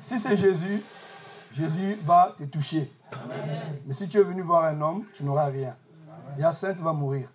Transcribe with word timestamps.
Si 0.00 0.18
c'est 0.18 0.36
Jésus, 0.36 0.82
Jésus 1.52 1.98
va 2.04 2.34
te 2.38 2.44
toucher. 2.44 2.90
Mais 3.86 3.92
si 3.92 4.08
tu 4.08 4.18
es 4.18 4.22
venu 4.22 4.42
voir 4.42 4.64
un 4.64 4.80
homme, 4.80 5.04
tu 5.14 5.24
n'auras 5.24 5.46
rien. 5.46 5.74
Yacinthe 6.38 6.78
va 6.78 6.92
mourir. 6.92 7.28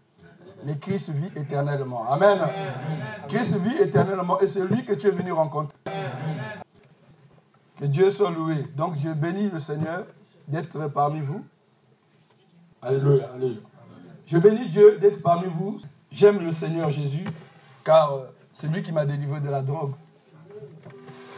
Mais 0.65 0.77
Christ 0.77 1.09
vit 1.09 1.31
éternellement. 1.35 2.11
Amen. 2.11 2.39
Christ 3.27 3.57
vit 3.57 3.77
éternellement 3.77 4.39
et 4.39 4.47
c'est 4.47 4.65
lui 4.65 4.83
que 4.83 4.93
tu 4.93 5.07
es 5.07 5.11
venu 5.11 5.31
rencontrer. 5.31 5.77
Que 7.79 7.85
Dieu 7.85 8.09
soit 8.09 8.31
loué. 8.31 8.65
Donc 8.75 8.95
je 8.95 9.09
bénis 9.09 9.49
le 9.52 9.59
Seigneur 9.59 10.05
d'être 10.47 10.87
parmi 10.87 11.21
vous. 11.21 11.45
Alléluia, 12.81 13.29
alléluia. 13.35 13.59
Je 14.25 14.37
bénis 14.37 14.67
Dieu 14.69 14.97
d'être 14.99 15.21
parmi 15.21 15.47
vous. 15.47 15.79
J'aime 16.11 16.39
le 16.39 16.52
Seigneur 16.52 16.89
Jésus 16.89 17.25
car 17.83 18.13
euh, 18.13 18.25
c'est 18.52 18.67
lui 18.67 18.81
qui 18.81 18.92
m'a 18.92 19.05
délivré 19.05 19.39
de 19.39 19.49
la 19.49 19.61
drogue. 19.61 19.93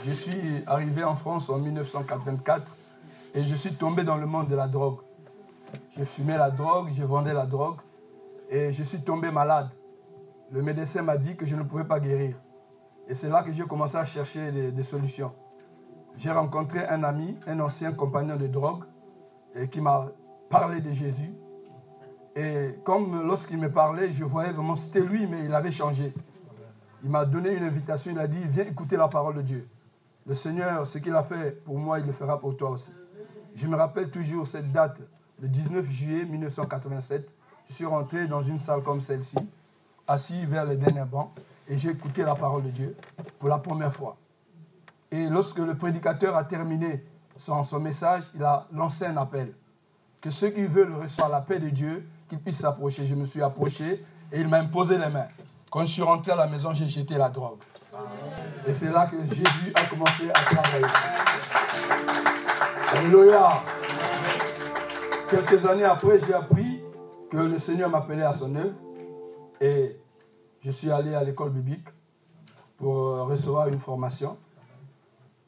Je 0.05 0.13
suis 0.13 0.63
arrivé 0.65 1.03
en 1.03 1.15
France 1.15 1.49
en 1.49 1.59
1984 1.59 2.73
et 3.35 3.43
je 3.43 3.53
suis 3.53 3.73
tombé 3.73 4.03
dans 4.03 4.15
le 4.15 4.25
monde 4.25 4.47
de 4.47 4.55
la 4.55 4.67
drogue. 4.67 4.99
Je 5.97 6.05
fumais 6.05 6.37
la 6.37 6.49
drogue, 6.49 6.87
je 6.95 7.03
vendais 7.03 7.33
la 7.33 7.45
drogue 7.45 7.79
et 8.49 8.71
je 8.71 8.83
suis 8.83 9.01
tombé 9.01 9.29
malade. 9.29 9.69
Le 10.51 10.61
médecin 10.61 11.01
m'a 11.01 11.17
dit 11.17 11.35
que 11.35 11.45
je 11.45 11.55
ne 11.57 11.63
pouvais 11.63 11.83
pas 11.83 11.99
guérir. 11.99 12.37
Et 13.09 13.13
c'est 13.13 13.27
là 13.27 13.43
que 13.43 13.51
j'ai 13.51 13.63
commencé 13.63 13.97
à 13.97 14.05
chercher 14.05 14.71
des, 14.71 14.83
solutions. 14.83 15.33
J'ai 16.15 16.31
rencontré 16.31 16.87
un 16.87 17.03
ami, 17.03 17.37
un 17.45 17.59
ancien 17.59 17.91
compagnon 17.91 18.37
de 18.37 18.47
drogue, 18.47 18.85
qui 19.69 19.81
m'a 19.81 20.07
parlé 20.49 20.79
de 20.79 20.91
Jésus. 20.91 21.33
Et 22.37 22.75
comme 22.85 23.27
lorsqu'il 23.27 23.57
me 23.57 23.69
parlait, 23.69 24.13
je 24.13 24.23
voyais 24.23 24.51
vraiment, 24.51 24.77
c'était 24.77 25.01
lui, 25.01 25.27
mais 25.27 25.43
il 25.43 25.53
avait 25.53 25.71
changé. 25.71 26.13
Il 27.03 27.09
m'a 27.09 27.25
donné 27.25 27.51
une 27.51 27.63
invitation, 27.63 28.11
il 28.11 28.19
a 28.19 28.27
dit, 28.27 28.39
viens 28.47 28.65
écouter 28.65 28.95
la 28.95 29.09
parole 29.09 29.35
de 29.35 29.41
Dieu. 29.41 29.67
Le 30.25 30.35
Seigneur, 30.35 30.85
ce 30.85 30.97
qu'il 30.97 31.15
a 31.15 31.23
fait 31.23 31.63
pour 31.63 31.77
moi, 31.77 31.99
il 31.99 32.05
le 32.05 32.13
fera 32.13 32.39
pour 32.39 32.55
toi 32.55 32.71
aussi. 32.71 32.91
Je 33.55 33.67
me 33.67 33.75
rappelle 33.75 34.09
toujours 34.09 34.47
cette 34.47 34.71
date, 34.71 34.99
le 35.41 35.47
19 35.47 35.89
juillet 35.89 36.25
1987. 36.25 37.29
Je 37.69 37.73
suis 37.73 37.85
rentré 37.85 38.27
dans 38.27 38.41
une 38.41 38.59
salle 38.59 38.83
comme 38.83 39.01
celle-ci, 39.01 39.37
assis 40.07 40.45
vers 40.45 40.65
le 40.65 40.75
dernier 40.75 41.05
banc, 41.05 41.33
et 41.67 41.77
j'ai 41.77 41.89
écouté 41.89 42.23
la 42.23 42.35
parole 42.35 42.63
de 42.63 42.69
Dieu 42.69 42.95
pour 43.37 43.49
la 43.49 43.57
première 43.57 43.93
fois. 43.93 44.17
Et 45.11 45.27
lorsque 45.29 45.59
le 45.59 45.75
prédicateur 45.75 46.35
a 46.35 46.43
terminé 46.43 47.05
son, 47.35 47.63
son 47.63 47.79
message, 47.79 48.23
il 48.35 48.43
a 48.43 48.67
lancé 48.71 49.05
un 49.05 49.17
appel. 49.17 49.53
Que 50.21 50.29
ceux 50.29 50.49
qui 50.49 50.65
veulent 50.65 50.93
recevoir 50.93 51.29
la 51.29 51.41
paix 51.41 51.59
de 51.59 51.69
Dieu, 51.69 52.07
qu'ils 52.27 52.39
puissent 52.39 52.59
s'approcher. 52.59 53.05
Je 53.05 53.15
me 53.15 53.25
suis 53.25 53.41
approché 53.41 54.05
et 54.31 54.39
il 54.39 54.47
m'a 54.47 54.59
imposé 54.59 54.97
les 54.97 55.09
mains. 55.09 55.27
Quand 55.71 55.81
je 55.81 55.87
suis 55.87 56.01
rentré 56.01 56.31
à 56.31 56.35
la 56.35 56.47
maison, 56.47 56.73
j'ai 56.73 56.87
jeté 56.87 57.17
la 57.17 57.29
drogue. 57.29 57.59
Et 58.67 58.73
c'est 58.73 58.91
là 58.91 59.07
que 59.07 59.17
Jésus 59.33 59.71
a 59.73 59.85
commencé 59.85 60.29
à 60.29 60.33
travailler. 60.33 60.85
Alléluia. 62.93 63.49
Quelques 65.29 65.65
années 65.65 65.83
après, 65.83 66.19
j'ai 66.25 66.33
appris 66.33 66.81
que 67.31 67.37
le 67.37 67.59
Seigneur 67.59 67.89
m'appelait 67.89 68.23
à 68.23 68.33
son 68.33 68.55
œuvre. 68.55 68.75
Et 69.61 69.99
je 70.63 70.71
suis 70.71 70.91
allé 70.91 71.13
à 71.15 71.23
l'école 71.23 71.51
biblique 71.51 71.87
pour 72.77 73.27
recevoir 73.27 73.67
une 73.67 73.79
formation. 73.79 74.37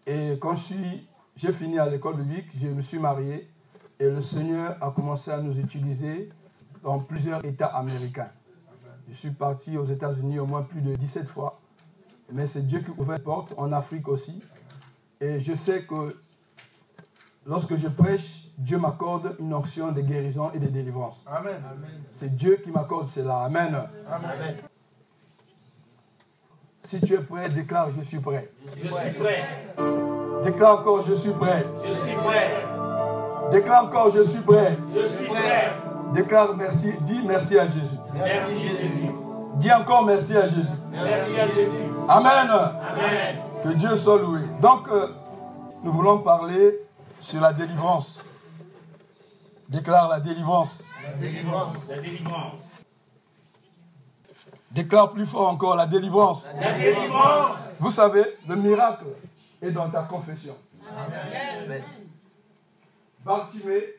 Et 0.06 0.38
quand 0.42 0.56
j'ai 1.36 1.54
fini 1.54 1.80
à 1.80 1.88
l'école 1.88 2.18
biblique, 2.18 2.48
je 2.60 2.68
me 2.68 2.82
suis 2.82 3.00
marié 3.00 3.50
et 4.00 4.10
le 4.10 4.22
Seigneur 4.22 4.78
a 4.82 4.92
commencé 4.92 5.30
à 5.30 5.38
nous 5.38 5.58
utiliser 5.60 6.30
dans 6.84 7.00
plusieurs 7.00 7.46
États 7.46 7.68
américains. 7.68 8.32
Je 9.08 9.14
suis 9.14 9.30
parti 9.30 9.78
aux 9.78 9.86
États-Unis 9.86 10.40
au 10.40 10.48
moins 10.48 10.64
plus 10.64 10.82
de 10.82 10.96
17 10.96 11.28
fois. 11.28 11.61
Mais 12.32 12.48
c'est 12.48 12.66
Dieu 12.68 12.80
qui 12.80 12.92
ouvre 12.92 13.14
les 13.14 13.20
portes, 13.20 13.54
en 13.58 13.72
Afrique 13.72 14.08
aussi. 14.08 14.42
Et 15.20 15.40
je 15.40 15.56
sais 15.56 15.84
que 15.84 16.16
lorsque 17.46 17.76
je 17.76 17.88
prêche, 17.88 18.48
Dieu 18.58 18.78
m'accorde 18.78 19.36
une 19.40 19.54
onction 19.54 19.92
de 19.92 20.02
guérison 20.02 20.52
et 20.54 20.60
de 20.60 20.68
délivrance. 20.68 21.24
Amen. 21.28 21.62
C'est 22.12 22.36
Dieu 22.36 22.60
qui 22.64 22.72
m'accorde 22.72 23.08
cela. 23.08 23.44
Amen. 23.44 23.76
Amen. 24.10 24.56
Si 26.84 27.00
tu 27.02 27.14
es 27.14 27.20
prêt, 27.20 27.50
déclare 27.50 27.90
je 27.98 28.04
suis 28.04 28.20
prêt. 28.20 28.52
Je 28.76 28.90
suis 28.90 29.12
prêt. 29.12 29.46
Déclare 30.44 30.80
encore 30.80 31.02
je 31.04 31.14
suis 31.14 31.32
prêt. 31.32 31.66
Je 31.86 31.94
suis 31.94 32.16
prêt. 32.16 32.66
Déclare 33.52 33.86
encore 33.86 34.12
je 34.12 34.24
suis 34.24 34.42
prêt. 34.42 34.78
Je 34.94 35.06
suis 35.06 35.26
prêt. 35.26 35.72
Déclare 36.14 36.56
merci, 36.58 36.92
dis 37.02 37.22
merci 37.26 37.58
à 37.58 37.66
Jésus. 37.66 37.96
Merci 38.14 38.68
Jésus. 38.68 39.12
Dis 39.56 39.72
encore 39.72 40.06
merci 40.06 40.36
à 40.36 40.48
Jésus. 40.48 40.68
Merci 40.92 41.40
à 41.40 41.48
Jésus. 41.48 41.91
Amen. 42.08 42.50
Amen. 42.50 43.38
Que 43.64 43.70
Dieu 43.70 43.96
soit 43.98 44.20
loué. 44.20 44.42
Donc, 44.62 44.88
euh, 44.90 45.08
nous 45.84 45.92
voulons 45.92 46.20
parler 46.20 46.80
sur 47.20 47.42
la 47.42 47.54
délivrance. 47.54 48.24
Déclare 49.70 50.10
la 50.10 50.20
délivrance. 50.20 50.84
La 51.04 51.14
délivrance. 51.14 51.78
La 51.90 51.98
délivrance. 51.98 52.60
Déclare 54.72 55.12
plus 55.12 55.26
fort 55.26 55.50
encore 55.50 55.76
la 55.76 55.86
délivrance. 55.86 56.50
La 56.60 56.74
délivrance. 56.74 57.58
Vous 57.80 57.92
savez, 57.92 58.24
le 58.48 58.56
miracle 58.56 59.06
est 59.62 59.72
dans 59.72 59.90
ta 59.90 60.04
confession. 60.04 60.56
Amen. 60.90 61.84
Bartimée 63.24 63.96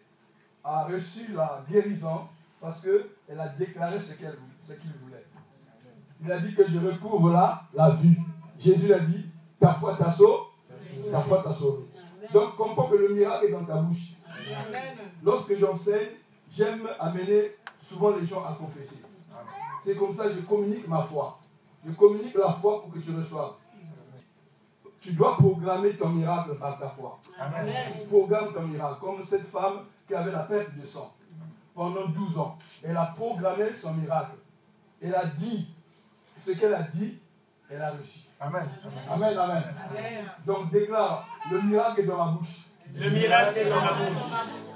a 0.64 0.84
reçu 0.84 1.32
la 1.34 1.62
guérison 1.70 2.22
parce 2.60 2.82
qu'elle 2.82 3.40
a 3.40 3.48
déclaré 3.48 3.98
ce 3.98 4.14
qu'elle 4.14 4.38
ce 4.66 4.72
qu'il 4.74 4.90
voulait. 4.92 5.01
Il 6.24 6.30
a 6.30 6.38
dit 6.38 6.54
que 6.54 6.64
je 6.66 6.78
recouvre 6.78 7.30
là 7.30 7.62
la 7.74 7.90
vue. 7.90 8.16
Jésus 8.58 8.92
a 8.94 9.00
dit, 9.00 9.26
ta 9.58 9.74
foi 9.74 9.96
t'a 9.96 10.10
sauvé. 10.10 10.44
Ta 11.10 11.20
foi 11.20 11.42
t'a 11.42 11.52
sauvé. 11.52 11.84
Donc, 12.32 12.56
comprends 12.56 12.88
que 12.88 12.96
le 12.96 13.14
miracle 13.14 13.46
est 13.46 13.50
dans 13.50 13.64
ta 13.64 13.76
bouche. 13.76 14.14
Lorsque 15.22 15.56
j'enseigne, 15.56 16.10
j'aime 16.50 16.88
amener 17.00 17.56
souvent 17.80 18.10
les 18.10 18.24
gens 18.24 18.44
à 18.44 18.52
confesser. 18.52 19.04
C'est 19.82 19.96
comme 19.96 20.14
ça 20.14 20.24
que 20.24 20.34
je 20.34 20.40
communique 20.40 20.86
ma 20.86 21.02
foi. 21.02 21.40
Je 21.84 21.92
communique 21.92 22.34
la 22.34 22.52
foi 22.52 22.82
pour 22.82 22.92
que 22.92 23.00
tu 23.00 23.10
reçoives. 23.10 23.54
Tu 25.00 25.14
dois 25.14 25.36
programmer 25.36 25.94
ton 25.94 26.10
miracle 26.10 26.54
par 26.54 26.78
ta 26.78 26.88
foi. 26.88 27.18
Amen. 27.40 28.06
Programme 28.08 28.52
ton 28.54 28.62
miracle. 28.62 29.00
Comme 29.00 29.24
cette 29.28 29.48
femme 29.48 29.80
qui 30.06 30.14
avait 30.14 30.30
la 30.30 30.44
perte 30.44 30.76
de 30.80 30.86
sang 30.86 31.12
pendant 31.74 32.06
12 32.06 32.38
ans. 32.38 32.58
Elle 32.84 32.96
a 32.96 33.06
programmé 33.06 33.64
son 33.74 33.94
miracle. 33.94 34.36
Elle 35.00 35.14
a 35.16 35.24
dit 35.24 35.74
ce 36.44 36.52
qu'elle 36.52 36.74
a 36.74 36.82
dit, 36.82 37.20
elle 37.70 37.82
a 37.82 37.90
reçu. 37.92 38.28
Amen. 38.40 38.68
Amen, 39.10 39.38
amen. 39.38 39.62
Donc 40.46 40.70
déclare, 40.70 41.26
le 41.50 41.60
miracle 41.62 42.00
est 42.00 42.04
dans 42.06 42.24
ma 42.24 42.32
bouche. 42.32 42.66
Le 42.94 43.10
miracle 43.10 43.58
est 43.58 43.70
dans 43.70 43.80
ma 43.80 43.92
bouche. 43.92 44.22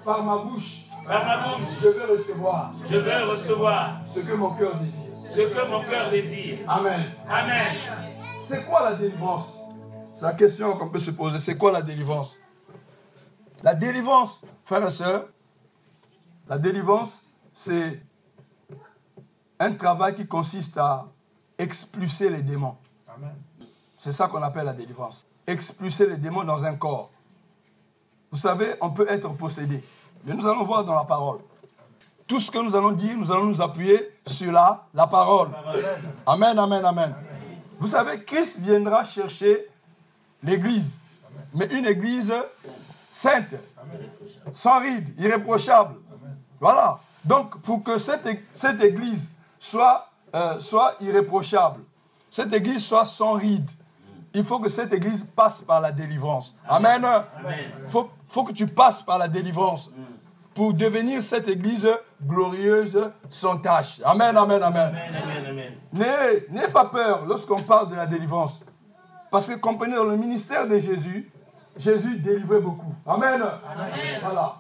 Par 0.05 0.23
ma 0.23 0.37
bouche, 0.39 0.85
Par 1.07 1.25
ma 1.27 1.37
bouche, 1.59 1.67
je 1.83 1.89
vais 1.89 2.05
recevoir 2.05 2.73
je 2.89 2.97
veux 2.97 3.25
recevoir 3.31 4.01
ce 4.07 4.21
que 4.21 4.33
mon 4.35 4.51
cœur 4.55 4.77
désire. 4.79 5.13
ce 5.31 5.41
que 5.43 5.69
mon 5.69 5.85
cœur 5.85 6.11
désire. 6.11 6.59
Amen. 6.69 7.03
Amen. 7.29 7.77
C'est 8.45 8.65
quoi 8.65 8.91
la 8.91 8.97
délivrance? 8.97 9.59
C'est 10.15 10.25
la 10.25 10.33
question 10.33 10.77
qu'on 10.77 10.89
peut 10.89 10.99
se 11.01 11.11
poser. 11.11 11.39
C'est 11.39 11.59
quoi 11.59 11.73
la 11.73 11.83
délivrance? 11.83 12.41
La 13.63 13.75
délivrance, 13.75 14.45
frères 14.65 14.87
et 14.87 14.91
sœurs, 14.91 15.27
la 16.49 16.57
délivrance, 16.59 17.25
c'est 17.53 18.01
un 19.59 19.73
travail 19.75 20.15
qui 20.15 20.27
consiste 20.27 20.79
à 20.79 21.07
expulser 21.59 22.31
les 22.31 22.43
démons. 22.43 22.77
C'est 23.99 24.13
ça 24.13 24.29
qu'on 24.29 24.43
appelle 24.43 24.67
la 24.67 24.73
délivrance. 24.73 25.27
Expulser 25.47 26.07
les 26.07 26.17
démons 26.17 26.45
dans 26.45 26.65
un 26.65 26.75
corps. 26.75 27.11
Vous 28.31 28.39
savez, 28.39 28.75
on 28.81 28.91
peut 28.91 29.07
être 29.09 29.29
possédé. 29.35 29.83
Mais 30.25 30.35
nous 30.35 30.47
allons 30.47 30.65
voir 30.65 30.85
dans 30.85 30.95
la 30.95 31.05
parole. 31.05 31.39
Tout 32.27 32.41
ce 32.41 32.51
que 32.51 32.59
nous 32.59 32.75
allons 32.75 32.93
dire, 32.93 33.17
nous 33.17 33.31
allons 33.31 33.45
nous 33.45 33.63
appuyer 33.63 34.19
sur 34.27 34.51
la, 34.51 34.87
la 34.93 35.07
parole. 35.07 35.51
Amen, 36.27 36.59
amen, 36.59 36.85
amen. 36.85 37.15
Vous 37.79 37.89
savez, 37.89 38.25
Christ 38.25 38.59
viendra 38.59 39.05
chercher 39.05 39.67
l'église. 40.43 41.01
Mais 41.55 41.67
une 41.67 41.87
église 41.87 42.33
sainte, 43.13 43.55
sans 44.53 44.81
ride, 44.81 45.15
irréprochable. 45.19 45.95
Voilà. 46.61 46.99
Donc, 47.25 47.59
pour 47.61 47.83
que 47.83 47.99
cette 47.99 48.83
église 48.83 49.31
soit, 49.59 50.11
euh, 50.37 50.59
soit 50.59 50.95
irréprochable, 51.01 51.81
cette 52.29 52.53
église 52.53 52.85
soit 52.85 53.07
sans 53.07 53.33
ride, 53.33 53.71
il 54.35 54.45
faut 54.45 54.59
que 54.59 54.69
cette 54.69 54.93
église 54.93 55.25
passe 55.25 55.63
par 55.63 55.81
la 55.81 55.91
délivrance. 55.93 56.55
Amen. 56.69 57.03
Il 57.83 57.89
faut, 57.89 58.11
faut 58.29 58.45
que 58.45 58.53
tu 58.53 58.67
passes 58.67 59.01
par 59.01 59.17
la 59.17 59.29
délivrance 59.29 59.91
pour 60.53 60.75
devenir 60.75 61.23
cette 61.23 61.49
église 61.49 61.89
glorieuse 62.23 63.11
sans 63.31 63.57
tâche. 63.57 64.03
Amen, 64.05 64.37
amen, 64.37 64.63
amen. 64.63 64.95
N'ayez 65.93 66.69
pas 66.69 66.85
peur 66.85 67.25
lorsqu'on 67.27 67.63
parle 67.63 67.89
de 67.91 67.95
la 67.95 68.07
délivrance. 68.07 68.63
Parce 69.31 69.47
que 69.47 69.55
comprenez, 69.55 69.97
dans 69.97 70.05
le 70.05 70.17
ministère 70.17 70.69
de 70.69 70.79
Jésus, 70.79 71.31
Jésus 71.77 72.19
délivrait 72.19 72.61
beaucoup. 72.61 72.95
Amen. 73.07 73.43
Amen. 73.43 74.21
Voilà. 74.23 74.57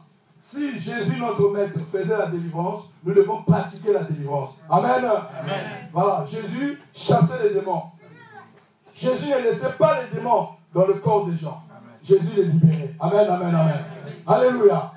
Si 0.48 0.78
Jésus, 0.78 1.18
notre 1.18 1.50
maître, 1.50 1.80
faisait 1.90 2.16
la 2.16 2.26
délivrance, 2.26 2.84
nous 3.02 3.12
devons 3.12 3.42
pratiquer 3.42 3.92
la 3.92 4.04
délivrance. 4.04 4.60
Amen. 4.70 5.04
Amen. 5.04 5.88
Voilà. 5.92 6.24
Jésus 6.30 6.80
chassait 6.94 7.42
les 7.42 7.54
démons. 7.54 7.82
Jésus 8.94 9.28
ne 9.28 9.42
laissait 9.42 9.72
pas 9.72 10.02
les 10.02 10.16
démons 10.16 10.50
dans 10.72 10.86
le 10.86 10.94
corps 10.94 11.26
des 11.26 11.36
gens. 11.36 11.64
Jésus 12.00 12.36
les 12.36 12.44
libérait. 12.44 12.94
Amen, 13.00 13.26
amen, 13.28 13.54
amen. 13.56 13.84
Alléluia. 14.24 14.92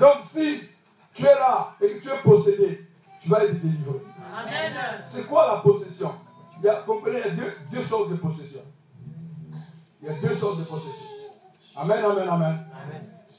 Donc 0.00 0.14
si 0.26 0.60
tu 1.12 1.26
es 1.26 1.34
là 1.34 1.74
et 1.82 1.98
que 1.98 2.02
tu 2.02 2.08
es 2.08 2.18
possédé, 2.24 2.88
tu 3.20 3.28
vas 3.28 3.44
être 3.44 3.60
délivré. 3.60 4.00
C'est 5.06 5.26
quoi 5.26 5.46
la 5.56 5.60
possession? 5.60 6.12
Il 6.58 6.64
y 6.64 6.68
a, 6.70 6.76
comprenez, 6.76 7.18
il 7.18 7.26
y 7.26 7.30
a 7.30 7.34
deux, 7.34 7.52
deux, 7.70 7.82
sortes 7.82 8.10
de 8.12 8.16
possession. 8.16 8.62
Il 10.00 10.08
y 10.08 10.10
a 10.10 10.14
deux 10.14 10.34
sortes 10.34 10.58
de 10.58 10.64
possession. 10.64 11.10
Amen, 11.76 12.02
amen, 12.02 12.28
amen. 12.30 12.66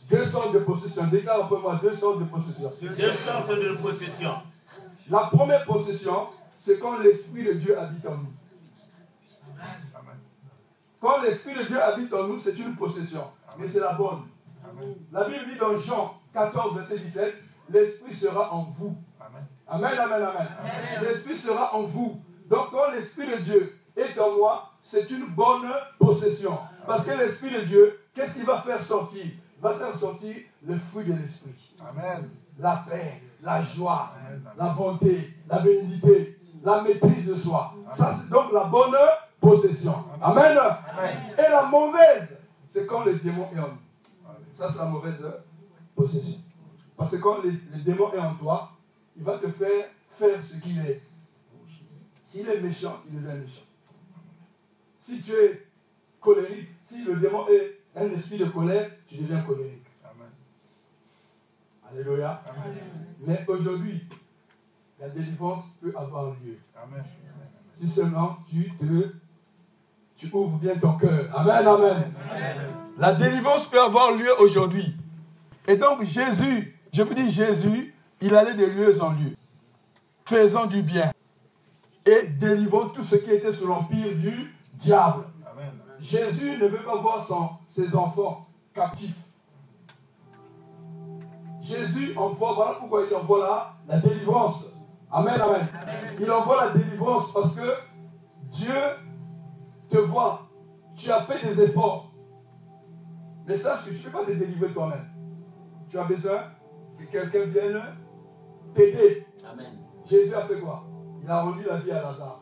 Deux 0.09 0.25
sortes 0.25 0.53
de 0.53 0.59
possession. 0.59 1.07
Déclare 1.07 1.43
après 1.45 1.59
moi 1.59 1.79
deux 1.81 1.95
sortes 1.95 2.19
de 2.19 2.25
possession. 2.25 2.73
Deux 2.81 3.13
sortes 3.13 3.49
de 3.49 3.75
possession. 3.75 4.33
La 5.09 5.19
première 5.31 5.65
possession, 5.65 6.27
c'est 6.59 6.79
quand 6.79 6.99
l'Esprit 6.99 7.43
de 7.43 7.53
Dieu 7.53 7.77
habite 7.77 8.05
en 8.05 8.17
nous. 8.17 8.33
Quand 10.99 11.21
l'Esprit 11.21 11.55
de 11.55 11.63
Dieu 11.63 11.81
habite 11.81 12.13
en 12.13 12.27
nous, 12.27 12.39
c'est 12.39 12.57
une 12.57 12.75
possession. 12.75 13.23
Mais 13.59 13.67
c'est 13.67 13.79
la 13.79 13.93
bonne. 13.93 14.23
La 15.11 15.27
Bible 15.27 15.45
dit 15.51 15.59
dans 15.59 15.77
Jean 15.79 16.19
14, 16.33 16.75
verset 16.75 16.99
17, 16.99 17.35
l'Esprit 17.69 18.13
sera 18.13 18.53
en 18.53 18.63
vous. 18.77 18.95
Amen, 19.67 19.97
amen, 19.97 20.23
amen. 20.23 20.47
L'Esprit 21.01 21.35
sera 21.35 21.75
en 21.75 21.83
vous. 21.83 22.21
Donc 22.49 22.71
quand 22.71 22.91
l'Esprit 22.91 23.27
de 23.27 23.37
Dieu 23.37 23.77
est 23.95 24.17
en 24.19 24.37
moi, 24.37 24.71
c'est 24.81 25.09
une 25.11 25.25
bonne 25.27 25.69
possession. 25.99 26.57
Parce 26.85 27.05
que 27.05 27.11
l'Esprit 27.11 27.51
de 27.51 27.61
Dieu, 27.61 27.99
qu'est-ce 28.13 28.35
qu'il 28.35 28.45
va 28.45 28.61
faire 28.61 28.81
sortir? 28.81 29.25
Va 29.67 29.73
faire 29.73 29.97
sortir 29.97 30.35
le 30.65 30.77
fruit 30.77 31.05
de 31.05 31.13
l'Esprit. 31.13 31.75
Amen. 31.87 32.29
La 32.59 32.85
paix, 32.89 33.21
la 33.41 33.61
joie, 33.61 34.13
la 34.57 34.69
bonté, 34.69 35.33
la 35.49 35.59
bénédiction, 35.59 36.09
la 36.63 36.81
maîtrise 36.81 37.27
de 37.27 37.37
soi. 37.37 37.73
Ça, 37.93 38.15
c'est 38.19 38.29
donc 38.29 38.51
la 38.51 38.65
bonne 38.65 38.95
possession. 39.39 39.95
Amen. 40.21 40.57
Et 41.37 41.51
la 41.51 41.67
mauvaise, 41.67 42.37
c'est 42.69 42.85
quand 42.87 43.05
le 43.05 43.15
démon 43.15 43.47
est 43.55 43.59
en 43.59 43.67
nous. 43.67 44.33
Ça, 44.55 44.69
c'est 44.71 44.79
la 44.79 44.85
mauvaise 44.85 45.23
possession. 45.95 46.41
Parce 46.95 47.11
que 47.11 47.17
quand 47.17 47.43
le, 47.43 47.51
démon 47.83 48.11
est 48.13 48.19
en 48.19 48.33
toi, 48.35 48.71
il 49.15 49.23
va 49.23 49.37
te 49.37 49.47
faire 49.49 49.85
faire 50.11 50.39
ce 50.43 50.59
qu'il 50.59 50.79
est. 50.79 51.01
S'il 52.25 52.49
est 52.49 52.59
méchant, 52.59 53.01
il 53.07 53.21
devient 53.21 53.39
méchant. 53.39 53.65
Si 54.99 55.21
tu 55.21 55.31
es 55.31 55.67
colérique, 56.19 56.69
si 56.85 57.03
le 57.03 57.15
démon 57.17 57.47
est 57.47 57.76
un 57.97 58.11
esprit 58.11 58.37
de 58.37 58.45
colère, 58.45 58.89
tu 59.07 59.15
deviens 59.15 59.41
colérique. 59.41 59.85
Amen. 60.03 60.29
Alléluia. 61.91 62.43
Mais 63.25 63.43
aujourd'hui, 63.47 64.07
la 64.99 65.09
délivrance 65.09 65.65
peut 65.81 65.93
avoir 65.95 66.31
lieu. 66.43 66.59
Amen. 66.75 67.03
Si 67.75 67.87
seulement 67.87 68.37
tu 68.49 68.71
te 68.77 69.11
tu 70.17 70.27
ouvres 70.33 70.57
bien 70.57 70.75
ton 70.75 70.93
cœur. 70.93 71.29
Amen, 71.35 71.67
amen, 71.67 72.11
La 72.97 73.13
délivrance 73.13 73.67
peut 73.67 73.79
avoir 73.79 74.11
lieu 74.13 74.29
aujourd'hui. 74.39 74.95
Et 75.67 75.75
donc 75.75 76.03
Jésus, 76.03 76.75
je 76.91 77.03
vous 77.03 77.13
dis 77.13 77.31
Jésus, 77.31 77.93
il 78.19 78.35
allait 78.35 78.55
de 78.55 78.65
lieu 78.65 78.99
en 79.01 79.11
lieu, 79.11 79.35
faisant 80.25 80.65
du 80.65 80.81
bien 80.81 81.11
et 82.05 82.25
délivrant 82.25 82.89
tout 82.89 83.03
ce 83.03 83.17
qui 83.17 83.31
était 83.31 83.51
sous 83.51 83.67
l'empire 83.67 84.15
du 84.15 84.33
diable. 84.73 85.25
Jésus 85.99 86.57
ne 86.61 86.67
veut 86.67 86.83
pas 86.83 86.95
voir 86.95 87.27
ses 87.67 87.95
enfants 87.95 88.47
captifs. 88.73 89.17
Jésus 91.59 92.17
envoie, 92.17 92.53
voilà 92.53 92.73
pourquoi 92.79 93.03
il 93.09 93.15
envoie 93.15 93.39
là 93.39 93.73
la 93.87 93.99
délivrance. 93.99 94.73
Amen, 95.11 95.39
amen. 95.39 95.67
Il 96.19 96.31
envoie 96.31 96.65
la 96.65 96.71
délivrance 96.71 97.33
parce 97.33 97.55
que 97.55 97.73
Dieu 98.43 98.73
te 99.89 99.97
vois, 99.97 100.47
tu 100.95 101.11
as 101.11 101.21
fait 101.21 101.45
des 101.45 101.61
efforts. 101.63 102.11
Mais 103.45 103.55
sache 103.55 103.85
que 103.85 103.89
tu 103.91 103.97
ne 103.97 104.03
peux 104.03 104.11
pas 104.11 104.25
te 104.25 104.31
délivrer 104.31 104.69
toi-même. 104.69 105.07
Tu 105.89 105.97
as 105.97 106.03
besoin 106.03 106.41
que 106.97 107.05
quelqu'un 107.05 107.45
vienne 107.45 107.81
t'aider. 108.73 109.25
Amen. 109.49 109.79
Jésus 110.05 110.33
a 110.35 110.41
fait 110.41 110.59
quoi? 110.59 110.83
Il 111.23 111.29
a 111.29 111.41
rendu 111.41 111.63
la 111.63 111.77
vie 111.77 111.91
à 111.91 112.01
Lazare. 112.01 112.41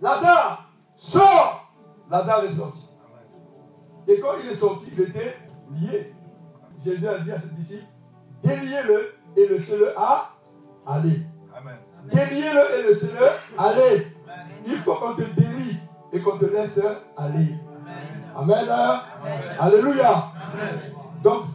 Lazare, 0.00 0.70
sors 0.94 1.63
Lazare 2.14 2.44
est 2.44 2.52
sorti. 2.52 2.88
Et 4.06 4.20
quand 4.20 4.34
il 4.40 4.50
est 4.52 4.54
sorti, 4.54 4.92
il 4.96 5.02
était 5.02 5.36
lié. 5.72 6.14
Jésus 6.84 7.08
a 7.08 7.18
dit 7.18 7.32
à 7.32 7.40
ses 7.40 7.48
disciples, 7.56 7.86
déliez-le 8.40 9.14
et 9.36 9.48
laissez-le 9.48 9.98
à 9.98 10.30
aller. 10.86 11.22
Déliez-le 12.12 12.78
et 12.78 12.82
laissez-le 12.86 13.26
aller. 13.58 14.06
Il 14.64 14.76
faut 14.76 14.94
qu'on 14.94 15.14
te 15.14 15.22
délie 15.22 15.80
et 16.12 16.20
qu'on 16.20 16.38
te 16.38 16.44
laisse 16.44 16.80
aller. 17.16 17.48
Amen. 18.36 18.68
Alléluia. 19.58 20.32
Donc, 21.20 21.46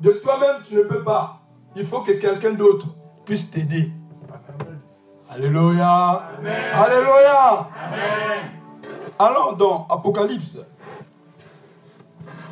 de 0.00 0.10
toi-même, 0.12 0.62
tu 0.66 0.76
ne 0.76 0.82
peux 0.84 1.04
pas. 1.04 1.42
Il 1.74 1.84
faut 1.84 2.00
que 2.00 2.12
quelqu'un 2.12 2.54
d'autre 2.54 2.86
puisse 3.26 3.50
t'aider. 3.50 3.90
Alléluia. 5.28 6.30
Alléluia. 6.72 7.68
Allons 9.18 9.52
dans 9.52 9.86
Apocalypse. 9.88 10.58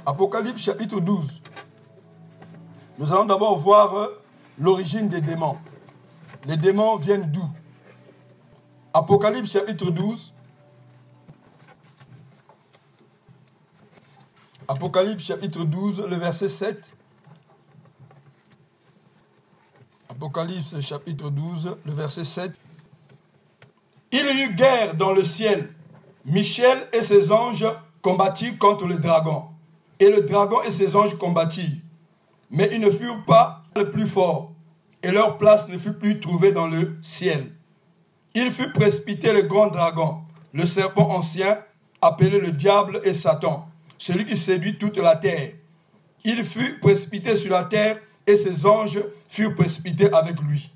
Apocalypse 0.06 0.62
chapitre 0.62 1.00
12. 1.00 1.42
Nous 2.99 3.12
allons 3.12 3.26
d'abord 3.26 3.59
voir 3.59 4.09
l'origine 4.59 5.09
des 5.09 5.21
démons. 5.21 5.59
Les 6.47 6.56
démons 6.56 6.97
viennent 6.97 7.30
d'où? 7.30 7.44
Apocalypse 8.94 9.52
chapitre 9.52 9.90
12. 9.90 10.33
Apocalypse 14.66 15.26
chapitre 15.26 15.64
12, 15.64 16.06
le 16.09 16.16
verset 16.16 16.49
7. 16.49 16.92
Apocalypse 20.09 20.80
chapitre 20.80 21.28
12, 21.28 21.76
le 21.85 21.92
verset 21.92 22.25
7. 22.25 22.52
Il 24.12 24.26
y 24.26 24.42
eut 24.44 24.54
guerre 24.54 24.94
dans 24.94 25.12
le 25.12 25.23
ciel. 25.23 25.74
Michel 26.25 26.78
et 26.93 27.02
ses 27.02 27.31
anges 27.31 27.66
combattirent 28.02 28.59
contre 28.59 28.87
le 28.87 28.97
dragon. 28.97 29.45
Et 30.00 30.11
le 30.11 30.23
dragon 30.23 30.62
et 30.62 30.71
ses 30.71 30.97
anges 30.97 31.16
combattirent. 31.16 31.81
Mais 32.50 32.71
ils 32.73 32.81
ne 32.81 32.90
furent 32.90 33.25
pas 33.25 33.62
les 33.76 33.85
plus 33.85 34.07
forts. 34.07 34.52
Et 35.02 35.11
leur 35.11 35.38
place 35.38 35.69
ne 35.69 35.78
fut 35.78 35.95
plus 35.95 36.21
trouvée 36.21 36.52
dans 36.52 36.66
le 36.66 36.97
ciel. 37.02 37.50
Il 38.35 38.50
fut 38.50 38.73
précipité 38.73 39.33
le 39.33 39.43
grand 39.43 39.69
dragon, 39.69 40.19
le 40.52 40.66
serpent 40.66 41.11
ancien, 41.11 41.59
appelé 42.00 42.40
le 42.40 42.50
diable 42.52 43.00
et 43.04 43.14
Satan 43.14 43.69
celui 44.04 44.26
qui 44.26 44.37
séduit 44.37 44.76
toute 44.76 44.99
la 44.99 45.16
terre. 45.16 45.52
Il 46.25 46.45
fut 46.45 46.78
précipité 46.78 47.37
sur 47.37 47.52
la 47.52 47.64
terre 47.64 47.99
et 48.26 48.37
ses 48.37 48.66
anges 48.66 49.00
furent 49.28 49.54
précipités 49.54 50.12
avec 50.12 50.40
lui. 50.43 50.71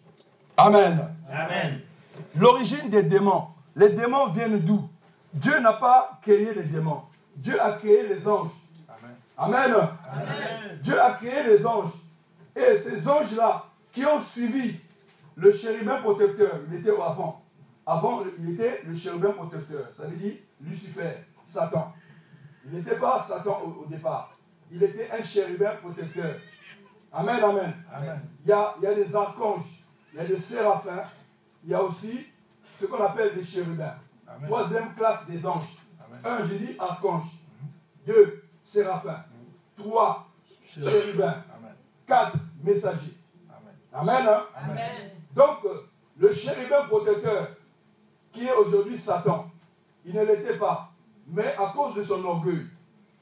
Amen. 0.57 1.09
Amen. 1.31 1.81
L'origine 2.35 2.89
des 2.91 3.03
démons. 3.03 3.49
Les 3.77 3.91
démons 3.91 4.29
viennent 4.29 4.59
d'où? 4.61 4.89
Dieu 5.33 5.61
n'a 5.61 5.75
pas 5.75 6.19
créé 6.23 6.55
les 6.55 6.63
démons. 6.63 7.03
Dieu 7.37 7.61
a 7.61 7.73
créé 7.73 8.09
les 8.09 8.27
anges. 8.27 8.51
Amen. 9.37 9.75
Amen. 10.09 10.79
Dieu 10.83 11.01
a 11.01 11.13
créé 11.13 11.45
les 11.45 11.65
anges. 11.67 11.93
Et 12.57 12.79
ces 12.79 13.09
anges-là 13.09 13.67
qui 13.93 14.05
ont 14.05 14.21
suivi 14.21 14.77
le 15.37 15.53
chérubin 15.53 16.01
protecteur, 16.01 16.61
il 16.69 16.79
était 16.79 16.91
avant. 16.91 17.45
Avant, 17.87 18.25
il 18.39 18.55
était 18.55 18.83
le 18.87 18.97
chérubin 18.97 19.31
protecteur. 19.31 19.89
Ça 19.97 20.05
veut 20.07 20.17
dire 20.17 20.35
Lucifer, 20.61 21.13
Satan. 21.47 21.93
Il 22.67 22.77
n'était 22.77 22.97
pas 22.97 23.25
Satan 23.27 23.63
au, 23.63 23.87
départ. 23.87 24.37
Il 24.71 24.83
était 24.83 25.09
un 25.11 25.23
chérubin 25.23 25.77
protecteur. 25.77 26.35
Amen, 27.13 27.43
amen. 27.43 27.73
Il, 28.45 28.49
y 28.49 28.53
a, 28.53 28.75
il 28.79 28.85
y 28.85 28.87
a 28.87 28.95
des 28.95 29.17
archanges, 29.17 29.85
il 30.13 30.19
y 30.19 30.21
a 30.21 30.25
des 30.25 30.39
séraphins, 30.39 31.05
il 31.65 31.71
y 31.71 31.75
a 31.75 31.83
aussi 31.83 32.27
ce 32.79 32.87
qu'on 32.87 33.03
appelle 33.03 33.35
des 33.35 33.45
chérubins. 33.45 33.95
Troisième 34.43 34.95
classe 34.95 35.27
des 35.29 35.45
anges. 35.47 35.79
Un, 36.25 36.47
j'ai 36.47 36.59
dit 36.59 36.77
archange. 36.79 37.27
Deux, 38.07 38.43
séraphins. 38.63 39.25
Trois, 39.77 40.29
chérubins. 40.65 41.45
Quatre, 42.07 42.37
messagers. 42.63 43.17
Amen. 43.93 44.27
Hein? 44.27 44.43
Amen. 44.55 45.11
Donc, 45.35 45.65
euh, 45.65 45.83
le 46.19 46.33
chérubin 46.33 46.87
protecteur, 46.87 47.49
qui 48.33 48.45
est 48.45 48.53
aujourd'hui 48.53 48.99
Satan, 48.99 49.51
il 50.05 50.15
ne 50.15 50.25
l'était 50.25 50.57
pas. 50.57 50.93
Mais 51.27 51.55
à 51.57 51.73
cause 51.75 51.95
de 51.95 52.03
son 52.03 52.25
orgueil, 52.25 52.67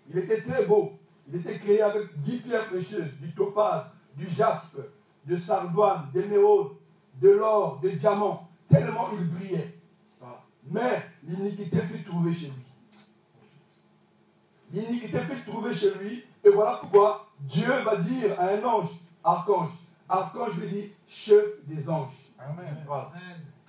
il 0.09 0.19
était 0.19 0.41
très 0.41 0.65
beau. 0.65 0.93
Il 1.29 1.37
était 1.37 1.59
créé 1.59 1.83
avec 1.83 2.21
dix 2.21 2.39
pierres 2.39 2.69
précieuses, 2.69 3.13
du 3.21 3.35
topaz, 3.35 3.87
du 4.15 4.29
jaspe, 4.29 4.79
de 5.25 5.37
sardoine, 5.37 6.09
d'émeraude, 6.13 6.77
de 7.21 7.31
l'or, 7.31 7.81
des 7.81 7.97
diamants, 7.97 8.49
tellement 8.69 9.09
il 9.13 9.27
brillait. 9.29 9.76
Mais 10.69 11.03
l'iniquité 11.23 11.79
fut 11.81 12.03
trouvée 12.03 12.33
chez 12.33 12.47
lui. 12.47 12.65
l'iniquité 14.73 15.19
fut 15.21 15.51
trouvée 15.51 15.75
chez 15.75 15.95
lui. 15.95 16.25
Et 16.45 16.51
voilà 16.51 16.79
pourquoi 16.81 17.29
Dieu 17.41 17.73
va 17.85 17.97
dire 17.97 18.39
à 18.41 18.49
un 18.51 18.65
ange, 18.65 18.91
archange, 19.23 19.71
archange 20.09 20.55
veut 20.55 20.67
dire 20.67 20.85
chef 21.09 21.45
des 21.65 21.89
anges. 21.89 22.15
Amen. 22.39 22.85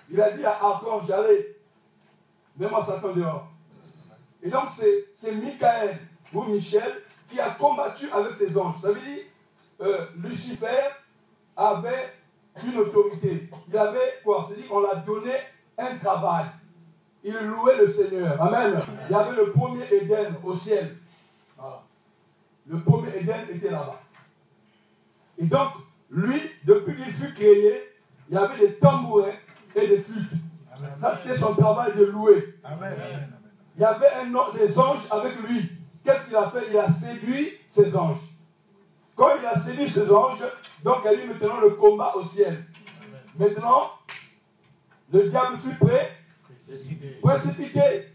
Il 0.10 0.22
a 0.22 0.32
dit 0.32 0.46
à 0.46 0.52
archange, 0.52 1.10
allez, 1.12 1.58
mets-moi 2.58 2.86
Satan 2.86 3.14
dehors. 3.14 3.48
Et 4.42 4.50
donc 4.50 4.70
c'est 4.76 5.36
Michael 5.36 5.98
ou 6.34 6.44
Michel 6.44 7.04
qui 7.30 7.40
a 7.40 7.50
combattu 7.52 8.10
avec 8.12 8.36
ses 8.36 8.58
anges. 8.58 8.76
Ça 8.82 8.92
veut 8.92 9.02
dire, 9.02 9.24
euh, 9.82 10.06
Lucifer 10.18 10.90
avait 11.56 12.14
une 12.64 12.78
autorité. 12.78 13.50
Il 13.68 13.78
avait 13.78 14.20
quoi? 14.24 14.46
C'est-à-dire 14.48 14.68
qu'on 14.68 14.82
l'a 14.82 14.96
donné 14.96 15.34
un 15.78 15.96
travail. 15.98 16.46
Il 17.24 17.34
louait 17.34 17.78
le 17.78 17.88
Seigneur. 17.88 18.42
Amen. 18.42 18.80
Il 19.10 19.12
y 19.12 19.16
avait 19.16 19.36
le 19.36 19.52
premier 19.52 19.86
Éden 19.92 20.36
au 20.44 20.56
ciel. 20.56 20.98
Le 22.68 22.80
premier 22.80 23.16
Éden 23.18 23.48
était 23.54 23.70
là-bas. 23.70 24.02
Et 25.38 25.46
donc, 25.46 25.70
lui, 26.10 26.42
depuis 26.66 26.96
qu'il 26.96 27.14
fut 27.14 27.34
créé, 27.34 27.82
il 28.30 28.36
y 28.36 28.38
avait 28.38 28.58
des 28.58 28.74
tambourins 28.76 29.32
et 29.76 29.88
des 29.88 30.00
flûtes. 30.00 30.32
Ça, 31.00 31.18
c'était 31.18 31.38
son 31.38 31.56
travail 31.56 31.94
de 31.98 32.06
louer. 32.06 32.56
Il 33.76 33.82
y 33.82 33.86
avait 33.86 34.10
un, 34.22 34.58
des 34.58 34.80
anges 34.80 35.06
avec 35.10 35.40
lui. 35.42 35.72
Qu'est-ce 36.04 36.28
qu'il 36.28 36.36
a 36.36 36.50
fait? 36.50 36.66
Il 36.70 36.78
a 36.78 36.90
séduit 36.90 37.52
ses 37.68 37.96
anges. 37.96 38.18
Quand 39.16 39.30
il 39.40 39.46
a 39.46 39.60
séduit 39.60 39.90
ses 39.90 40.10
anges, 40.12 40.44
donc 40.84 40.98
il 41.04 41.12
y 41.12 41.16
a 41.16 41.24
eu 41.24 41.28
maintenant 41.28 41.60
le 41.62 41.72
combat 41.72 42.14
au 42.16 42.24
ciel. 42.24 42.64
Maintenant, 43.38 43.92
le 45.12 45.28
diable 45.28 45.58
fut 45.58 45.76
prêt, 45.76 46.17
précipité. 47.22 48.10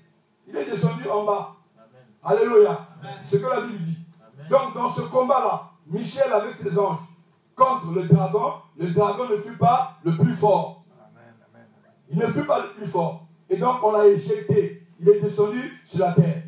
Il 0.47 0.57
est 0.57 0.65
descendu 0.65 1.09
en 1.09 1.25
bas. 1.25 1.57
Alléluia. 2.23 2.89
C'est 3.23 3.39
ce 3.39 3.43
que 3.43 3.49
la 3.49 3.61
Bible 3.63 3.79
dit. 3.83 3.99
Donc 4.51 4.75
dans 4.75 4.91
ce 4.91 5.03
combat-là, 5.03 5.71
Michel 5.87 6.33
avec 6.33 6.55
ses 6.57 6.79
anges 6.79 6.99
contre 7.55 7.93
le 7.93 8.03
dragon, 8.05 8.55
le 8.77 8.91
dragon 8.91 9.25
ne 9.31 9.37
fut 9.37 9.57
pas 9.57 9.99
le 10.05 10.17
plus 10.17 10.35
fort. 10.35 10.85
Il 12.11 12.19
ne 12.19 12.27
fut 12.27 12.45
pas 12.45 12.61
le 12.61 12.69
plus 12.71 12.87
fort. 12.87 13.27
Et 13.49 13.57
donc 13.57 13.83
on 13.83 13.93
l'a 13.93 14.07
éjecté. 14.07 14.87
Il 15.01 15.09
est 15.09 15.21
descendu 15.21 15.81
sur 15.85 16.07
la 16.07 16.13
terre. 16.13 16.43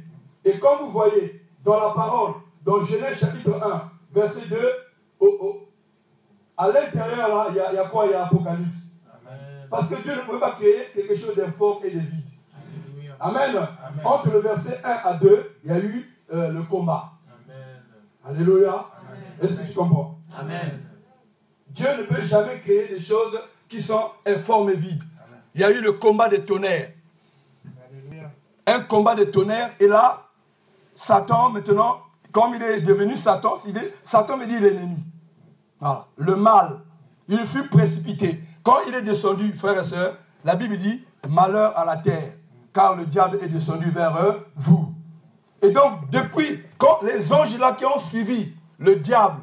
Et 0.44 0.58
comme 0.58 0.78
vous 0.80 0.90
voyez 0.90 1.42
dans 1.64 1.80
la 1.80 1.90
parole, 1.94 2.34
dans 2.62 2.82
Genèse 2.82 3.18
chapitre 3.18 3.60
1, 3.62 3.90
verset 4.12 4.46
2, 4.48 4.56
à 6.56 6.68
l'intérieur, 6.68 7.46
il 7.50 7.56
y, 7.56 7.60
a 7.60 7.84
quoi? 7.88 8.06
Il 8.06 8.12
y 8.12 8.14
a 8.14 8.26
Apocalypse. 8.26 8.83
Parce 9.74 9.88
que 9.88 10.00
Dieu 10.02 10.14
ne 10.14 10.20
peut 10.20 10.38
pas 10.38 10.52
créer 10.52 10.84
quelque 10.94 11.16
chose 11.16 11.34
d'informe 11.34 11.84
et 11.84 11.90
de 11.90 11.98
vide. 11.98 12.30
Amen. 13.18 13.66
Entre 14.04 14.30
le 14.30 14.38
verset 14.38 14.80
1 14.84 14.88
à 14.88 15.14
2, 15.14 15.56
il 15.64 15.70
y 15.70 15.74
a 15.74 15.78
eu 15.80 16.16
euh, 16.32 16.52
le 16.52 16.62
combat. 16.62 17.10
Alléluia. 18.24 18.86
Est-ce 19.42 19.62
que 19.62 19.66
tu 19.66 19.74
comprends? 19.74 20.20
Amen. 20.38 20.80
Dieu 21.66 21.88
ne 21.98 22.04
peut 22.04 22.22
jamais 22.22 22.60
créer 22.60 22.86
des 22.86 23.00
choses 23.00 23.36
qui 23.68 23.82
sont 23.82 24.10
informes 24.24 24.70
et 24.70 24.76
vides. 24.76 25.02
Il 25.56 25.60
y 25.60 25.64
a 25.64 25.72
eu 25.72 25.80
le 25.80 25.94
combat 25.94 26.28
des 26.28 26.44
tonnerres. 26.44 26.92
Un 28.68 28.80
combat 28.82 29.16
des 29.16 29.28
tonnerres. 29.28 29.72
Et 29.80 29.88
là, 29.88 30.28
Satan, 30.94 31.50
maintenant, 31.50 31.98
comme 32.30 32.54
il 32.54 32.62
est 32.62 32.80
devenu 32.80 33.16
Satan, 33.16 33.56
Satan 34.04 34.38
veut 34.38 34.46
dire 34.46 34.60
l'ennemi. 34.60 35.02
Voilà. 35.80 36.06
Le 36.16 36.36
mal. 36.36 36.78
Il 37.26 37.44
fut 37.44 37.66
précipité. 37.66 38.40
Quand 38.64 38.78
il 38.88 38.94
est 38.94 39.02
descendu, 39.02 39.52
frères 39.52 39.78
et 39.78 39.84
sœurs, 39.84 40.16
la 40.42 40.56
Bible 40.56 40.78
dit 40.78 41.04
malheur 41.28 41.78
à 41.78 41.84
la 41.84 41.98
terre, 41.98 42.32
car 42.72 42.96
le 42.96 43.04
diable 43.04 43.38
est 43.42 43.48
descendu 43.48 43.90
vers 43.90 44.16
eux, 44.22 44.46
vous. 44.56 44.92
Et 45.62 45.70
donc, 45.70 46.10
depuis, 46.10 46.62
quand 46.78 47.02
les 47.02 47.32
anges 47.32 47.56
là 47.58 47.72
qui 47.72 47.84
ont 47.84 47.98
suivi 47.98 48.52
le 48.78 48.96
diable, 48.96 49.40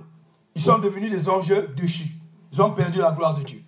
ils 0.55 0.61
sont 0.61 0.79
devenus 0.79 1.11
des 1.11 1.29
anges 1.29 1.53
déchus. 1.75 2.15
Ils 2.51 2.61
ont 2.61 2.71
perdu 2.71 2.99
la 2.99 3.11
gloire 3.11 3.35
de 3.35 3.43
Dieu. 3.43 3.61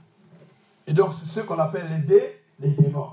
Et 0.86 0.94
donc, 0.94 1.14
c'est 1.14 1.26
ce 1.26 1.46
qu'on 1.46 1.58
appelle 1.60 1.88
les, 1.90 2.00
dé, 2.00 2.42
les 2.60 2.70
démons. 2.70 3.12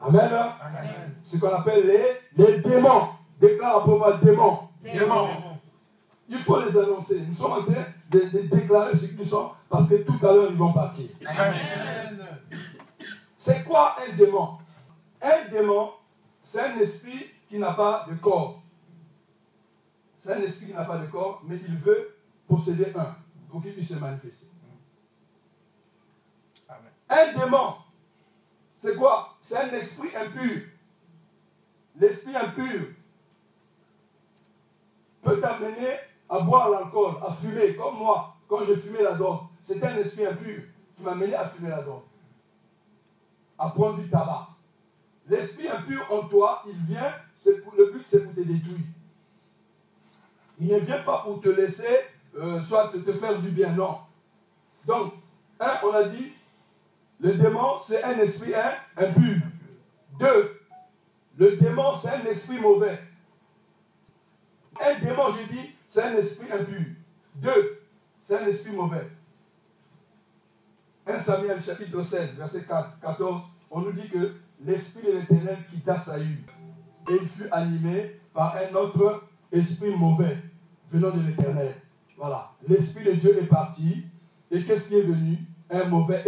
Amen. 0.00 0.20
Amen. 0.20 1.14
Ce 1.24 1.38
qu'on 1.38 1.54
appelle 1.54 1.86
les, 1.86 2.44
les 2.44 2.58
démons. 2.60 3.08
Déclare 3.40 3.84
pour 3.84 3.98
moi 3.98 4.18
démons. 4.22 4.58
Démons. 4.82 5.55
Il 6.28 6.38
faut 6.38 6.60
les 6.60 6.76
annoncer. 6.76 7.22
Nous 7.26 7.34
sommes 7.34 7.52
en 7.52 7.62
train 7.62 7.84
de, 8.10 8.20
déclarer 8.48 8.96
ce 8.96 9.08
qu'ils 9.08 9.26
sont 9.26 9.52
parce 9.68 9.88
que 9.88 9.96
tout 9.96 10.26
à 10.26 10.32
l'heure, 10.32 10.50
ils 10.50 10.56
vont 10.56 10.72
partir. 10.72 11.10
Amen. 11.24 12.26
C'est 13.36 13.62
quoi 13.64 13.96
un 14.00 14.16
démon? 14.16 14.58
Un 15.22 15.48
démon, 15.50 15.90
c'est 16.42 16.60
un 16.60 16.78
esprit 16.78 17.26
qui 17.48 17.58
n'a 17.58 17.72
pas 17.72 18.06
de 18.08 18.14
corps. 18.16 18.62
C'est 20.20 20.32
un 20.32 20.42
esprit 20.42 20.66
qui 20.66 20.72
n'a 20.72 20.84
pas 20.84 20.98
de 20.98 21.06
corps, 21.06 21.42
mais 21.46 21.56
il 21.68 21.76
veut 21.76 22.16
posséder 22.48 22.86
un 22.96 23.14
pour 23.48 23.62
qu'il 23.62 23.72
puisse 23.72 23.94
se 23.94 24.00
manifester. 24.00 24.48
Un 27.08 27.32
démon, 27.38 27.74
c'est 28.78 28.96
quoi? 28.96 29.36
C'est 29.40 29.56
un 29.56 29.70
esprit 29.70 30.08
impur. 30.16 30.62
L'esprit 31.98 32.34
impur 32.34 32.88
peut 35.22 35.40
t'amener 35.40 35.96
à 36.28 36.40
boire 36.40 36.70
l'alcool, 36.70 37.14
à 37.26 37.32
fumer, 37.32 37.74
comme 37.76 37.98
moi, 37.98 38.34
quand 38.48 38.64
je 38.64 38.74
fumais 38.74 39.02
la 39.02 39.12
drogue. 39.12 39.40
C'était 39.62 39.86
un 39.86 39.96
esprit 39.96 40.26
impur 40.26 40.62
qui 40.96 41.02
m'a 41.02 41.12
amené 41.12 41.34
à 41.34 41.46
fumer 41.48 41.70
la 41.70 41.82
drogue, 41.82 42.02
à 43.58 43.68
prendre 43.70 43.98
du 43.98 44.08
tabac. 44.08 44.48
L'esprit 45.28 45.68
impur 45.68 46.06
en 46.10 46.28
toi, 46.28 46.62
il 46.66 46.76
vient, 46.86 47.12
le 47.44 47.92
but 47.92 48.04
c'est 48.08 48.24
pour 48.24 48.34
te 48.34 48.40
détruire. 48.40 48.78
Il 50.58 50.68
ne 50.68 50.78
vient 50.78 51.02
pas 51.02 51.22
pour 51.24 51.40
te 51.40 51.48
laisser, 51.48 52.00
euh, 52.38 52.60
soit 52.60 52.92
te 52.92 53.12
faire 53.12 53.38
du 53.40 53.50
bien, 53.50 53.72
non. 53.72 53.98
Donc, 54.86 55.14
un, 55.60 55.72
on 55.84 55.92
a 55.92 56.04
dit, 56.04 56.32
le 57.20 57.32
démon, 57.32 57.78
c'est 57.86 58.02
un 58.02 58.18
esprit 58.18 58.52
impur. 58.96 59.36
Deux, 60.18 60.60
le 61.38 61.56
démon, 61.56 61.96
c'est 62.00 62.10
un 62.10 62.24
esprit 62.24 62.58
mauvais. 62.58 62.98
Un 64.80 64.98
démon, 65.00 65.24
je 65.30 65.52
dis, 65.52 65.75
c'est 65.86 66.02
un 66.02 66.16
esprit 66.16 66.50
impur. 66.52 66.84
Deux, 67.34 67.80
c'est 68.22 68.38
un 68.38 68.46
esprit 68.46 68.74
mauvais. 68.74 69.06
1 71.06 71.18
Samuel 71.20 71.62
chapitre 71.62 72.02
16, 72.02 72.30
verset 72.36 72.62
4, 72.64 73.00
14, 73.00 73.44
on 73.70 73.80
nous 73.80 73.92
dit 73.92 74.08
que 74.08 74.34
l'esprit 74.64 75.06
de 75.06 75.12
l'éternel 75.12 75.58
quitta 75.70 75.96
Saül 75.96 76.38
et 77.08 77.12
il 77.22 77.28
fut 77.28 77.48
animé 77.52 78.20
par 78.34 78.56
un 78.56 78.74
autre 78.74 79.24
esprit 79.52 79.90
mauvais 79.90 80.36
venant 80.90 81.10
de 81.10 81.20
l'éternel. 81.20 81.74
Voilà. 82.16 82.50
L'esprit 82.66 83.04
de 83.04 83.12
Dieu 83.12 83.38
est 83.40 83.46
parti 83.46 84.04
et 84.50 84.62
qu'est-ce 84.64 84.88
qui 84.88 84.96
est 84.96 85.02
venu? 85.02 85.38
Un 85.70 85.84
mauvais 85.84 86.24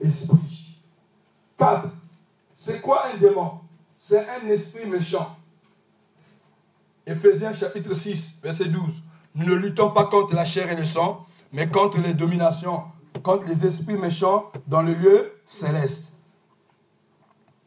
esprit. 0.00 0.82
4. 1.56 1.88
C'est 2.56 2.80
quoi 2.80 3.06
un 3.06 3.16
démon? 3.18 3.60
C'est 3.98 4.26
un 4.28 4.48
esprit 4.48 4.86
méchant. 4.86 5.35
Ephésiens 7.06 7.52
chapitre 7.52 7.94
6, 7.94 8.40
verset 8.42 8.64
12. 8.64 9.04
Nous 9.36 9.46
ne 9.46 9.54
luttons 9.54 9.90
pas 9.90 10.06
contre 10.06 10.34
la 10.34 10.44
chair 10.44 10.70
et 10.72 10.76
le 10.76 10.84
sang, 10.84 11.24
mais 11.52 11.68
contre 11.68 12.00
les 12.00 12.14
dominations, 12.14 12.82
contre 13.22 13.46
les 13.46 13.64
esprits 13.64 13.96
méchants 13.96 14.50
dans 14.66 14.82
le 14.82 14.92
lieu 14.92 15.32
céleste. 15.44 16.12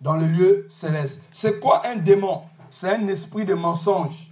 Dans 0.01 0.17
le 0.17 0.27
lieu 0.27 0.65
céleste. 0.67 1.24
C'est 1.31 1.62
quoi 1.62 1.88
un 1.88 1.96
démon? 1.96 2.41
C'est 2.69 2.89
un 2.89 3.08
esprit 3.08 3.46
de 3.46 3.53
mensonge. 3.53 4.29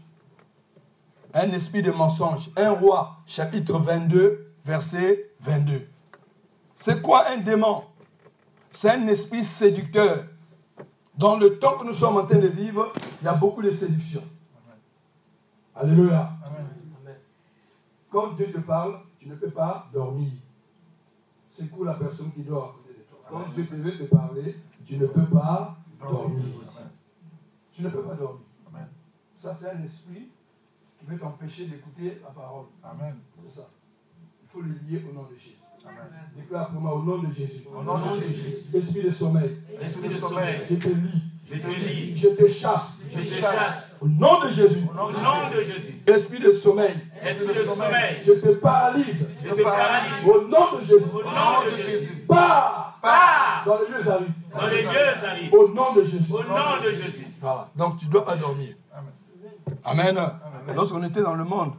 Un 1.34 1.52
esprit 1.52 1.82
de 1.82 1.92
mensonge. 1.92 2.50
Un 2.58 2.72
roi, 2.72 3.18
chapitre 3.26 3.80
22, 3.80 4.52
verset 4.66 5.32
22. 5.40 5.88
C'est 6.76 7.02
quoi 7.02 7.30
un 7.30 7.38
démon? 7.38 7.84
C'est 8.74 8.90
un 8.90 9.08
esprit 9.08 9.46
séducteur. 9.46 10.26
Dans 11.18 11.38
le 11.38 11.60
temps 11.60 11.78
que 11.78 11.86
nous 11.86 11.94
sommes 11.94 12.18
en 12.18 12.26
train 12.26 12.40
de 12.40 12.48
vivre, 12.48 12.92
il 13.22 13.26
y 13.26 13.28
a 13.30 13.34
beaucoup 13.34 13.62
de 13.62 13.72
séduction. 13.72 14.22
Alléluia. 15.78 16.32
Quand 18.10 18.34
Dieu 18.34 18.52
te 18.52 18.60
parle, 18.60 19.00
tu 19.20 19.30
ne 19.30 19.36
peux 19.36 19.50
pas 19.50 19.88
dormir. 19.94 20.32
C'est 21.50 21.70
cool 21.70 21.88
la 21.88 21.94
personne 21.94 22.32
qui 22.32 22.42
dort 22.42 22.66
à 22.66 22.74
côté 22.74 23.00
de 23.00 23.04
toi. 23.04 23.20
Quand 23.30 23.54
Dieu 23.54 23.66
te 23.66 23.76
veut 23.76 23.98
te 23.98 24.04
parler, 24.04 24.56
tu 24.86 24.98
ne 24.98 25.06
peux 25.08 25.26
pas 25.26 25.78
dormir. 26.00 26.44
Tu 27.72 27.84
ne 27.84 27.90
peux 27.90 28.02
pas 28.02 28.16
dormir. 28.16 28.42
Ça, 29.36 29.56
c'est 29.60 29.70
un 29.70 29.84
esprit 29.84 30.30
qui 30.98 31.06
veut 31.06 31.20
t'empêcher 31.20 31.68
d'écouter 31.68 32.20
la 32.24 32.32
parole. 32.32 32.66
Amen. 32.84 33.18
C'est 33.44 33.60
ça. 33.60 33.70
Il 34.44 34.50
faut 34.50 34.62
le 34.62 34.74
lier 34.88 35.06
au 35.08 35.14
nom 35.14 35.24
de 35.24 35.36
Jésus. 35.36 35.58
Déclare 36.36 36.72
pour 36.72 36.82
moi 36.82 36.96
au 36.96 37.04
nom 37.04 37.20
de 37.20 37.32
Jésus. 37.32 37.68
Au 37.74 37.84
nom 37.84 38.00
de 38.00 38.20
Jésus. 38.20 38.76
Esprit 38.76 39.04
de 39.04 39.10
sommeil. 39.12 39.58
Esprit 39.80 40.10
de 40.10 40.14
sommeil. 40.14 40.62
Je 40.68 40.76
te 40.76 40.88
lis. 40.88 41.24
Je 41.46 41.56
te 41.56 41.68
lis. 41.68 42.18
Je 42.18 42.28
te 42.30 42.48
chasse. 42.48 43.04
Je 43.12 43.20
te 43.20 43.24
chasse. 43.24 43.87
Au 44.02 44.08
nom 44.08 44.44
de 44.46 44.50
Jésus. 44.50 44.86
Au 44.92 44.96
nom 44.96 45.10
de 45.10 45.64
Jésus. 45.64 46.02
Esprit 46.06 46.40
de 46.40 46.52
sommeil. 46.52 46.96
Esprit 47.22 47.48
de 47.48 47.64
sommeil. 47.64 48.18
Je 48.26 48.34
te 48.34 48.50
paralyse. 48.56 49.30
Je 49.44 49.50
te 49.50 49.62
paralyse. 49.62 50.28
Au 50.28 50.48
nom 50.48 50.78
de 50.78 50.86
Jésus. 50.86 51.06
Au 51.14 51.24
nom 51.24 51.66
de 51.66 51.82
Jésus. 51.82 52.26
Pars. 52.28 53.00
Pars. 53.02 53.64
Dans 53.66 53.80
les 53.80 53.88
lieux 53.88 54.12
arides. 54.12 54.28
Dans 54.54 54.68
les 54.68 54.82
lieux 54.84 55.26
arides. 55.26 55.54
Au 55.54 55.68
nom 55.70 55.94
de 55.94 56.04
Jésus. 56.04 56.32
Au 56.32 56.44
nom 56.44 56.82
de 56.84 56.92
Jésus. 56.92 57.28
Voilà. 57.42 57.70
Donc 57.76 57.98
tu 57.98 58.06
ne 58.06 58.12
dois 58.12 58.26
pas 58.26 58.36
dormir. 58.36 58.76
Amen. 59.84 60.18
Lorsqu'on 60.76 61.04
était 61.04 61.22
dans 61.22 61.36
le 61.36 61.44
monde, 61.44 61.74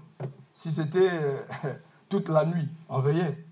si 0.52 0.72
c'était 0.72 1.10
euh, 1.12 1.38
toute 2.08 2.28
la 2.28 2.44
nuit, 2.44 2.68
on 2.88 3.00
veillait. 3.00 3.44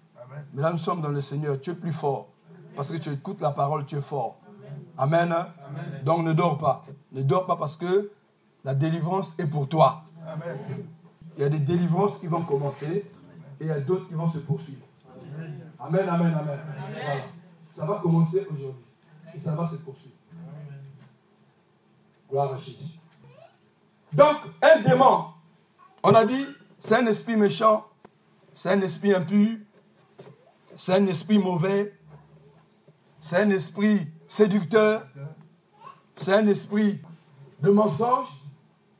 Mais 0.54 0.62
là, 0.62 0.70
nous 0.70 0.78
sommes 0.78 1.00
dans 1.00 1.11
le 1.11 1.20
Seigneur. 1.20 1.61
Tu 1.61 1.70
es 1.70 1.75
plus 1.75 1.92
fort. 1.92 2.28
Parce 2.75 2.90
que 2.90 2.96
tu 2.96 3.11
écoutes 3.11 3.40
la 3.40 3.52
parole, 3.52 3.87
tu 3.87 3.96
es 3.96 4.00
fort. 4.00 4.38
Amen. 4.99 5.35
Donc 6.04 6.25
ne 6.25 6.32
dors 6.32 6.58
pas. 6.58 6.85
Ne 7.12 7.23
dors 7.23 7.46
pas 7.46 7.56
parce 7.56 7.76
que 7.76 8.11
la 8.66 8.75
délivrance 8.75 9.37
est 9.38 9.46
pour 9.46 9.68
toi. 9.68 10.02
Il 11.37 11.42
y 11.42 11.44
a 11.44 11.49
des 11.49 11.61
délivrances 11.61 12.18
qui 12.18 12.26
vont 12.26 12.42
commencer 12.42 13.08
et 13.61 13.64
il 13.64 13.68
y 13.68 13.70
a 13.70 13.78
d'autres 13.78 14.08
qui 14.08 14.14
vont 14.14 14.28
se 14.28 14.38
poursuivre. 14.38 14.85
Amen, 15.78 16.08
amen, 16.08 16.35
amen. 16.35 17.23
Ça 17.73 17.87
va 17.87 18.00
commencer 18.00 18.44
aujourd'hui 18.50 18.85
et 19.32 19.38
ça 19.38 19.54
va 19.54 19.68
se 19.70 19.76
poursuivre. 19.76 20.16
Gloire 22.28 22.54
à 22.54 22.56
Jésus. 22.56 22.99
Donc, 24.12 24.37
un 24.61 24.80
démon, 24.80 25.26
on 26.02 26.12
a 26.12 26.25
dit, 26.25 26.46
c'est 26.80 26.96
un 26.96 27.06
esprit 27.06 27.37
méchant, 27.37 27.87
c'est 28.52 28.70
un 28.70 28.80
esprit 28.80 29.14
impur, 29.14 29.58
c'est 30.76 30.94
un 30.94 31.06
esprit 31.06 31.38
mauvais, 31.38 31.96
c'est 33.20 33.37
un 33.37 33.50
esprit 33.50 34.09
séducteur, 34.26 35.07
c'est 36.16 36.35
un 36.35 36.48
esprit 36.48 37.00
de 37.61 37.70
mensonge, 37.70 38.26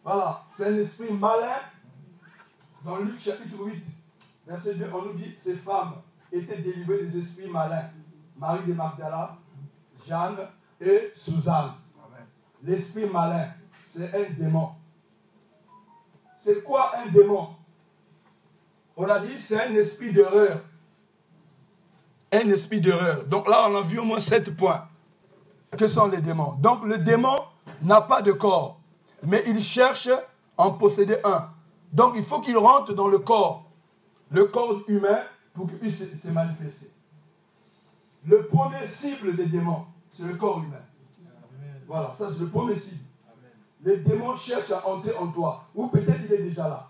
voilà, 0.07 0.45
c'est 0.57 0.69
un 0.69 0.79
esprit 0.79 1.12
malin. 1.12 1.59
Dans 2.85 2.99
Luc 2.99 3.21
chapitre 3.21 3.59
8, 3.59 3.83
verset 4.47 4.75
2, 4.75 4.88
on 4.95 5.03
nous 5.03 5.14
dit 5.14 5.35
ces 5.37 5.57
femmes 5.57 5.95
étaient 6.31 6.59
délivrées 6.59 7.03
des 7.03 7.19
esprits 7.19 7.49
malins. 7.49 7.90
Marie 8.37 8.64
de 8.64 8.73
Magdala, 8.73 9.37
Jeanne 10.07 10.38
et 10.81 11.11
Suzanne. 11.12 11.73
L'esprit 12.62 13.07
malin, 13.07 13.49
c'est 13.85 14.14
un 14.14 14.33
démon. 14.33 14.71
C'est 16.38 16.62
quoi 16.62 16.92
un 16.99 17.11
démon? 17.11 17.57
On 18.97 19.09
a 19.09 19.19
dit 19.19 19.40
c'est 19.40 19.61
un 19.61 19.75
esprit 19.75 20.12
d'erreur. 20.12 20.61
Un 22.31 22.49
esprit 22.51 22.81
d'erreur. 22.81 23.25
Donc 23.25 23.49
là, 23.49 23.66
on 23.69 23.77
a 23.77 23.83
vu 23.83 23.99
au 23.99 24.05
moins 24.05 24.21
sept 24.21 24.55
points. 24.57 24.87
Que 25.77 25.88
sont 25.88 26.07
les 26.07 26.21
démons? 26.21 26.53
Donc 26.61 26.85
le 26.85 26.99
démon 26.99 27.40
n'a 27.83 28.01
pas 28.01 28.23
de 28.23 28.31
corps, 28.31 28.75
mais 29.26 29.42
il 29.46 29.60
cherche 29.60 30.08
à 30.08 30.22
en 30.56 30.70
posséder 30.70 31.18
un. 31.24 31.50
Donc 31.92 32.14
il 32.16 32.22
faut 32.22 32.40
qu'il 32.40 32.56
rentre 32.56 32.94
dans 32.94 33.08
le 33.08 33.18
corps, 33.18 33.64
le 34.30 34.44
corps 34.44 34.80
humain, 34.86 35.20
pour 35.52 35.68
qu'il 35.68 35.78
puisse 35.78 36.20
se 36.20 36.28
manifester. 36.28 36.92
Le 38.24 38.46
premier 38.46 38.86
cible 38.86 39.36
des 39.36 39.46
démons, 39.46 39.84
c'est 40.10 40.24
le 40.24 40.34
corps 40.34 40.58
humain. 40.58 40.82
Voilà, 41.86 42.12
ça 42.16 42.28
c'est 42.30 42.40
le 42.40 42.48
premier 42.48 42.74
cible. 42.74 43.04
Les 43.82 43.98
démons 43.98 44.36
cherchent 44.36 44.72
à 44.72 44.86
entrer 44.86 45.14
en 45.16 45.28
toi. 45.28 45.64
Ou 45.74 45.86
peut-être 45.86 46.22
il 46.24 46.32
est 46.32 46.42
déjà 46.42 46.68
là. 46.68 46.88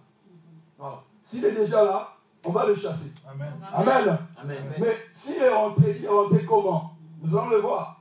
Voilà. 0.78 1.02
S'il 1.22 1.44
est 1.44 1.52
déjà 1.52 1.84
là, 1.84 2.08
on 2.44 2.50
va 2.52 2.66
le 2.66 2.74
chasser. 2.74 3.12
Amen. 3.28 4.18
Amen. 4.38 4.64
Mais 4.78 4.96
s'il 5.12 5.42
est 5.42 5.54
rentré, 5.54 5.96
il 5.98 6.04
est 6.04 6.08
rentré 6.08 6.44
comment? 6.44 6.96
Nous 7.20 7.36
allons 7.36 7.50
le 7.50 7.58
voir. 7.58 8.00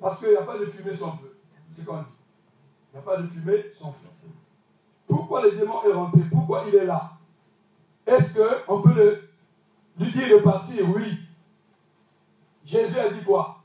Parce 0.00 0.18
qu'il 0.18 0.30
n'y 0.30 0.36
a 0.36 0.42
pas 0.42 0.58
de 0.58 0.66
fumée 0.66 0.94
sans 0.94 1.12
feu. 1.18 1.38
C'est 1.72 1.82
ce 1.82 1.86
qu'on 1.86 1.98
dit. 1.98 2.19
Il 2.92 2.96
n'y 2.96 2.98
a 2.98 3.02
pas 3.02 3.16
de 3.20 3.26
fumée 3.26 3.66
sans 3.74 3.92
feu. 3.92 4.08
Pourquoi 5.06 5.42
le 5.42 5.52
démon 5.52 5.82
est 5.84 5.92
rentré? 5.92 6.20
Pourquoi 6.30 6.64
il 6.68 6.74
est 6.74 6.84
là? 6.84 7.12
Est-ce 8.06 8.38
qu'on 8.66 8.82
peut 8.82 9.20
lui 9.98 10.10
dire 10.10 10.38
de 10.38 10.42
partir? 10.42 10.84
Oui. 10.94 11.18
Jésus 12.64 12.98
a 12.98 13.08
dit 13.08 13.24
quoi? 13.24 13.62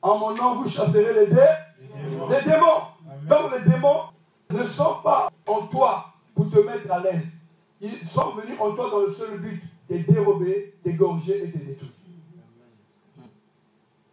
En 0.00 0.18
mon 0.18 0.34
nom, 0.34 0.56
vous 0.56 0.68
chasserez 0.68 1.12
les, 1.12 1.26
démons. 1.26 2.28
Les 2.28 2.42
démons. 2.42 2.82
Donc 3.28 3.52
les 3.52 3.70
démons 3.70 4.02
ne 4.50 4.64
sont 4.64 4.96
pas 5.02 5.30
en 5.46 5.66
toi 5.66 6.12
pour 6.34 6.50
te 6.50 6.58
mettre 6.58 6.90
à 6.92 7.00
l'aise. 7.00 7.26
Ils 7.80 8.06
sont 8.06 8.30
venus 8.32 8.58
en 8.58 8.72
toi 8.72 8.90
dans 8.90 9.00
le 9.00 9.12
seul 9.12 9.38
but 9.38 9.62
de 9.90 9.98
dérober, 9.98 10.74
d'égorger 10.84 11.44
et 11.44 11.46
de 11.46 11.58
détruire. 11.58 11.92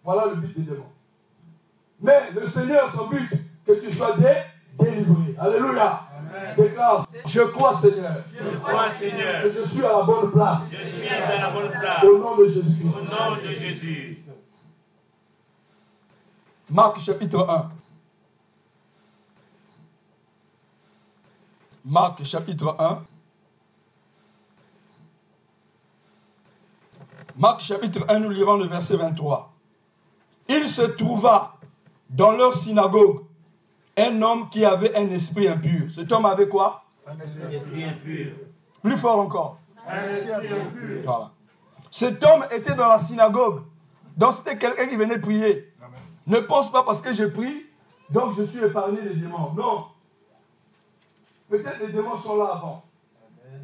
Voilà 0.03 0.27
le 0.27 0.35
but 0.35 0.59
des 0.59 0.71
démons. 0.71 0.91
Mais 2.01 2.31
le 2.31 2.47
Seigneur, 2.47 2.93
son 2.93 3.07
but, 3.07 3.29
que 3.65 3.73
tu 3.73 3.91
sois 3.91 4.15
délivré. 4.17 5.35
Alléluia. 5.37 6.01
Déclare, 6.57 7.07
je 7.25 7.41
crois 7.41 7.75
Seigneur. 7.75 8.23
Je 8.33 8.57
crois 8.57 8.91
Seigneur. 8.91 9.43
Que 9.43 9.49
je 9.49 9.65
suis 9.65 9.83
à 9.83 9.99
la 9.99 10.03
bonne 10.03 10.31
place. 10.31 10.71
Je 10.71 10.83
suis 10.85 11.07
à 11.07 11.39
la 11.39 11.49
bonne 11.49 11.69
place. 11.69 12.03
Au 12.03 12.17
nom 12.17 12.37
de 12.37 12.45
Jésus. 12.45 12.83
Au 12.83 13.03
nom 13.03 13.35
de 13.35 13.47
Jésus. 13.47 14.17
Marc 16.69 16.99
chapitre 16.99 17.47
1. 17.49 17.71
Marc 21.85 22.23
chapitre 22.23 22.75
1. 22.79 23.03
Marc 27.37 27.61
chapitre 27.61 28.05
1, 28.07 28.19
nous 28.19 28.29
lirons 28.29 28.57
le 28.57 28.65
verset 28.65 28.95
23. 28.95 29.53
Il 30.47 30.69
se 30.69 30.81
trouva 30.83 31.57
dans 32.09 32.31
leur 32.31 32.53
synagogue 32.53 33.24
un 33.97 34.21
homme 34.21 34.49
qui 34.49 34.65
avait 34.65 34.95
un 34.95 35.09
esprit 35.09 35.47
impur. 35.47 35.89
Cet 35.89 36.11
homme 36.11 36.25
avait 36.25 36.47
quoi? 36.47 36.83
Un 37.07 37.17
esprit 37.19 37.83
impur. 37.83 38.33
Plus 38.81 38.97
fort 38.97 39.19
encore. 39.19 39.59
Un 39.87 40.03
esprit 40.09 40.31
impur. 40.31 41.31
Cet 41.91 42.23
homme 42.23 42.45
était 42.51 42.75
dans 42.75 42.87
la 42.87 42.99
synagogue. 42.99 43.61
Donc 44.17 44.33
c'était 44.33 44.57
quelqu'un 44.57 44.87
qui 44.87 44.95
venait 44.95 45.19
prier. 45.19 45.73
Ne 46.27 46.39
pense 46.39 46.71
pas 46.71 46.83
parce 46.83 47.01
que 47.01 47.13
je 47.13 47.25
prie, 47.25 47.65
donc 48.09 48.35
je 48.37 48.43
suis 48.43 48.59
épargné 48.63 49.01
des 49.01 49.15
démons. 49.15 49.53
Non. 49.55 49.85
Peut-être 51.49 51.79
les 51.85 51.91
démons 51.93 52.15
sont 52.15 52.37
là 52.37 52.51
avant. 52.53 52.83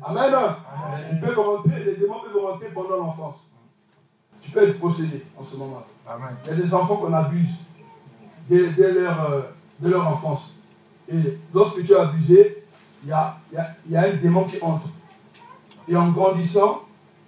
Amen. 0.04 0.34
Ils 1.12 1.20
peuvent 1.20 1.40
rentrer, 1.40 1.84
les 1.84 1.96
démons 1.96 2.20
peuvent 2.20 2.44
rentrer 2.44 2.68
pendant 2.68 2.98
l'enfance. 2.98 3.52
Tu 4.42 4.52
peux 4.52 4.68
être 4.68 4.80
possédé 4.80 5.26
en 5.38 5.44
ce 5.44 5.56
moment. 5.58 5.84
Amen. 6.08 6.36
Il 6.46 6.50
y 6.50 6.54
a 6.54 6.64
des 6.64 6.74
enfants 6.74 6.98
qu'on 6.98 7.14
abuse 7.14 7.60
dès, 8.50 8.92
leur, 8.92 9.32
euh, 9.32 9.42
de 9.82 9.90
leur 9.90 10.08
enfance. 10.08 10.58
Et 11.12 11.38
lorsque 11.54 11.84
tu 11.86 11.96
as 11.96 12.04
abusé, 12.04 12.64
il 13.04 13.10
y 13.10 13.12
a, 13.12 13.38
y 13.90 13.96
a 13.96 14.02
un 14.04 14.14
démon 14.14 14.46
qui 14.46 14.62
entre. 14.62 14.88
Et 15.88 15.96
en 15.96 16.12
grandissant, 16.12 16.84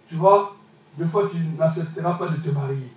tu 0.08 0.16
vois, 0.16 0.56
des 0.98 1.06
fois 1.06 1.30
tu 1.30 1.38
n'accepteras 1.58 2.14
pas 2.14 2.28
de 2.28 2.38
te 2.38 2.50
marier. 2.50 2.92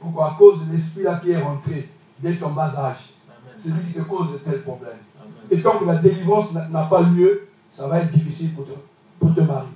Pourquoi? 0.00 0.32
À 0.32 0.34
cause 0.38 0.64
de 0.66 0.72
l'esprit 0.72 1.04
qui 1.22 1.30
est 1.30 1.40
rentré 1.40 1.88
dès 2.20 2.34
ton 2.36 2.50
bas 2.50 2.72
âge. 2.78 3.14
C'est 3.58 3.70
lui 3.70 3.92
qui 3.92 3.98
te 3.98 4.04
cause 4.04 4.32
de 4.32 4.38
tels 4.38 4.62
problèmes. 4.62 4.92
Et 5.50 5.60
tant 5.60 5.78
que 5.78 5.84
la 5.84 5.96
délivrance 5.96 6.52
n'a 6.52 6.84
pas 6.84 7.02
lieu, 7.02 7.48
ça 7.70 7.88
va 7.88 8.00
être 8.00 8.12
difficile 8.12 8.54
pour 8.54 8.66
te, 8.66 8.72
pour 9.18 9.34
te 9.34 9.40
marier. 9.40 9.68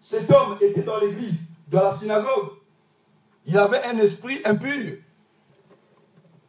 Cet 0.00 0.30
homme 0.30 0.56
était 0.60 0.82
dans 0.82 0.98
l'église, 0.98 1.40
dans 1.68 1.82
la 1.82 1.94
synagogue. 1.94 2.50
Il 3.46 3.58
avait 3.58 3.84
un 3.84 3.98
esprit 3.98 4.40
impur. 4.44 4.98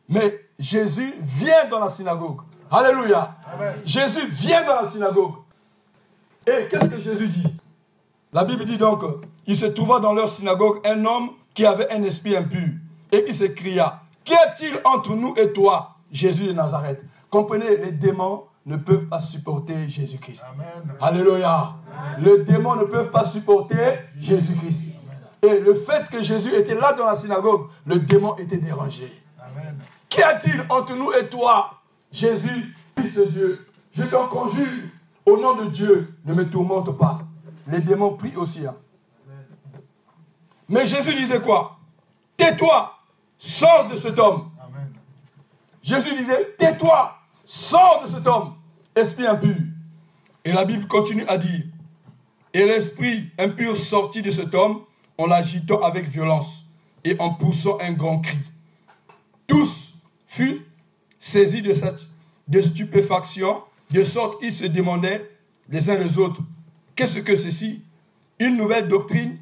Mais 0.10 0.42
Jésus 0.60 1.13
vient 1.20 1.68
dans 1.70 1.80
la 1.80 1.89
synagogue. 1.89 2.42
Alléluia. 2.72 3.36
Jésus 3.86 4.28
vient 4.28 4.63
dans 4.66 4.82
la 4.82 4.88
synagogue. 4.88 5.34
Et 6.48 6.68
qu'est-ce 6.70 6.86
que 6.86 7.00
Jésus 7.00 7.28
dit? 7.28 7.56
La 8.32 8.44
Bible 8.44 8.66
dit 8.66 8.78
donc, 8.78 9.04
il 9.46 9.56
se 9.56 9.66
trouva 9.68 10.00
dans 10.00 10.13
leur 10.13 10.30
synagogue 10.30 10.80
un 10.86 11.06
homme 11.06 11.30
qui 11.54 11.66
avait 11.66 11.92
un 11.92 12.04
esprit 12.04 12.36
impur 12.36 12.70
et 13.12 13.24
qui 13.24 13.34
s'écria, 13.34 14.02
Qu'y 14.24 14.34
a-t-il 14.34 14.80
entre 14.86 15.16
nous 15.16 15.36
et 15.38 15.52
toi, 15.52 15.98
Jésus 16.12 16.48
de 16.48 16.54
Nazareth 16.54 17.02
Comprenez, 17.30 17.78
les 17.78 17.92
démons 17.92 18.44
ne 18.66 18.78
peuvent 18.78 19.08
pas 19.08 19.20
supporter 19.20 19.89
Jésus-Christ. 19.89 20.46
Alléluia. 21.02 21.74
Les 22.20 22.44
démons 22.44 22.76
ne 22.76 22.86
peuvent 22.86 23.12
pas 23.12 23.26
supporter 23.26 24.00
Jésus-Christ. 24.20 24.94
Et 25.42 25.60
le 25.60 25.74
fait 25.74 26.10
que 26.10 26.24
Jésus 26.24 26.56
était 26.56 26.76
là 26.76 26.94
dans 26.94 27.06
la 27.06 27.16
synagogue, 27.16 27.68
le 27.86 28.00
démon 28.00 28.36
était 28.38 28.58
dérangé. 28.58 29.12
Qu'y 30.13 30.21
a-t-il 30.21 30.63
entre 30.69 30.95
nous 30.95 31.12
et 31.12 31.26
toi, 31.28 31.82
Jésus, 32.12 32.76
Fils 32.95 33.15
de 33.15 33.26
Dieu? 33.26 33.67
Je 33.93 34.04
t'en 34.04 34.28
conjure, 34.28 34.67
au 35.26 35.39
nom 35.39 35.56
de 35.56 35.71
Dieu, 35.71 36.13
ne 36.23 36.36
me 36.36 36.47
tourmente 36.47 36.95
pas. 36.95 37.21
Les 37.67 37.80
démons 37.80 38.15
prient 38.15 38.36
aussi. 38.36 38.63
Hein. 38.67 38.76
Mais 40.69 40.86
Jésus 40.86 41.15
disait 41.15 41.39
quoi? 41.39 41.80
Tais-toi, 42.38 42.95
sors 43.39 43.89
de 43.89 43.95
cet 43.95 44.19
homme. 44.19 44.52
Jésus 45.82 46.15
disait, 46.15 46.54
tais-toi, 46.60 47.17
sors 47.43 48.04
de 48.06 48.12
cet 48.12 48.28
homme, 48.28 48.54
esprit 48.95 49.26
impur. 49.26 49.56
Et 50.45 50.54
la 50.54 50.63
Bible 50.63 50.86
continue 50.86 51.26
à 51.28 51.39
dire, 51.39 51.63
et 52.54 52.67
l'esprit 52.67 53.32
impur 53.39 53.76
sortit 53.76 54.21
de 54.21 54.30
cet 54.30 54.54
homme 54.54 54.84
en 55.17 55.26
l'agitant 55.26 55.82
avec 55.82 56.08
violence 56.08 56.65
et 57.04 57.19
en 57.19 57.34
poussant 57.34 57.80
un 57.82 57.93
grand 57.93 58.19
cri. 58.19 58.38
Tous 59.47 59.83
saisis 61.34 61.62
de, 61.63 61.74
cette, 61.74 62.10
de 62.48 62.62
stupéfaction, 62.62 63.63
de 63.91 64.04
sorte 64.04 64.39
qu'ils 64.39 64.52
se 64.52 64.65
demandaient 64.65 65.30
les 65.69 65.89
uns 65.89 65.98
les 65.98 66.17
autres, 66.19 66.41
qu'est-ce 66.96 67.19
que 67.19 67.36
ceci? 67.36 67.84
Une 68.39 68.56
nouvelle 68.58 68.88
doctrine? 68.88 69.38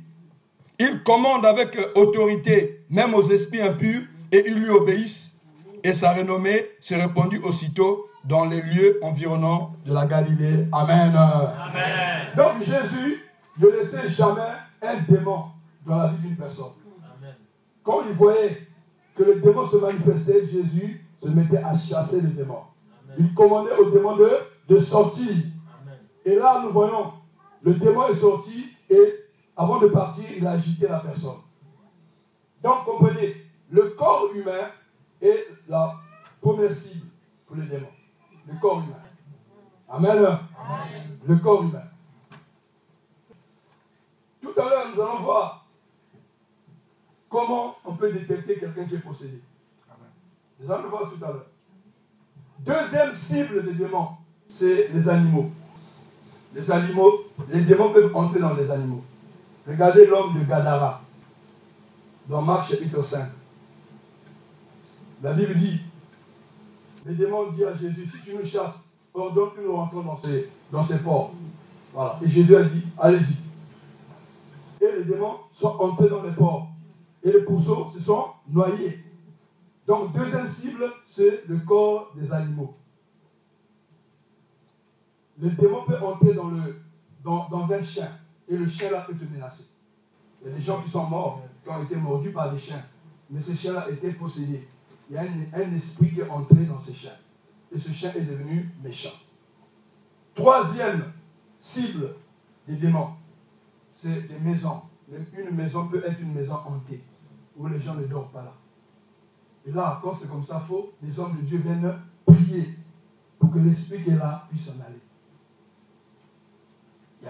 Il 0.80 1.04
commande 1.04 1.45
avec 1.45 1.77
autorité, 1.95 2.84
même 2.89 3.13
aux 3.13 3.30
esprits 3.30 3.62
impurs, 3.62 4.01
et 4.32 4.43
ils 4.47 4.58
lui 4.58 4.69
obéissent. 4.69 5.41
Et 5.84 5.93
sa 5.93 6.13
renommée 6.13 6.65
se 6.80 6.95
répandit 6.95 7.39
aussitôt 7.39 8.08
dans 8.23 8.45
les 8.45 8.62
lieux 8.62 8.99
environnants 9.01 9.75
de 9.86 9.93
la 9.93 10.06
Galilée. 10.06 10.67
Amen. 10.71 11.13
Amen. 11.15 12.27
Donc 12.38 12.63
Jésus 12.63 13.23
ne 13.60 13.67
laissait 13.67 14.10
jamais 14.10 14.54
un 14.82 14.97
démon 15.10 15.45
dans 15.86 15.97
la 15.97 16.08
vie 16.08 16.27
d'une 16.27 16.38
personne. 16.38 16.73
Quand 17.84 18.04
il 18.08 18.13
voyait 18.13 18.67
que 19.15 19.23
le 19.23 19.36
démon 19.41 19.67
se 19.67 19.77
manifestait, 19.77 20.43
Jésus 20.45 21.01
se 21.21 21.27
mettait 21.29 21.57
à 21.57 21.77
chasser 21.77 22.21
le 22.21 22.29
démon. 22.29 22.62
Il 23.17 23.34
commandait 23.34 23.73
au 23.73 23.89
démon 23.91 24.15
de, 24.15 24.29
de 24.67 24.77
sortir. 24.77 25.31
Et 26.25 26.36
là, 26.36 26.62
nous 26.63 26.71
voyons, 26.71 27.13
le 27.62 27.73
démon 27.73 28.07
est 28.07 28.15
sorti 28.15 28.65
et 28.89 29.15
avant 29.55 29.79
de 29.79 29.88
partir, 29.88 30.25
il 30.36 30.45
a 30.47 30.51
agité 30.51 30.88
la 30.88 30.99
personne. 30.99 31.39
Donc, 32.63 32.84
comprenez, 32.86 33.36
le 33.69 33.89
corps 33.89 34.29
humain 34.34 34.69
est 35.21 35.47
la 35.67 35.95
première 36.39 36.73
cible 36.73 37.07
pour 37.45 37.55
le 37.55 37.63
démon. 37.63 37.88
Le 38.47 38.60
corps 38.60 38.79
humain. 38.79 39.01
Amen. 39.89 40.38
Le 41.27 41.36
corps 41.38 41.63
humain. 41.63 41.84
Tout 44.41 44.53
à 44.57 44.69
l'heure, 44.69 44.88
nous 44.95 45.01
allons 45.01 45.19
voir 45.19 45.67
comment 47.29 47.75
on 47.86 47.93
peut 47.93 48.12
détecter 48.12 48.60
quelqu'un 48.60 48.86
qui 48.86 48.95
est 48.95 48.99
possédé. 48.99 49.41
Deuxième 52.60 53.12
cible 53.13 53.65
des 53.65 53.74
démons, 53.74 54.10
c'est 54.47 54.89
les 54.93 55.10
animaux. 55.10 55.50
Les 56.54 56.69
animaux, 56.71 57.21
les 57.50 57.62
démons 57.62 57.91
peuvent 57.91 58.15
entrer 58.15 58.39
dans 58.39 58.54
les 58.54 58.69
animaux. 58.69 59.04
Regardez 59.67 60.06
l'homme 60.06 60.39
de 60.39 60.45
Gadara, 60.45 61.02
dans 62.28 62.41
Marc 62.41 62.69
chapitre 62.69 63.04
5. 63.04 63.30
La 65.24 65.34
Bible 65.34 65.56
dit, 65.56 65.80
les 67.06 67.15
démons 67.15 67.52
disent 67.52 67.63
à 67.63 67.76
Jésus, 67.76 68.08
si 68.08 68.21
tu 68.21 68.38
nous 68.38 68.45
chasses, 68.45 68.76
ordonne 69.13 69.50
que 69.56 69.62
nous 69.62 69.76
rentrons 69.76 70.02
dans 70.02 70.17
ces, 70.17 70.50
dans 70.71 70.84
ports. 71.04 71.34
Voilà. 71.93 72.19
Et 72.24 72.30
Jésus 72.30 72.56
a 72.56 72.63
dit, 72.63 72.84
allez-y. 73.00 73.39
Et 74.84 75.00
les 75.00 75.04
démons 75.06 75.38
sont 75.52 75.76
entrés 75.80 76.10
dans 76.10 76.21
les 76.21 76.32
ports. 76.32 76.67
Et 77.24 77.32
les 77.32 77.41
pourceaux 77.41 77.91
se 77.93 78.00
sont 78.00 78.26
noyés. 78.50 79.00
Donc, 79.87 80.13
deuxième 80.13 80.47
cible, 80.47 80.85
c'est 81.05 81.47
le 81.47 81.57
corps 81.59 82.11
des 82.15 82.31
animaux. 82.31 82.75
Le 85.39 85.49
démon 85.49 85.83
peut 85.83 85.97
entrer 85.97 86.33
dans, 87.23 87.71
un 87.71 87.83
chien 87.83 88.09
et 88.47 88.55
le 88.55 88.67
chien 88.67 88.91
là 88.91 89.01
peut 89.01 89.15
te 89.15 89.23
menacer. 89.23 89.65
Il 90.41 90.49
y 90.49 90.51
a 90.51 90.55
des 90.55 90.61
gens 90.61 90.81
qui 90.81 90.89
sont 90.89 91.07
morts, 91.07 91.41
qui 91.63 91.69
ont 91.69 91.83
été 91.83 91.95
mordus 91.95 92.31
par 92.31 92.51
des 92.51 92.59
chiens, 92.59 92.83
mais 93.29 93.39
ces 93.39 93.55
chiens-là 93.55 93.89
étaient 93.89 94.11
possédés. 94.11 94.67
Il 95.09 95.15
y 95.15 95.17
a 95.17 95.23
un, 95.23 95.75
esprit 95.75 96.13
qui 96.13 96.19
est 96.19 96.29
entré 96.29 96.63
dans 96.65 96.79
ces 96.79 96.93
chiens. 96.93 97.15
Et 97.73 97.79
ce 97.79 97.91
chien 97.91 98.13
est 98.15 98.21
devenu 98.21 98.69
méchant. 98.83 99.17
Troisième 100.35 101.11
cible 101.59 102.15
des 102.67 102.75
démons, 102.75 103.09
c'est 103.93 104.27
des 104.27 104.39
maisons. 104.39 104.83
Une 105.11 105.55
maison 105.55 105.87
peut 105.87 106.03
être 106.05 106.19
une 106.21 106.33
maison 106.33 106.55
hantée, 106.65 107.03
où 107.57 107.67
les 107.67 107.79
gens 107.79 107.95
ne 107.95 108.05
dorment 108.05 108.31
pas 108.31 108.43
là. 108.43 108.53
Et 109.65 109.71
là, 109.71 110.00
quand 110.02 110.13
c'est 110.13 110.30
comme 110.30 110.43
ça, 110.43 110.60
faux, 110.60 110.93
les 111.02 111.19
hommes 111.19 111.36
de 111.38 111.41
Dieu 111.41 111.60
viennent 111.60 111.93
prier 112.26 112.78
pour 113.38 113.52
que 113.52 113.60
l'esprit 113.60 114.04
qui 114.04 114.12
est 114.12 114.15
là 114.15 114.45
puisse 114.50 114.67
s'en 114.67 114.84
aller. 114.84 115.00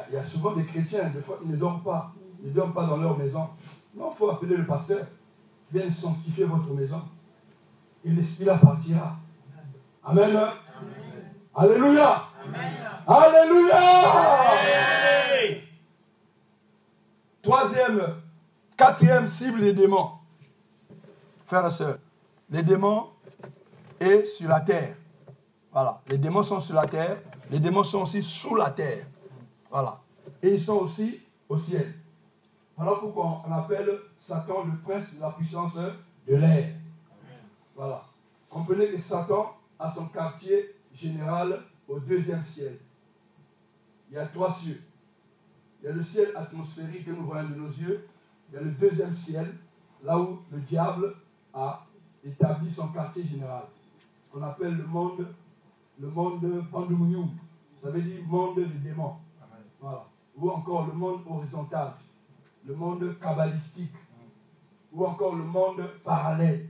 Il 0.09 0.13
y, 0.13 0.17
a, 0.17 0.23
souvent 0.23 0.53
des 0.53 0.63
chrétiens, 0.63 1.09
des 1.09 1.19
fois, 1.21 1.39
ils 1.43 1.51
ne 1.51 1.57
dorment 1.57 1.83
pas. 1.83 2.13
Ils 2.41 2.49
ne 2.49 2.53
dorment 2.53 2.73
pas 2.73 2.85
dans 2.85 2.97
leur 2.97 3.17
maison. 3.17 3.49
Non, 3.95 4.11
il 4.13 4.17
faut 4.17 4.29
appeler 4.29 4.55
le 4.55 4.65
pasteur. 4.65 5.05
Viens 5.71 5.91
sanctifier 5.91 6.45
votre 6.45 6.73
maison. 6.73 7.01
Et 8.05 8.09
l'esprit 8.09 8.45
là 8.45 8.57
partira. 8.57 9.17
Amen. 10.03 10.29
Alléluia. 11.53 12.23
Alléluia. 13.05 13.79
Troisième, 17.41 18.15
quatrième 18.77 19.27
cible 19.27 19.59
des 19.59 19.73
démons. 19.73 20.11
Frères 21.45 21.67
et 21.67 21.71
sœurs, 21.71 21.97
les 22.51 22.63
démons 22.63 23.07
et 23.99 24.25
sur 24.25 24.49
la 24.49 24.59
terre. 24.59 24.95
Voilà. 25.71 26.01
Les 26.09 26.17
démons 26.17 26.43
sont 26.43 26.59
sur 26.59 26.75
la 26.75 26.85
terre. 26.85 27.17
Les 27.49 27.59
démons 27.59 27.83
sont 27.83 28.01
aussi 28.01 28.21
sous 28.21 28.55
la 28.55 28.69
terre. 28.69 29.05
Voilà. 29.69 30.01
Et 30.43 30.53
ils 30.53 30.59
sont 30.59 30.79
aussi 30.79 31.21
au 31.47 31.57
ciel. 31.57 31.93
Voilà 32.75 32.93
pourquoi 32.99 33.41
on 33.47 33.51
appelle 33.53 33.89
Satan 34.19 34.65
le 34.65 34.77
prince 34.79 35.15
de 35.15 35.21
la 35.21 35.31
puissance 35.31 35.75
de 35.75 36.35
l'air. 36.35 36.75
Voilà. 37.75 38.03
Comprenez 38.49 38.87
que 38.89 38.99
Satan 38.99 39.55
a 39.79 39.89
son 39.89 40.07
quartier 40.07 40.75
général 40.93 41.61
au 41.87 41.99
deuxième 41.99 42.43
ciel. 42.43 42.77
Il 44.09 44.15
y 44.15 44.17
a 44.17 44.25
trois 44.25 44.51
cieux. 44.51 44.81
Il 45.81 45.85
y 45.85 45.89
a 45.89 45.93
le 45.93 46.03
ciel 46.03 46.29
atmosphérique 46.35 47.05
que 47.05 47.11
nous 47.11 47.25
voyons 47.25 47.49
de 47.49 47.55
nos 47.55 47.69
yeux. 47.69 48.07
Il 48.49 48.55
y 48.55 48.57
a 48.57 48.61
le 48.61 48.71
deuxième 48.71 49.13
ciel, 49.13 49.47
là 50.03 50.19
où 50.19 50.39
le 50.51 50.59
diable 50.59 51.15
a 51.53 51.85
établi 52.23 52.69
son 52.69 52.89
quartier 52.89 53.25
général, 53.25 53.63
qu'on 54.31 54.41
appelle 54.43 54.75
le 54.77 54.85
monde, 54.85 55.27
le 55.99 56.09
monde 56.09 56.63
Pandumunyum. 56.71 57.29
Ça 57.83 57.89
veut 57.89 58.01
dire 58.01 58.23
monde 58.25 58.55
des 58.55 58.65
démons. 58.65 59.15
Voilà. 59.79 60.05
Ou 60.37 60.49
encore 60.49 60.87
le 60.87 60.93
monde 60.93 61.21
horizontal, 61.27 61.93
le 62.65 62.75
monde 62.75 63.19
kabbalistique, 63.19 63.95
ou 64.93 65.05
encore 65.05 65.35
le 65.35 65.43
monde 65.43 65.81
parallèle. 66.03 66.69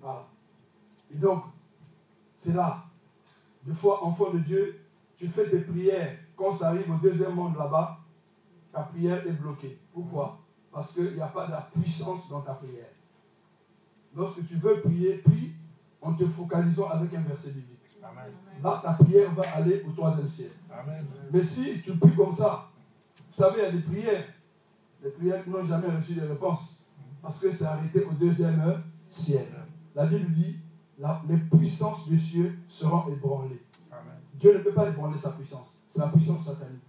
Voilà. 0.00 0.26
Et 1.12 1.16
donc, 1.16 1.44
c'est 2.36 2.54
là. 2.54 2.84
Des 3.64 3.74
fois, 3.74 4.04
enfant 4.04 4.30
de 4.30 4.38
Dieu, 4.40 4.80
tu 5.16 5.28
fais 5.28 5.48
tes 5.48 5.60
prières. 5.60 6.18
Quand 6.34 6.52
ça 6.52 6.68
arrive 6.68 6.90
au 6.90 6.96
deuxième 6.96 7.34
monde 7.34 7.56
là-bas, 7.56 7.98
ta 8.72 8.80
prière 8.80 9.24
est 9.26 9.32
bloquée. 9.32 9.78
Pourquoi? 9.92 10.40
Parce 10.72 10.94
qu'il 10.94 11.14
n'y 11.14 11.20
a 11.20 11.28
pas 11.28 11.46
de 11.46 11.52
la 11.52 11.60
puissance 11.60 12.28
dans 12.28 12.40
ta 12.40 12.54
prière. 12.54 12.88
Lorsque 14.14 14.46
tu 14.46 14.54
veux 14.54 14.80
prier, 14.80 15.18
prie 15.18 15.52
en 16.00 16.14
te 16.14 16.26
focalisant 16.26 16.88
avec 16.90 17.14
un 17.14 17.20
verset 17.20 17.50
biblique. 17.50 17.68
Là, 18.62 18.80
ta 18.82 18.92
prière 18.92 19.32
va 19.34 19.42
aller 19.54 19.82
au 19.86 19.92
troisième 19.92 20.28
ciel. 20.28 20.50
Mais 21.32 21.42
si 21.42 21.80
tu 21.80 21.96
pries 21.96 22.14
comme 22.14 22.34
ça, 22.34 22.68
vous 23.16 23.42
savez, 23.42 23.60
il 23.60 23.62
y 23.62 23.66
a 23.66 23.72
des 23.72 23.80
prières, 23.80 24.24
des 25.02 25.10
prières 25.10 25.42
qui 25.42 25.50
n'ont 25.50 25.64
jamais 25.64 25.88
reçu 25.88 26.14
de 26.14 26.26
réponse, 26.26 26.84
parce 27.22 27.38
que 27.38 27.50
c'est 27.52 27.64
arrêté 27.64 28.04
au 28.04 28.12
deuxième 28.12 28.82
ciel. 29.08 29.46
La 29.94 30.06
Bible 30.06 30.30
dit, 30.30 30.58
les 31.28 31.36
puissances 31.36 32.08
des 32.08 32.18
cieux 32.18 32.58
seront 32.68 33.10
ébranlées. 33.10 33.62
Dieu 34.34 34.54
ne 34.54 34.58
peut 34.58 34.72
pas 34.72 34.88
ébranler 34.88 35.18
sa 35.18 35.30
puissance. 35.30 35.80
C'est 35.88 36.00
la 36.00 36.08
puissance 36.08 36.44
satanique. 36.44 36.82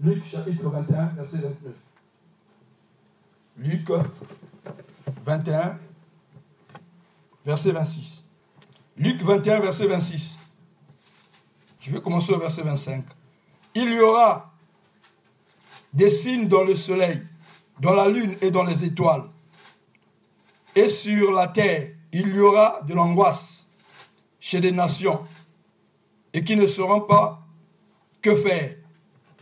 Luc 0.00 0.24
chapitre 0.24 0.68
21, 0.68 1.06
verset 1.06 1.38
29. 1.38 1.72
Luc 3.58 3.88
21, 5.24 5.78
verset 7.44 7.72
26. 7.72 8.24
Luc 8.96 9.22
21, 9.22 9.60
verset 9.60 9.86
26. 9.86 10.38
Je 11.80 11.90
vais 11.92 12.00
commencer 12.00 12.32
au 12.32 12.38
verset 12.38 12.62
25. 12.62 13.04
Il 13.74 13.92
y 13.92 14.00
aura 14.00 14.52
des 15.92 16.10
signes 16.10 16.48
dans 16.48 16.64
le 16.64 16.74
soleil, 16.74 17.22
dans 17.80 17.94
la 17.94 18.08
lune 18.08 18.34
et 18.40 18.50
dans 18.50 18.64
les 18.64 18.84
étoiles. 18.84 19.24
Et 20.74 20.88
sur 20.88 21.32
la 21.32 21.48
terre, 21.48 21.90
il 22.12 22.34
y 22.34 22.40
aura 22.40 22.80
de 22.82 22.94
l'angoisse 22.94 23.66
chez 24.40 24.60
des 24.60 24.72
nations 24.72 25.20
et 26.32 26.42
qui 26.42 26.56
ne 26.56 26.66
sauront 26.66 27.02
pas 27.02 27.42
que 28.22 28.34
faire. 28.34 28.76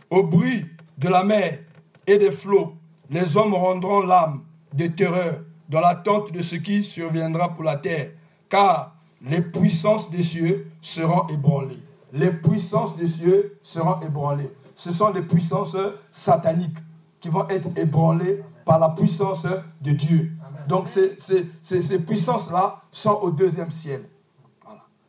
Au 0.09 0.23
bruit 0.23 0.65
de 0.97 1.07
la 1.07 1.23
mer 1.23 1.59
et 2.05 2.17
des 2.17 2.31
flots, 2.31 2.75
les 3.09 3.37
hommes 3.37 3.53
rendront 3.53 4.01
l'âme 4.01 4.43
de 4.73 4.87
terreur 4.87 5.41
dans 5.73 5.81
l'attente 5.81 6.31
de 6.31 6.43
ce 6.43 6.55
qui 6.55 6.83
surviendra 6.83 7.49
pour 7.49 7.63
la 7.63 7.77
terre, 7.77 8.11
car 8.47 8.95
les 9.23 9.41
puissances 9.41 10.11
des 10.11 10.21
cieux 10.21 10.71
seront 10.81 11.27
ébranlées. 11.29 11.79
Les 12.11 12.29
puissances 12.29 12.95
des 12.95 13.07
cieux 13.07 13.57
seront 13.63 13.99
ébranlées. 14.01 14.51
Ce 14.75 14.93
sont 14.93 15.11
les 15.11 15.23
puissances 15.23 15.75
sataniques 16.11 16.77
qui 17.19 17.29
vont 17.29 17.49
être 17.49 17.69
ébranlées 17.75 18.43
par 18.65 18.77
la 18.77 18.89
puissance 18.89 19.47
de 19.81 19.91
Dieu. 19.91 20.31
Donc 20.67 20.87
ces, 20.87 21.17
ces, 21.63 21.99
puissances-là 21.99 22.79
sont 22.91 23.19
au 23.23 23.31
deuxième 23.31 23.71
ciel. 23.71 24.07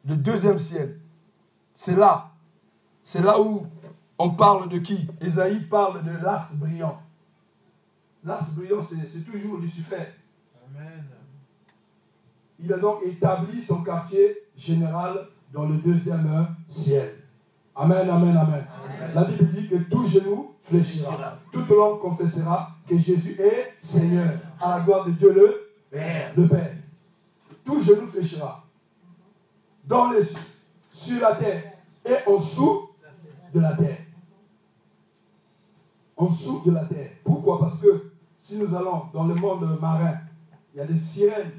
Le 0.06 0.16
deuxième 0.16 0.58
ciel, 0.58 0.98
c'est 1.74 1.96
là. 1.96 2.30
C'est 3.02 3.22
là 3.22 3.38
où 3.38 3.66
on 4.18 4.30
parle 4.30 4.70
de 4.70 4.78
qui? 4.78 5.08
Esaïe 5.20 5.60
parle 5.60 6.02
de 6.04 6.12
l'as 6.24 6.48
brillant. 6.54 7.02
L'as 8.24 8.54
brillant, 8.56 8.80
c'est 8.82 9.30
toujours 9.30 9.58
Lucifer. 9.58 10.23
Il 12.58 12.72
a 12.72 12.78
donc 12.78 13.00
établi 13.04 13.62
son 13.62 13.82
quartier 13.82 14.36
général 14.56 15.26
dans 15.52 15.66
le 15.66 15.76
deuxième 15.76 16.46
ciel. 16.68 17.14
Amen, 17.76 18.08
amen, 18.08 18.36
amen. 18.36 18.64
La 19.14 19.24
Bible 19.24 19.46
dit 19.46 19.68
que 19.68 19.76
tout 19.76 20.06
genou 20.06 20.52
fléchira, 20.62 21.38
toute 21.52 21.68
langue 21.68 22.00
confessera 22.00 22.70
que 22.88 22.96
Jésus 22.96 23.36
est 23.40 23.74
Seigneur, 23.82 24.38
à 24.60 24.78
la 24.78 24.84
gloire 24.84 25.04
de 25.06 25.10
Dieu 25.10 25.32
le 25.32 25.70
Père. 25.90 26.32
Le 26.36 26.48
Père. 26.48 26.72
Tout 27.64 27.82
genou 27.82 28.06
fléchira. 28.06 28.64
Dans 29.84 30.12
les 30.12 30.24
cieux, 30.24 30.40
sur 30.90 31.20
la 31.20 31.34
terre 31.34 31.62
et 32.06 32.30
en 32.30 32.36
dessous 32.36 32.90
de 33.52 33.60
la 33.60 33.72
terre. 33.74 33.98
En 36.16 36.26
dessous 36.26 36.62
de 36.64 36.70
la 36.70 36.84
terre. 36.84 37.10
Pourquoi? 37.24 37.58
Parce 37.58 37.82
que 37.82 38.12
si 38.40 38.58
nous 38.58 38.74
allons 38.74 39.02
dans 39.12 39.24
le 39.24 39.34
monde 39.34 39.78
marin, 39.80 40.14
il 40.74 40.78
y 40.78 40.80
a 40.80 40.86
des 40.86 40.98
sirènes, 40.98 41.52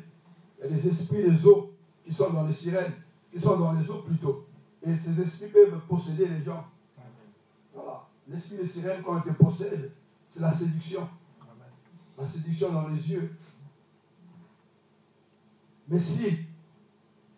il 0.60 0.66
y 0.66 0.68
a 0.68 0.76
des 0.76 0.88
esprits 0.88 1.24
des 1.24 1.48
eaux 1.48 1.74
qui 2.04 2.14
sont 2.14 2.32
dans 2.34 2.46
les 2.46 2.54
sirènes, 2.54 2.92
qui 3.32 3.40
sont 3.40 3.58
dans 3.58 3.72
les 3.72 3.90
eaux 3.90 4.02
plutôt. 4.02 4.46
Et 4.86 4.96
ces 4.96 5.20
esprits 5.22 5.48
peuvent 5.48 5.80
posséder 5.88 6.28
les 6.28 6.44
gens. 6.44 6.66
Voilà. 7.74 8.04
L'esprit 8.28 8.58
des 8.58 8.66
sirènes, 8.66 9.02
quand 9.04 9.22
il 9.26 9.34
te 9.34 9.38
possède, 9.38 9.92
c'est 10.28 10.42
la 10.42 10.52
séduction. 10.52 11.08
La 12.18 12.28
séduction 12.28 12.72
dans 12.74 12.88
les 12.90 13.12
yeux. 13.12 13.32
Mais 15.88 16.00
si 16.00 16.38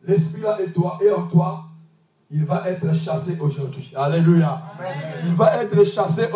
l'esprit 0.04 0.42
là 0.42 0.60
est 0.62 0.72
toi 0.72 1.00
et 1.02 1.12
en 1.12 1.28
toi, 1.28 1.66
il 2.32 2.44
va 2.44 2.70
être 2.70 2.94
chassé 2.94 3.40
aujourd'hui. 3.40 3.94
Alléluia. 3.96 4.62
Il 5.24 5.34
va 5.34 5.64
être 5.64 5.84
chassé 5.84 6.30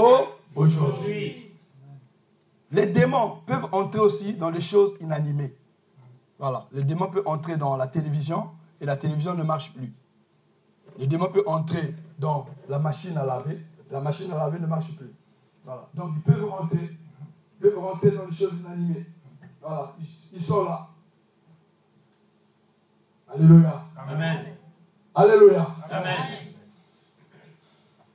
aujourd'hui. 0.56 1.41
Les 2.72 2.88
démons 2.88 3.40
peuvent 3.46 3.68
entrer 3.72 4.00
aussi 4.00 4.34
dans 4.34 4.50
les 4.50 4.62
choses 4.62 4.96
inanimées. 5.02 5.56
Voilà. 6.40 6.68
Les 6.72 6.84
démons 6.84 7.08
peuvent 7.08 7.28
entrer 7.28 7.58
dans 7.58 7.76
la 7.76 7.88
télévision 7.88 8.50
et 8.80 8.86
la 8.86 8.98
télévision 8.98 9.34
ne 9.34 9.44
marche 9.44 9.74
plus. 9.74 9.94
Les 10.98 11.08
démons 11.08 11.30
peuvent 11.32 11.48
entrer 11.48 11.94
dans 12.18 12.48
la 12.70 12.80
machine 12.80 13.18
à 13.18 13.26
laver. 13.26 13.60
La 13.90 14.00
machine 14.00 14.32
à 14.32 14.38
laver 14.38 14.60
ne 14.60 14.68
marche 14.68 14.96
plus. 14.98 15.12
Voilà. 15.66 15.88
Donc 15.94 16.12
ils 16.16 16.22
peuvent 16.22 16.50
rentrer, 16.50 16.98
ils 17.56 17.62
peuvent 17.62 17.78
rentrer 17.78 18.12
dans 18.12 18.26
les 18.26 18.36
choses 18.36 18.54
inanimées. 18.62 19.06
Voilà. 19.62 19.94
Ils, 20.34 20.42
sont 20.42 20.66
là. 20.66 20.88
Alléluia. 23.34 23.84
Amen. 23.98 24.46
Alléluia. 25.14 25.68
Amen. 25.90 26.16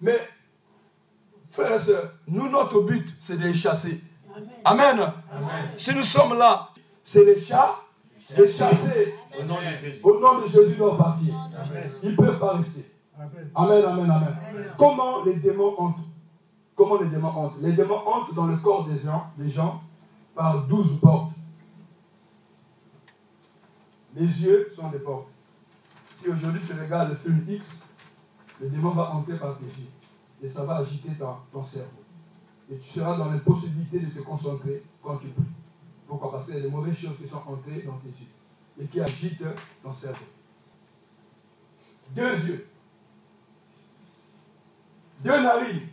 Mais, 0.00 0.18
frères 1.50 1.72
et 1.72 1.78
sœurs, 1.78 2.12
nous, 2.26 2.50
notre 2.50 2.80
but, 2.82 3.16
c'est 3.20 3.38
de 3.38 3.44
les 3.44 3.54
chasser. 3.54 4.00
Amen. 4.64 5.12
Si 5.76 5.94
nous 5.94 6.02
sommes 6.02 6.38
là, 6.38 6.68
c'est 7.02 7.24
les 7.24 7.38
chats, 7.40 7.76
les 8.36 8.48
chasser. 8.48 9.14
Au 9.38 9.44
nom 9.44 9.56
de 9.56 9.76
Jésus. 9.76 10.00
Au 10.02 10.18
nom 10.18 10.40
de 10.40 10.46
Jésus, 10.46 10.76
doivent 10.76 10.96
partir. 10.96 11.34
Ils 12.02 12.10
ne 12.10 12.16
peuvent 12.16 12.38
pas 12.38 12.54
rester. 12.54 12.90
Amen, 13.54 13.84
amen, 13.84 14.10
amen. 14.10 14.36
Comment 14.76 15.24
les 15.24 15.34
démons 15.34 15.74
entrent? 15.78 16.00
Comment 16.74 17.00
les 17.00 17.08
démons 17.08 17.28
entrent? 17.28 17.56
Les 17.60 17.72
démons 17.72 18.06
entrent 18.06 18.34
dans 18.34 18.46
le 18.46 18.56
corps 18.56 18.86
des 18.86 18.98
gens, 18.98 19.26
des 19.38 19.48
gens 19.48 19.82
par 20.34 20.66
douze 20.66 21.00
portes. 21.00 21.32
Les 24.14 24.26
yeux 24.26 24.72
sont 24.74 24.88
des 24.88 24.98
portes. 24.98 25.28
Si 26.16 26.28
aujourd'hui 26.28 26.60
tu 26.66 26.72
regardes 26.72 27.10
le 27.10 27.16
film 27.16 27.44
X, 27.48 27.86
le 28.60 28.68
démon 28.68 28.90
va 28.90 29.14
entrer 29.14 29.38
par 29.38 29.58
tes 29.58 29.64
yeux. 29.64 29.90
Et 30.42 30.48
ça 30.48 30.64
va 30.64 30.76
agiter 30.76 31.10
ton, 31.18 31.62
cerveau. 31.62 32.05
Et 32.70 32.76
tu 32.78 32.88
seras 32.88 33.16
dans 33.16 33.30
l'impossibilité 33.30 34.00
de 34.00 34.10
te 34.10 34.20
concentrer 34.20 34.82
quand 35.02 35.18
tu 35.18 35.28
pries. 35.28 35.44
Pourquoi? 36.06 36.32
Parce 36.32 36.46
qu'il 36.46 36.54
y 36.54 36.58
a 36.58 36.60
des 36.62 36.70
mauvaises 36.70 36.96
choses 36.96 37.16
qui 37.16 37.28
sont 37.28 37.42
entrées 37.46 37.82
dans 37.82 37.98
tes 37.98 38.08
yeux 38.08 38.26
et 38.80 38.86
qui 38.86 39.00
agitent 39.00 39.44
ton 39.82 39.92
cerveau. 39.92 40.24
Deux 42.10 42.48
yeux. 42.48 42.68
Deux 45.20 45.42
narines. 45.42 45.88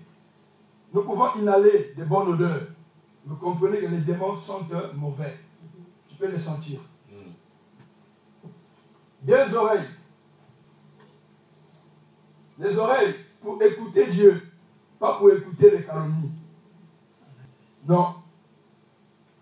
Nous 0.94 1.04
pouvons 1.04 1.36
inhaler 1.36 1.94
des 1.96 2.04
bonnes 2.04 2.30
odeurs. 2.30 2.68
Vous 3.26 3.36
comprenez 3.36 3.80
que 3.80 3.88
les 3.88 4.02
démons 4.02 4.36
sont 4.36 4.66
mauvais. 4.96 5.38
Tu 6.08 6.16
peux 6.16 6.30
les 6.30 6.40
sentir. 6.40 6.80
Deux 9.22 9.56
oreilles. 9.56 9.88
Les 12.60 12.78
oreilles 12.78 13.16
pour 13.42 13.62
écouter 13.62 14.12
Dieu, 14.12 14.42
pas 15.00 15.18
pour 15.18 15.32
écouter 15.32 15.72
les 15.72 15.84
calomnies. 15.84 16.32
Non. 17.88 18.08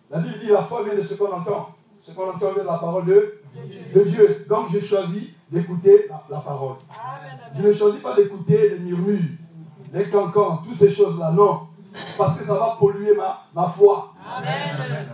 La 0.09 0.19
Bible 0.19 0.39
dit 0.39 0.47
la 0.47 0.61
foi 0.61 0.83
vient 0.83 0.95
de 0.95 1.01
ce 1.01 1.15
qu'on 1.15 1.31
entend. 1.31 1.69
Ce 2.01 2.11
qu'on 2.11 2.29
entend 2.29 2.53
vient 2.53 2.63
de 2.63 2.67
la 2.67 2.77
parole 2.77 3.05
de, 3.05 3.39
de 3.93 4.01
Dieu. 4.01 4.45
Donc 4.49 4.67
j'ai 4.71 4.81
choisi 4.81 5.33
d'écouter 5.51 6.07
la, 6.29 6.39
parole. 6.39 6.75
Je 7.55 7.67
ne 7.67 7.71
choisis 7.71 8.01
pas 8.01 8.15
d'écouter 8.15 8.69
les 8.69 8.79
murmures, 8.79 9.19
les 9.93 10.09
cancans, 10.09 10.61
toutes 10.65 10.77
ces 10.77 10.91
choses-là. 10.91 11.31
Non. 11.31 11.67
Parce 12.17 12.39
que 12.39 12.45
ça 12.45 12.53
va 12.53 12.77
polluer 12.79 13.15
ma, 13.15 13.45
ma 13.53 13.67
foi. 13.67 14.13
Amen. 14.25 15.07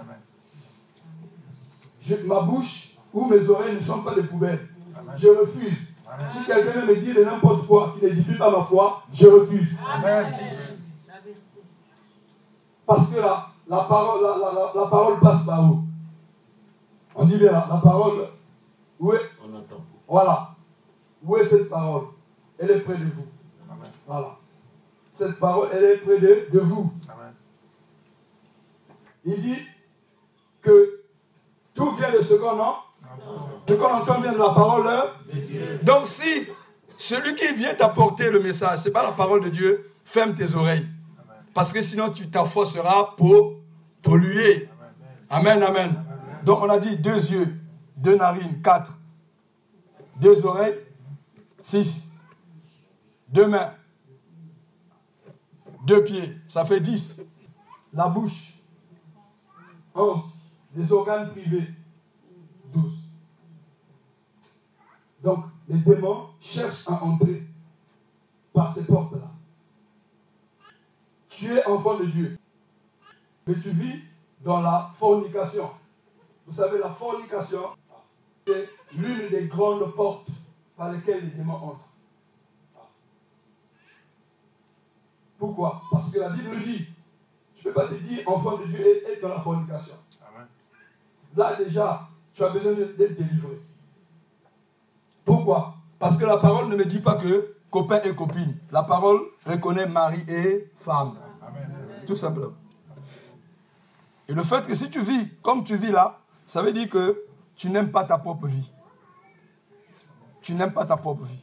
ma 2.26 2.42
bouche 2.42 2.96
ou 3.14 3.26
mes 3.26 3.50
oreilles 3.50 3.76
ne 3.76 3.80
sont 3.80 4.04
pas 4.04 4.14
des 4.16 4.24
poubelles. 4.24 4.68
Je 5.16 5.28
refuse 5.28 5.88
si 6.32 6.46
quelqu'un 6.46 6.86
me 6.86 6.96
dit 6.96 7.14
de 7.14 7.24
n'importe 7.24 7.68
quoi 7.68 7.96
qui 7.98 8.06
n'édifie 8.06 8.36
pas 8.36 8.50
ma 8.50 8.64
foi, 8.64 9.04
je 9.14 9.28
refuse. 9.28 9.76
Amen. 9.96 10.26
Parce 12.88 13.14
que 13.14 13.20
la, 13.20 13.48
la, 13.68 13.84
parole, 13.84 14.24
la, 14.24 14.82
la, 14.82 14.88
parole 14.88 15.20
passe 15.20 15.46
par 15.46 15.64
où? 15.64 15.84
On 17.14 17.26
dit 17.26 17.36
bien, 17.36 17.52
la, 17.52 17.80
parole, 17.84 18.30
où 18.98 19.14
est? 19.14 19.30
On 19.44 19.54
entend. 19.56 19.84
Voilà. 20.08 20.56
Où 21.22 21.36
est 21.36 21.46
cette 21.46 21.70
parole? 21.70 22.06
Elle 22.58 22.72
est 22.72 22.80
près 22.80 22.96
de 22.96 23.04
vous. 23.04 23.28
Amen. 23.70 23.92
Voilà. 24.08 24.38
Cette 25.14 25.38
parole, 25.38 25.68
elle 25.74 25.84
est 25.84 25.98
près 25.98 26.18
de, 26.18 26.48
de 26.54 26.60
vous. 26.60 26.94
Amen. 27.10 27.34
Il 29.26 29.42
dit 29.42 29.68
que 30.62 31.02
tout 31.76 31.92
vient 31.92 32.12
de 32.12 32.22
ce 32.22 32.36
qu'on 32.36 32.60
a 32.62 32.84
ce 33.68 33.74
qu'on 33.74 33.94
entend 33.94 34.22
bien 34.22 34.32
de 34.32 34.38
la 34.38 34.50
parole 34.50 34.86
de 35.34 35.40
Dieu. 35.40 35.80
Donc 35.84 36.08
si 36.08 36.48
celui 36.98 37.36
qui 37.36 37.54
vient 37.54 37.74
t'apporter 37.74 38.32
le 38.32 38.40
message, 38.40 38.80
ce 38.80 38.86
n'est 38.88 38.94
pas 38.94 39.04
la 39.04 39.12
parole 39.12 39.44
de 39.44 39.50
Dieu, 39.50 39.92
ferme 40.06 40.34
tes 40.34 40.56
oreilles. 40.56 40.88
Parce 41.58 41.74
que 41.74 41.82
sinon 41.82 42.12
tu, 42.12 42.30
ta 42.30 42.46
pour 43.18 43.56
polluer. 44.04 44.70
Amen, 45.28 45.64
amen. 45.64 45.92
Donc 46.44 46.62
on 46.62 46.70
a 46.70 46.78
dit 46.78 46.96
deux 46.98 47.32
yeux, 47.32 47.60
deux 47.96 48.16
narines, 48.16 48.62
quatre. 48.62 48.96
Deux 50.18 50.46
oreilles, 50.46 50.78
six. 51.64 52.16
Deux 53.28 53.48
mains, 53.48 53.74
deux 55.84 56.04
pieds, 56.04 56.38
ça 56.48 56.64
fait 56.64 56.80
dix. 56.80 57.24
La 57.92 58.08
bouche, 58.08 58.54
onze. 59.96 60.26
Les 60.76 60.92
organes 60.92 61.32
privés, 61.32 61.74
douze. 62.72 63.06
Donc, 65.24 65.46
les 65.68 65.80
démons 65.80 66.28
cherchent 66.40 66.88
à 66.88 67.04
entrer 67.04 67.48
par 68.54 68.72
ces 68.72 68.86
portes-là. 68.86 69.37
Tu 71.38 71.56
es 71.56 71.64
enfant 71.68 71.98
de 71.98 72.06
Dieu, 72.06 72.36
mais 73.46 73.54
tu 73.54 73.70
vis 73.70 74.02
dans 74.42 74.60
la 74.60 74.90
fornication. 74.98 75.70
Vous 76.48 76.54
savez, 76.54 76.80
la 76.80 76.90
fornication, 76.90 77.62
c'est 78.48 78.68
l'une 78.96 79.30
des 79.30 79.46
grandes 79.46 79.94
portes 79.94 80.30
par 80.76 80.92
lesquelles 80.92 81.26
les 81.26 81.30
démons 81.30 81.54
entrent. 81.54 81.90
Pourquoi? 85.38 85.84
Parce 85.92 86.12
que 86.12 86.18
la 86.18 86.30
Bible 86.30 86.50
nous 86.56 86.60
dit, 86.60 86.88
tu 87.54 87.68
ne 87.68 87.72
peux 87.72 87.82
pas 87.82 87.88
te 87.88 87.94
dire 87.94 88.28
enfant 88.28 88.58
de 88.58 88.66
Dieu 88.66 88.84
et 88.84 89.12
être 89.12 89.22
dans 89.22 89.30
la 89.30 89.40
fornication. 89.40 89.94
Là 91.36 91.56
déjà, 91.56 92.10
tu 92.34 92.44
as 92.44 92.50
besoin 92.50 92.74
d'être 92.74 92.98
délivré. 92.98 93.62
Pourquoi? 95.24 95.76
Parce 96.00 96.18
que 96.18 96.26
la 96.26 96.38
parole 96.38 96.68
ne 96.70 96.76
me 96.76 96.86
dit 96.86 97.00
pas 97.00 97.14
que 97.14 97.54
copain 97.70 98.02
et 98.04 98.16
copine. 98.16 98.58
La 98.72 98.82
parole 98.82 99.22
reconnaît 99.46 99.86
mari 99.86 100.26
et 100.28 100.72
femme. 100.76 101.16
Tout 102.08 102.16
simplement. 102.16 102.54
Et 104.30 104.34
le 104.34 104.42
fait 104.44 104.66
que 104.66 104.74
si 104.74 104.90
tu 104.90 105.02
vis 105.02 105.30
comme 105.42 105.64
tu 105.66 105.76
vis 105.76 105.92
là, 105.92 106.20
ça 106.46 106.62
veut 106.64 106.72
dire 106.72 106.90
que 106.90 107.22
tu 107.56 107.70
n'aimes 107.70 107.92
pas 107.92 108.06
ta 108.06 108.18
propre 108.18 108.48
vie. 108.48 108.72
Tu 110.42 110.54
n'aimes 110.54 110.72
pas 110.72 110.86
ta 110.86 110.96
propre 110.96 111.24
vie. 111.24 111.40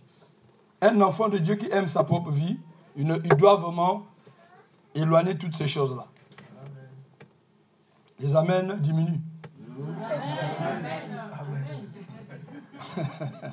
Un 0.81 1.01
enfant 1.03 1.29
de 1.29 1.37
Dieu 1.39 1.57
qui 1.57 1.71
aime 1.71 1.87
sa 1.87 2.03
propre 2.03 2.31
vie, 2.31 2.59
il, 2.97 3.21
il 3.25 3.35
doit 3.37 3.57
vraiment 3.57 4.07
éloigner 4.95 5.37
toutes 5.37 5.55
ces 5.55 5.69
choses-là. 5.69 6.07
Les 8.19 8.35
amens 8.35 8.75
diminuent. 8.79 9.21
Amen. 10.61 11.03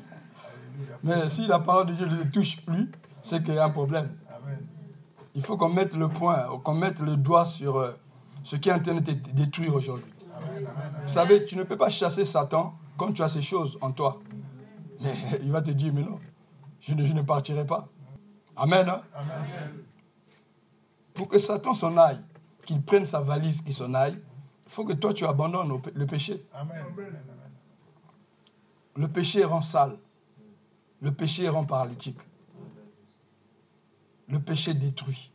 Mais 1.03 1.27
si 1.27 1.47
la 1.47 1.59
parole 1.59 1.87
de 1.87 1.93
Dieu 1.93 2.05
ne 2.05 2.23
touche 2.23 2.61
plus, 2.61 2.89
c'est 3.21 3.43
qu'il 3.43 3.55
y 3.55 3.57
a 3.57 3.65
un 3.65 3.69
problème. 3.69 4.15
Il 5.35 5.41
faut 5.41 5.57
qu'on 5.57 5.69
mette 5.69 5.93
le 5.93 6.09
point, 6.09 6.47
qu'on 6.63 6.73
mette 6.73 6.99
le 6.99 7.15
doigt 7.15 7.45
sur 7.45 7.77
euh, 7.77 7.91
ce 8.43 8.55
qui 8.55 8.69
est 8.69 8.73
en 8.73 8.79
train 8.79 8.95
de 8.95 8.99
te 8.99 9.11
détruire 9.31 9.75
aujourd'hui. 9.75 10.11
Vous 11.03 11.09
savez, 11.09 11.45
tu 11.45 11.55
ne 11.55 11.63
peux 11.63 11.77
pas 11.77 11.89
chasser 11.89 12.25
Satan 12.25 12.75
quand 12.97 13.13
tu 13.13 13.21
as 13.21 13.29
ces 13.29 13.41
choses 13.41 13.77
en 13.81 13.91
toi. 13.91 14.19
Mais 14.99 15.13
il 15.41 15.51
va 15.51 15.61
te 15.61 15.71
dire, 15.71 15.93
mais 15.93 16.01
non, 16.01 16.19
je 16.79 16.93
ne, 16.93 17.21
partirai 17.21 17.65
pas. 17.65 17.87
Amen, 18.55 18.87
hein? 18.89 19.01
Pour 21.13 21.27
que 21.27 21.37
Satan 21.37 21.73
s'en 21.73 21.95
aille, 21.97 22.19
qu'il 22.65 22.81
prenne 22.81 23.05
sa 23.05 23.21
valise, 23.21 23.61
qu'il 23.61 23.73
s'en 23.73 23.93
aille, 23.93 24.19
il 24.65 24.71
faut 24.71 24.85
que 24.85 24.93
toi 24.93 25.13
tu 25.13 25.25
abandonnes 25.25 25.81
le 25.93 26.05
péché. 26.05 26.45
Le 28.95 29.07
péché 29.07 29.43
rend 29.43 29.61
sale. 29.61 29.97
Le 31.01 31.11
péché 31.11 31.49
rend 31.49 31.65
paralytique. 31.65 32.19
Le 34.31 34.39
péché 34.39 34.73
détruit. 34.73 35.31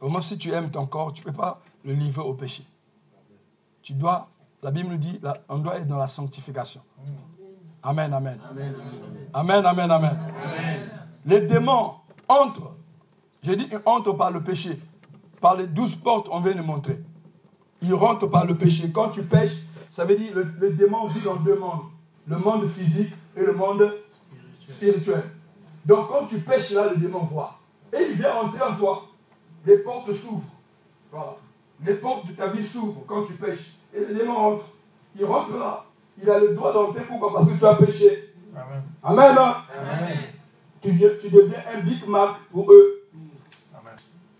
Au 0.00 0.08
moins, 0.08 0.22
si 0.22 0.38
tu 0.38 0.50
aimes 0.52 0.70
ton 0.70 0.86
corps, 0.86 1.12
tu 1.12 1.22
ne 1.22 1.30
peux 1.30 1.36
pas 1.36 1.60
le 1.84 1.92
livrer 1.92 2.22
au 2.22 2.34
péché. 2.34 2.64
Tu 3.82 3.92
dois, 3.92 4.28
la 4.62 4.70
Bible 4.70 4.88
nous 4.88 4.96
dit, 4.96 5.20
on 5.48 5.58
doit 5.58 5.76
être 5.76 5.86
dans 5.86 5.98
la 5.98 6.06
sanctification. 6.06 6.80
Amen, 7.82 8.12
amen. 8.12 8.38
Amen, 9.34 9.66
amen, 9.66 9.90
amen. 9.90 10.18
Les 11.26 11.42
démons 11.42 11.94
entrent. 12.26 12.74
J'ai 13.42 13.56
dit, 13.56 13.68
ils 13.70 13.80
entrent 13.84 14.16
par 14.16 14.30
le 14.30 14.42
péché. 14.42 14.78
Par 15.40 15.54
les 15.56 15.66
douze 15.66 15.94
portes, 15.94 16.28
on 16.30 16.40
vient 16.40 16.54
de 16.54 16.62
montrer. 16.62 16.98
Ils 17.82 17.94
rentrent 17.94 18.26
par 18.26 18.46
le 18.46 18.56
péché. 18.56 18.90
Quand 18.90 19.10
tu 19.10 19.22
pêches, 19.22 19.58
ça 19.88 20.04
veut 20.04 20.16
dire 20.16 20.34
le, 20.34 20.44
le 20.58 20.72
démon 20.72 21.06
vit 21.06 21.20
dans 21.20 21.36
deux 21.36 21.58
mondes. 21.58 21.84
Le 22.26 22.38
monde 22.38 22.68
physique 22.68 23.12
et 23.36 23.40
le 23.40 23.52
monde 23.52 23.92
spirituel. 24.60 25.22
Donc 25.88 26.08
quand 26.08 26.26
tu 26.26 26.38
pêches 26.40 26.72
là, 26.72 26.90
le 26.90 26.96
démon 26.98 27.20
voit. 27.20 27.58
Et 27.94 28.02
il 28.10 28.16
vient 28.16 28.34
entrer 28.36 28.60
en 28.60 28.74
toi. 28.76 29.06
Les 29.64 29.78
portes 29.78 30.12
s'ouvrent. 30.12 30.54
Voilà. 31.10 31.36
Les 31.82 31.94
portes 31.94 32.26
de 32.26 32.32
ta 32.32 32.48
vie 32.48 32.62
s'ouvrent 32.62 33.04
quand 33.06 33.24
tu 33.24 33.32
pêches. 33.32 33.72
Et 33.94 34.00
le 34.00 34.14
démon 34.14 34.36
entre. 34.36 34.66
Il 35.18 35.24
rentre 35.24 35.56
là. 35.56 35.86
Il 36.20 36.28
a 36.28 36.38
le 36.40 36.54
droit 36.54 36.74
d'entrer. 36.74 37.02
Pourquoi 37.04 37.32
Parce 37.32 37.50
que 37.50 37.58
tu 37.58 37.64
as 37.64 37.74
péché. 37.76 38.34
Amen. 38.54 38.82
Amen. 39.02 39.36
Hein? 39.38 39.54
Amen. 39.80 40.18
Tu, 40.82 40.90
tu, 40.90 41.30
deviens 41.30 41.62
un 41.74 41.80
Big 41.80 42.06
Mac 42.06 42.36
pour 42.52 42.70
eux. 42.70 43.08
Amen. 43.74 43.94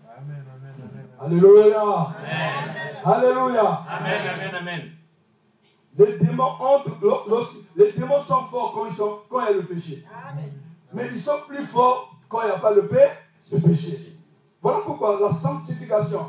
Amen. 0.05 0.43
Amen. 0.55 1.07
Alléluia. 1.19 1.81
Amen. 1.81 2.95
Alléluia. 3.03 3.85
Amen. 3.89 4.21
Amen. 4.35 4.55
Amen. 4.55 4.91
Les 5.97 6.17
démons 6.19 6.43
entrent, 6.43 6.91
les 7.75 7.91
démons 7.91 8.21
sont 8.21 8.43
forts 8.43 8.71
quand, 8.73 8.85
ils 8.85 8.95
sont, 8.95 9.19
quand 9.27 9.41
il 9.41 9.45
y 9.45 9.47
a 9.47 9.53
le 9.53 9.63
péché. 9.63 10.05
Amen. 10.31 10.58
Mais 10.93 11.09
ils 11.13 11.21
sont 11.21 11.39
plus 11.47 11.63
forts 11.63 12.15
quand 12.27 12.41
il 12.41 12.47
n'y 12.47 12.51
a 12.51 12.59
pas 12.59 12.71
le, 12.71 12.87
péché. 12.87 14.17
Voilà 14.61 14.79
pourquoi 14.85 15.19
la 15.21 15.33
sanctification, 15.33 16.27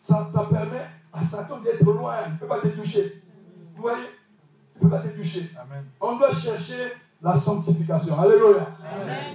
ça, 0.00 0.28
ça 0.32 0.44
permet 0.50 0.86
à 1.12 1.22
Satan 1.22 1.58
d'être 1.58 1.84
loin. 1.84 2.14
Il 2.26 2.32
ne 2.34 2.38
peut 2.38 2.46
pas 2.46 2.60
te 2.60 2.68
toucher. 2.68 3.22
Vous 3.74 3.82
voyez? 3.82 4.04
Il 4.76 4.84
ne 4.84 4.90
peut 4.90 4.96
pas 4.96 5.02
te 5.02 5.08
toucher. 5.08 5.50
Amen. 5.60 5.84
On 6.00 6.16
doit 6.16 6.32
chercher 6.34 6.92
la 7.22 7.34
sanctification. 7.34 8.18
Alléluia. 8.20 8.66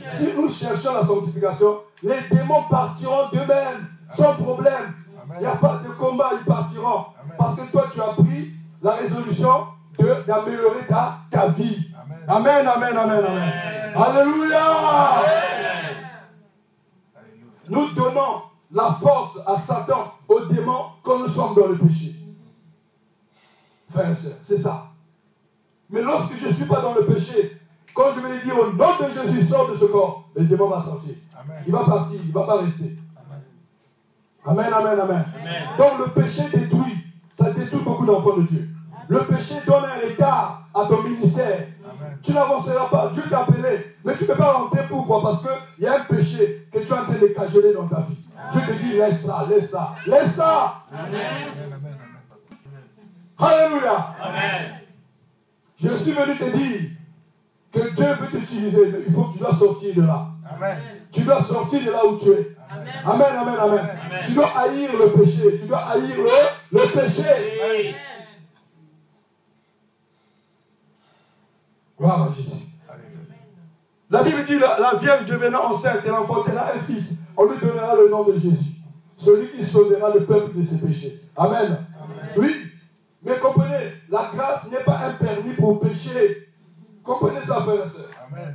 Si 0.10 0.34
nous 0.36 0.50
cherchons 0.50 0.94
la 0.94 1.06
sanctification, 1.06 1.80
les 2.04 2.20
démons 2.32 2.63
partiront 2.70 3.30
d'eux-mêmes, 3.32 3.88
sans 4.16 4.34
problème. 4.36 4.94
Il 5.36 5.40
n'y 5.40 5.46
a 5.46 5.56
pas 5.56 5.82
de 5.86 5.90
combat, 5.92 6.32
ils 6.40 6.46
partiront. 6.46 7.06
Parce 7.38 7.60
que 7.60 7.72
toi, 7.72 7.86
tu 7.94 8.02
as 8.02 8.13
pris 8.13 8.54
la 8.82 8.92
résolution 8.94 9.68
d'améliorer 10.00 10.86
ta, 10.88 11.18
ta 11.30 11.48
vie. 11.48 11.92
Amen, 12.28 12.68
amen, 12.68 12.98
amen, 12.98 13.24
amen. 13.26 13.77
Alléluia. 13.97 14.62
Nous 17.69 17.88
donnons 17.93 18.41
la 18.71 18.91
force 18.91 19.39
à 19.45 19.57
Satan, 19.57 20.13
aux 20.27 20.45
démons, 20.45 20.86
quand 21.03 21.19
nous 21.19 21.27
sommes 21.27 21.55
dans 21.55 21.67
le 21.67 21.77
péché. 21.77 22.15
Frères 23.89 24.12
et 24.12 24.15
sœurs, 24.15 24.38
c'est 24.43 24.57
ça. 24.57 24.91
Mais 25.89 26.01
lorsque 26.01 26.38
je 26.38 26.47
ne 26.47 26.51
suis 26.51 26.65
pas 26.65 26.81
dans 26.81 26.93
le 26.93 27.05
péché, 27.05 27.60
quand 27.93 28.12
je 28.15 28.19
vais 28.19 28.36
lui 28.36 28.43
dire 28.43 28.60
au 28.60 28.71
nom 28.71 28.73
de 28.73 29.31
Jésus, 29.31 29.47
sors 29.47 29.69
de 29.69 29.75
ce 29.75 29.86
corps, 29.86 30.29
le 30.36 30.43
démon 30.43 30.69
va 30.69 30.81
sortir. 30.81 31.15
Il 31.65 31.71
va 31.71 31.83
partir, 31.83 32.19
il 32.21 32.27
ne 32.27 32.33
va 32.33 32.43
pas 32.43 32.62
rester. 32.62 32.95
Amen, 34.45 34.71
amen, 34.73 34.99
amen. 34.99 35.25
Donc 35.77 35.99
le 35.99 36.21
péché 36.21 36.43
détruit. 36.53 36.93
Ça 37.38 37.51
détruit 37.51 37.81
beaucoup 37.81 38.05
d'enfants 38.05 38.38
de 38.38 38.43
Dieu. 38.43 38.69
Le 39.07 39.19
péché 39.19 39.55
donne 39.65 39.86
un 39.86 40.10
écart 40.10 40.67
à 40.73 40.86
ton 40.86 41.01
ministère. 41.01 41.67
Tu 42.28 42.34
n'avanceras 42.34 42.90
pas. 42.90 43.10
Dieu 43.13 43.24
t'a 43.30 43.40
appelé. 43.40 43.96
Mais 44.04 44.13
tu 44.16 44.24
ne 44.24 44.28
peux 44.28 44.36
pas 44.36 44.52
rentrer. 44.52 44.82
Pourquoi? 44.90 45.22
Parce 45.22 45.44
qu'il 45.44 45.86
y 45.86 45.88
a 45.88 45.96
un 45.96 46.00
péché 46.02 46.68
que 46.74 46.80
tu 46.80 46.86
es 46.86 46.92
en 46.92 47.04
train 47.06 47.13
de 47.13 47.28
cajoler 47.28 47.74
dans 47.74 47.88
ta 47.88 48.02
vie. 48.02 48.18
Dieu 48.52 48.62
te 48.68 48.84
dit 48.84 48.98
laisse 48.98 49.26
ça, 49.26 49.48
laisse 49.50 49.70
ça, 49.72 49.96
laisse 50.06 50.36
ça. 50.36 50.84
Amen. 50.92 51.22
Alléluia. 53.40 54.16
Amen. 54.22 54.72
Je 55.82 55.96
suis 55.96 56.12
venu 56.12 56.36
te 56.36 56.58
dire 56.58 56.82
que 57.72 57.96
Dieu 57.96 58.06
veut 58.20 58.40
t'utiliser, 58.40 58.92
mais 58.92 59.00
il 59.08 59.13
faut 59.13 59.24
que 59.24 59.34
tu 59.34 59.40
dois 59.40 59.56
sortir 59.56 59.96
de 59.96 60.02
là. 60.02 60.28
Amen. 60.54 60.78
Tu 61.10 61.22
dois 61.22 61.42
sortir 61.42 61.80
de 61.86 61.92
là 61.92 62.06
où 62.06 62.18
tu 62.18 62.30
es. 62.30 62.58
Amen, 63.06 63.26
amen, 63.40 63.56
amen. 63.58 63.86
Tu 64.26 64.34
dois 64.34 64.50
haïr 64.58 64.90
le 65.00 65.12
péché. 65.12 65.60
Tu 65.62 65.68
dois 65.68 65.86
haïr 65.94 66.16
le, 66.18 66.78
le 66.78 66.88
péché. 66.88 67.96
Gloire 72.08 72.24
à 72.24 72.34
Jésus. 72.34 72.67
La 74.10 74.24
Bible 74.24 74.46
dit 74.46 74.58
la, 74.58 74.80
la 74.80 74.98
Vierge 74.98 75.26
devenant 75.26 75.72
enceinte, 75.72 76.00
elle 76.06 76.13
enfantera 76.13 76.67
un 76.74 76.80
fils. 76.80 77.24
On 77.36 77.43
lui 77.43 77.58
donnera 77.58 77.96
le 77.96 78.10
nom 78.10 78.24
de 78.24 78.32
Jésus. 78.32 78.76
Celui 79.17 79.50
qui 79.50 79.65
sauvera 79.65 80.13
le 80.13 80.24
peuple 80.24 80.58
de 80.58 80.63
ses 80.63 80.80
péchés. 80.80 81.22
Amen. 81.36 81.86
Oui. 82.38 82.56
Mais 83.24 83.38
comprenez, 83.39 83.91
la 84.10 84.32
grâce 84.34 84.72
n'est 84.72 84.86
pas 84.86 85.00
un 85.06 85.12
permis 85.22 85.54
pour 85.54 85.82
pécher. 85.82 86.48
Comprenez 87.04 87.42
ça, 87.42 87.56
frère 87.56 87.86
et 87.86 87.90
soeur. 87.90 88.10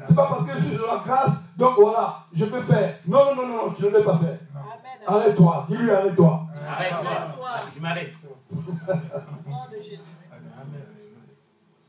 C'est 0.07 0.17
pas 0.17 0.27
parce 0.29 0.47
que 0.47 0.59
je 0.59 0.65
suis 0.65 0.79
dans 0.79 0.95
la 0.95 1.03
grâce, 1.05 1.45
donc 1.59 1.75
voilà, 1.77 2.25
je 2.33 2.47
peux 2.47 2.61
faire. 2.61 3.01
Non, 3.07 3.35
non, 3.37 3.47
non, 3.47 3.67
non, 3.67 3.73
tu 3.77 3.85
ne 3.85 3.91
peux 3.91 4.03
pas 4.03 4.17
faire. 4.17 4.39
Arrête-toi. 5.07 5.67
Dis-lui, 5.69 5.91
arrête-toi. 5.91 6.47
Arrête-toi. 6.71 7.11
Je 7.75 7.81
m'arrête. 7.83 8.13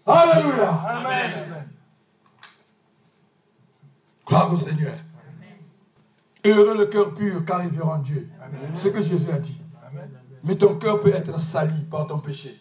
Alléluia. 0.06 0.70
Amen. 0.70 1.70
Gloire 4.26 4.54
au 4.54 4.58
Seigneur. 4.58 4.93
Heureux 6.45 6.78
le 6.78 6.86
cœur 6.88 7.14
pur, 7.14 7.45
car 7.45 7.64
ils 7.64 7.70
verront 7.70 7.97
Dieu. 7.99 8.30
C'est 8.74 8.89
ce 8.89 8.93
que 8.93 9.01
Jésus 9.01 9.32
a 9.32 9.39
dit. 9.39 9.62
Mais 10.43 10.56
ton 10.56 10.76
cœur 10.76 11.01
peut 11.01 11.14
être 11.14 11.39
sali 11.39 11.82
par 11.89 12.06
ton 12.08 12.20
péché. 12.20 12.60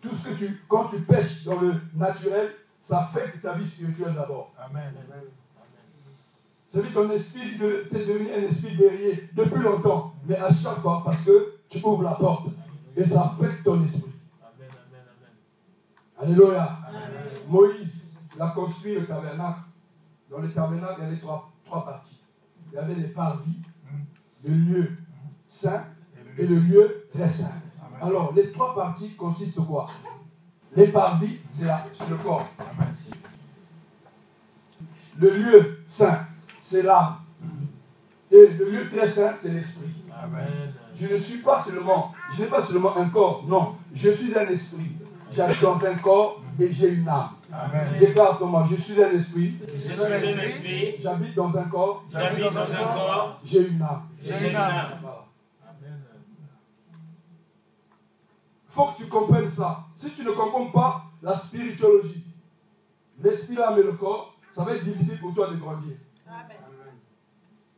Tout 0.00 0.14
ce 0.14 0.30
que 0.30 0.34
tu, 0.34 0.62
quand 0.66 0.84
tu 0.84 1.00
pêches 1.00 1.44
dans 1.44 1.60
le 1.60 1.74
naturel, 1.94 2.50
ça 2.80 3.02
affecte 3.02 3.42
ta 3.42 3.52
vie 3.52 3.68
spirituelle 3.68 4.14
d'abord. 4.14 4.54
Amen. 4.58 4.94
C'est 6.70 6.82
dit 6.82 6.92
ton 6.92 7.10
esprit 7.10 7.58
t'es 7.90 8.06
devenu 8.06 8.28
un 8.32 8.48
esprit 8.48 8.76
guerrier 8.76 9.28
depuis 9.34 9.60
longtemps. 9.60 10.14
Mais 10.26 10.36
à 10.36 10.48
chaque 10.48 10.80
fois, 10.80 11.02
parce 11.04 11.22
que 11.24 11.54
tu 11.68 11.78
ouvres 11.84 12.04
la 12.04 12.12
porte 12.12 12.46
et 12.96 13.04
ça 13.04 13.34
affecte 13.36 13.64
ton 13.64 13.84
esprit. 13.84 14.12
Amen. 16.20 16.32
Alléluia. 16.34 16.78
Moïse, 17.48 18.14
il 18.36 18.42
a 18.42 18.48
construit 18.48 18.94
le 18.94 19.06
tabernacle. 19.06 19.60
Dans 20.30 20.38
le 20.38 20.52
tabernacle, 20.52 20.96
il 20.98 21.04
y 21.04 21.06
avait 21.08 21.18
trois, 21.18 21.50
trois 21.64 21.84
parties. 21.84 22.22
Il 22.70 22.76
y 22.76 22.78
avait 22.78 22.94
les 22.94 23.08
parvis, 23.08 23.58
le 24.44 24.54
lieu 24.54 24.90
saint 25.48 25.84
et 26.38 26.46
le 26.46 26.56
lieu 26.56 27.08
très 27.12 27.28
saint. 27.28 27.54
Alors, 28.00 28.32
les 28.34 28.52
trois 28.52 28.74
parties 28.74 29.14
consistent 29.14 29.58
en 29.58 29.64
quoi? 29.64 29.88
Les 30.76 30.86
parvis, 30.86 31.38
c'est 31.52 31.66
le 32.08 32.16
corps. 32.16 32.48
Le 35.18 35.30
lieu 35.36 35.84
saint, 35.88 36.20
c'est 36.62 36.82
l'âme. 36.82 37.16
Et 38.30 38.46
le 38.46 38.70
lieu 38.70 38.88
très 38.88 39.10
saint, 39.10 39.34
c'est 39.42 39.52
l'esprit. 39.52 39.90
Je 40.94 41.12
ne 41.12 41.18
suis 41.18 41.42
pas 41.42 41.60
seulement, 41.60 42.14
je 42.36 42.42
n'ai 42.42 42.48
pas 42.48 42.62
seulement 42.62 42.96
un 42.96 43.08
corps, 43.08 43.44
non. 43.48 43.76
Je 43.92 44.10
suis 44.10 44.38
un 44.38 44.46
esprit. 44.46 44.92
J'habite 45.30 45.62
dans 45.62 45.84
un 45.84 45.94
corps 45.96 46.40
et 46.58 46.72
j'ai 46.72 46.88
une 46.88 47.08
âme. 47.08 47.30
Amen. 47.52 47.98
Déclare 47.98 48.38
comment 48.38 48.64
Je 48.64 48.76
suis 48.76 49.02
un 49.02 49.10
esprit. 49.12 49.54
Je 49.74 49.78
suis 49.78 50.00
un 50.02 50.38
esprit. 50.38 50.94
J'habite 51.00 51.34
dans 51.34 51.56
un 51.56 51.64
corps. 51.64 52.04
J'habite 52.12 52.52
dans 52.52 52.60
un 52.60 52.66
corps. 52.66 53.40
J'ai 53.44 53.68
une 53.68 53.82
âme. 53.82 54.08
J'ai 54.22 54.50
une 54.50 54.56
âme. 54.56 54.98
Il 58.68 58.72
faut 58.72 58.86
que 58.86 58.98
tu 58.98 59.06
comprennes 59.06 59.48
ça. 59.48 59.86
Si 59.96 60.10
tu 60.14 60.24
ne 60.24 60.30
comprends 60.30 60.66
pas 60.66 61.04
la 61.22 61.36
spirituologie, 61.36 62.24
l'esprit, 63.20 63.56
l'âme 63.56 63.78
et 63.78 63.82
le 63.82 63.92
corps, 63.92 64.36
ça 64.52 64.64
va 64.64 64.74
être 64.74 64.84
difficile 64.84 65.18
pour 65.18 65.34
toi 65.34 65.50
de 65.50 65.56
grandir. 65.56 65.96
Amen. 66.26 66.56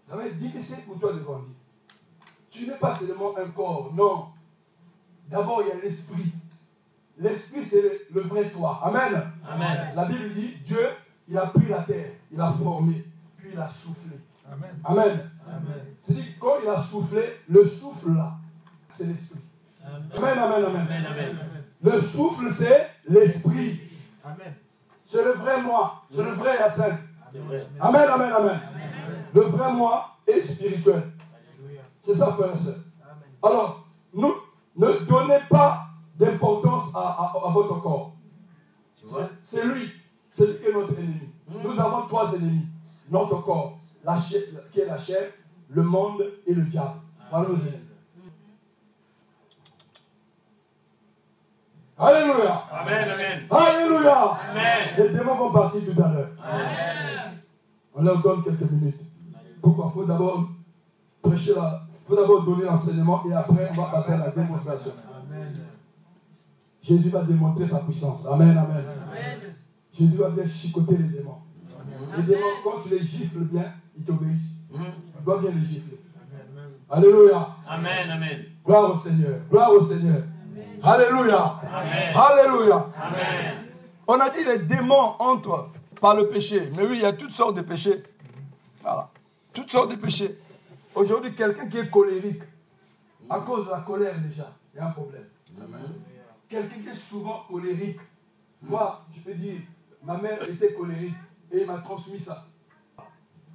Ça 0.08 0.16
va 0.16 0.26
être 0.26 0.38
difficile 0.38 0.84
pour 0.84 1.00
toi 1.00 1.12
de 1.14 1.20
grandir. 1.20 1.54
Tu 2.50 2.66
n'es 2.66 2.76
pas 2.76 2.94
seulement 2.94 3.36
un 3.38 3.48
corps, 3.50 3.90
non. 3.94 4.26
D'abord, 5.30 5.62
il 5.62 5.68
y 5.68 5.72
a 5.72 5.82
l'esprit. 5.82 6.32
L'esprit, 7.18 7.64
c'est 7.64 8.06
le, 8.12 8.20
vrai 8.22 8.48
toi. 8.48 8.80
Amen. 8.82 9.22
Amen. 9.48 9.92
La 9.94 10.04
Bible 10.06 10.32
dit, 10.32 10.56
Dieu, 10.64 10.88
il 11.28 11.36
a 11.38 11.46
pris 11.46 11.68
la 11.68 11.80
terre, 11.80 12.10
il 12.30 12.40
a 12.40 12.52
formé, 12.52 13.04
puis 13.36 13.50
il 13.52 13.58
a 13.58 13.68
soufflé. 13.68 14.18
Amen. 14.50 14.70
Amen. 14.84 15.30
C'est-à-dire, 16.00 16.24
quand 16.40 16.54
il 16.62 16.68
a 16.68 16.80
soufflé, 16.82 17.22
le 17.48 17.64
souffle 17.64 18.14
là, 18.14 18.32
c'est 18.88 19.06
l'esprit. 19.06 19.40
Amen. 19.84 20.38
Amen, 20.38 20.38
amen, 20.38 21.04
amen. 21.06 21.40
Le 21.82 22.00
souffle, 22.00 22.52
c'est 22.52 22.90
l'esprit. 23.08 23.80
Amen. 24.24 24.54
C'est 25.04 25.24
le 25.24 25.32
vrai 25.32 25.60
moi. 25.62 26.04
C'est 26.10 26.22
le 26.22 26.30
vrai 26.30 26.56
Yacine. 26.58 26.98
Amen, 27.80 28.08
amen, 28.08 28.32
amen. 28.32 28.60
Le 29.34 29.40
vrai 29.42 29.72
moi 29.72 30.16
est 30.26 30.40
spirituel. 30.40 31.02
C'est 32.00 32.14
ça, 32.14 32.32
frère 32.32 32.52
et 32.52 32.56
soeur. 32.56 32.74
Alors, 33.42 33.86
nous, 34.14 34.34
ne 34.76 34.92
donnez 35.04 35.38
pas 35.48 35.91
d'importance 36.22 36.94
à, 36.94 37.32
votre 37.52 37.80
corps. 37.80 38.14
C'est 39.42 39.64
lui. 39.64 39.90
C'est 40.30 40.46
lui 40.46 40.58
qui 40.58 40.66
est 40.66 40.72
notre 40.72 40.92
ennemi. 40.92 41.28
Nous 41.48 41.80
avons 41.80 42.06
trois 42.06 42.32
ennemis. 42.34 42.66
Notre 43.10 43.42
corps, 43.42 43.78
la 44.04 44.16
chair, 44.16 44.40
qui 44.72 44.80
est 44.80 44.86
la 44.86 44.96
chair, 44.96 45.32
le 45.68 45.82
monde 45.82 46.24
et 46.46 46.54
le 46.54 46.62
diable. 46.62 47.00
Voilà 47.30 47.48
nos 47.48 47.56
ennemis. 47.56 47.88
Alléluia. 51.98 52.64
Amen, 52.72 53.10
amen. 53.10 53.46
Alléluia. 53.50 54.38
Amen. 54.50 54.88
Les 54.98 55.08
démons 55.10 55.34
vont 55.34 55.52
partir 55.52 55.80
tout 55.84 56.02
à 56.02 56.08
l'heure. 56.08 56.28
On 57.94 58.02
leur 58.02 58.22
donne 58.22 58.42
quelques 58.44 58.70
minutes. 58.70 59.00
Pourquoi? 59.60 59.90
Il 59.90 59.92
faut 59.92 60.04
d'abord 60.04 60.48
prêcher 61.20 61.54
la. 61.54 61.82
Il 62.04 62.08
faut 62.08 62.16
d'abord 62.16 62.42
donner 62.44 62.64
l'enseignement 62.64 63.22
et 63.28 63.32
après 63.32 63.68
on 63.70 63.74
va 63.74 63.88
passer 63.90 64.12
à 64.12 64.18
la 64.18 64.30
démonstration. 64.30 64.92
Jésus 66.82 67.10
va 67.10 67.22
démontrer 67.22 67.66
sa 67.66 67.78
puissance. 67.78 68.26
Amen, 68.26 68.56
amen. 68.56 68.84
Jésus 69.92 70.16
va 70.16 70.30
bien 70.30 70.46
chicoter 70.46 70.96
les 70.96 71.18
démons. 71.18 71.38
Les 72.16 72.22
démons, 72.24 72.46
quand 72.64 72.80
tu 72.80 72.90
les 72.90 73.04
gifles 73.04 73.40
bien, 73.40 73.72
ils 73.96 74.04
t'obéissent. 74.04 74.60
Tu 74.70 75.24
dois 75.24 75.38
bien 75.38 75.50
les 75.50 75.64
gifler. 75.64 76.00
Alléluia. 76.90 77.48
Amen, 77.68 78.10
amen. 78.10 78.44
Gloire 78.64 78.92
au 78.92 78.96
Seigneur. 78.96 79.38
Gloire 79.50 79.72
au 79.72 79.84
Seigneur. 79.84 80.22
Alléluia. 80.82 81.60
Amen. 81.72 82.14
Alléluia. 82.14 82.86
Amen. 83.00 83.54
On 84.06 84.18
a 84.18 84.30
dit 84.30 84.44
les 84.44 84.58
démons 84.58 85.14
entrent 85.18 85.70
par 86.00 86.16
le 86.16 86.28
péché. 86.28 86.70
Mais 86.76 86.82
oui, 86.82 86.96
il 86.96 87.02
y 87.02 87.06
a 87.06 87.12
toutes 87.12 87.30
sortes 87.30 87.56
de 87.56 87.62
péchés. 87.62 88.02
Voilà. 88.82 89.08
Toutes 89.52 89.70
sortes 89.70 89.92
de 89.92 89.96
péchés. 89.96 90.36
Aujourd'hui, 90.94 91.32
quelqu'un 91.32 91.66
qui 91.68 91.78
est 91.78 91.90
colérique, 91.90 92.42
à 93.30 93.38
cause 93.38 93.66
de 93.66 93.70
la 93.70 93.80
colère 93.80 94.18
déjà, 94.18 94.50
il 94.74 94.78
y 94.78 94.80
a 94.80 94.88
un 94.88 94.90
problème. 94.90 95.24
Quelqu'un 96.52 96.82
qui 96.82 96.88
est 96.90 96.94
souvent 96.94 97.44
colérique. 97.48 97.98
Moi, 98.60 99.06
je 99.10 99.20
peux 99.20 99.32
dire, 99.34 99.60
ma 100.04 100.18
mère 100.18 100.42
était 100.46 100.74
colérique 100.74 101.14
et 101.50 101.62
il 101.62 101.66
m'a 101.66 101.78
transmis 101.78 102.20
ça. 102.20 102.46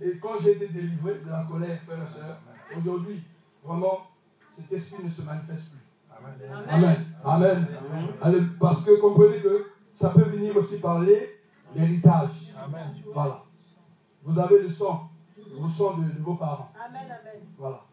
Et 0.01 0.17
quand 0.17 0.39
j'ai 0.41 0.53
été 0.53 0.67
délivré 0.69 1.19
de 1.23 1.29
la 1.29 1.45
colère, 1.47 1.79
frère 1.83 2.03
et 2.03 2.11
soeur, 2.11 2.39
aujourd'hui, 2.75 3.21
vraiment, 3.63 4.07
cet 4.55 4.71
esprit 4.71 5.03
ne 5.03 5.11
se 5.11 5.21
manifeste 5.21 5.73
plus. 5.73 5.79
Amen. 6.67 6.95
Amen. 7.23 7.67
Allez, 8.19 8.41
Parce 8.59 8.83
que 8.83 8.99
comprenez 8.99 9.41
que 9.41 9.67
ça 9.93 10.09
peut 10.09 10.23
venir 10.23 10.57
aussi 10.57 10.79
par 10.79 10.99
l'héritage. 10.99 12.55
Voilà. 13.13 13.43
Vous 14.23 14.39
avez 14.39 14.63
le 14.63 14.69
sang, 14.71 15.11
le 15.37 15.69
sang 15.69 15.97
de, 15.97 16.05
de 16.17 16.23
vos 16.23 16.33
parents. 16.33 16.71
Voilà. 17.59 17.85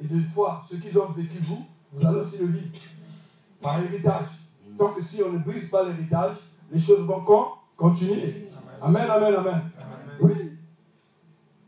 Et 0.00 0.06
des 0.08 0.20
fois, 0.22 0.60
ceux 0.68 0.78
qui 0.78 0.96
ont 0.98 1.12
vécu 1.12 1.38
vous, 1.38 1.64
vous 1.92 2.04
allez 2.04 2.18
aussi 2.18 2.38
le 2.38 2.46
vivre 2.48 2.72
par 3.60 3.80
héritage. 3.82 4.26
Tant 4.78 4.92
que 4.92 5.02
si 5.02 5.22
on 5.22 5.32
ne 5.32 5.38
brise 5.38 5.68
pas 5.68 5.84
l'héritage, 5.88 6.36
les 6.70 6.78
choses 6.78 7.00
vont 7.06 7.20
con- 7.22 7.48
continuer. 7.76 8.48
Amen, 8.80 9.06
amen, 9.10 9.34
amen. 9.36 9.60
Oui. 10.20 10.52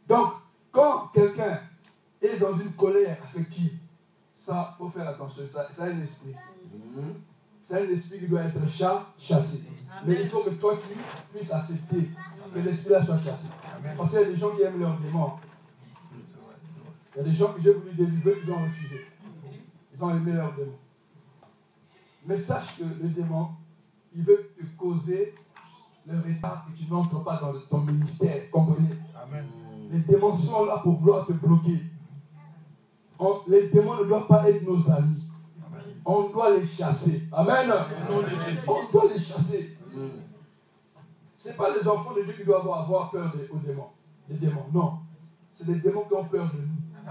Donc, 0.09 0.33
quand 0.71 1.09
quelqu'un 1.13 1.61
est 2.23 2.37
dans 2.39 2.57
une 2.57 2.73
colère 2.73 3.17
affective, 3.25 3.79
ça, 4.37 4.75
il 4.75 4.79
faut 4.79 4.91
faire 4.91 5.09
attention. 5.09 5.43
Ça, 5.53 5.69
ça 5.73 5.85
a 5.85 5.87
un 5.87 6.01
esprit. 6.01 6.35
C'est 7.63 7.83
un 7.83 7.91
esprit 7.93 8.19
qui 8.21 8.27
doit 8.29 8.43
être 8.43 8.69
cha- 8.69 9.07
chassé. 9.19 9.65
Mais 10.07 10.23
il 10.23 10.29
faut 10.29 10.43
que 10.43 10.51
toi, 10.51 10.77
tu 10.77 10.97
puisses 11.37 11.53
accepter 11.53 12.11
que 12.55 12.59
l'esprit-là 12.61 13.05
soit 13.05 13.19
chassé. 13.19 13.49
Parce 13.97 14.11
qu'il 14.11 14.21
y 14.21 14.23
a 14.23 14.27
des 14.27 14.37
gens 14.37 14.51
qui 14.51 14.63
aiment 14.63 14.81
leurs 14.81 14.99
démons. 14.99 15.33
Il 17.15 17.19
y 17.19 17.21
a 17.21 17.25
des 17.25 17.33
gens 17.33 17.53
que 17.53 17.61
j'ai 17.61 17.73
voulu 17.73 17.93
délivrer, 17.93 18.35
ils 18.45 18.51
ont 18.53 18.63
refusé. 18.63 19.07
Ils 19.95 20.03
ont 20.05 20.11
aimé 20.11 20.33
leurs 20.33 20.55
démons. 20.55 20.79
Mais 22.27 22.39
sache 22.39 22.79
que 22.79 22.85
le 22.85 23.09
démon, 23.09 23.49
il 24.15 24.23
veut 24.23 24.51
te 24.59 24.65
causer 24.77 25.35
le 26.07 26.17
retard 26.19 26.67
que 26.67 26.77
tu 26.77 26.91
n'entres 26.91 27.23
pas 27.23 27.37
dans 27.41 27.53
ton 27.69 27.79
ministère. 27.79 28.51
Comprenez? 28.51 28.89
Les 29.91 29.99
démons 30.01 30.33
sont 30.33 30.65
là 30.67 30.79
pour 30.83 30.97
vouloir 30.99 31.27
te 31.27 31.33
bloquer. 31.33 31.81
On- 33.19 33.41
les 33.49 33.69
démons 33.69 33.97
ne 33.97 34.05
doivent 34.05 34.27
pas 34.27 34.49
être 34.49 34.63
nos 34.63 34.91
amis. 34.91 35.23
On 36.05 36.29
doit 36.31 36.57
les 36.57 36.67
chasser. 36.67 37.29
Amen. 37.33 37.71
On 38.67 38.93
doit 38.93 39.05
les 39.13 39.19
chasser. 39.19 39.77
Ce 41.37 41.49
n'est 41.49 41.55
pas 41.55 41.75
les 41.77 41.87
enfants 41.89 42.15
de 42.15 42.23
Dieu 42.23 42.33
qui 42.35 42.45
doivent 42.45 42.69
avoir 42.71 43.11
peur 43.11 43.33
des, 43.35 43.49
aux 43.49 43.59
démons. 43.59 43.89
Les 44.29 44.37
démons, 44.37 44.67
non. 44.73 44.99
C'est 45.53 45.67
les 45.69 45.77
démons 45.77 46.03
qui 46.05 46.15
ont 46.15 46.25
peur 46.25 46.47
de 46.53 46.59
nous. 46.61 47.11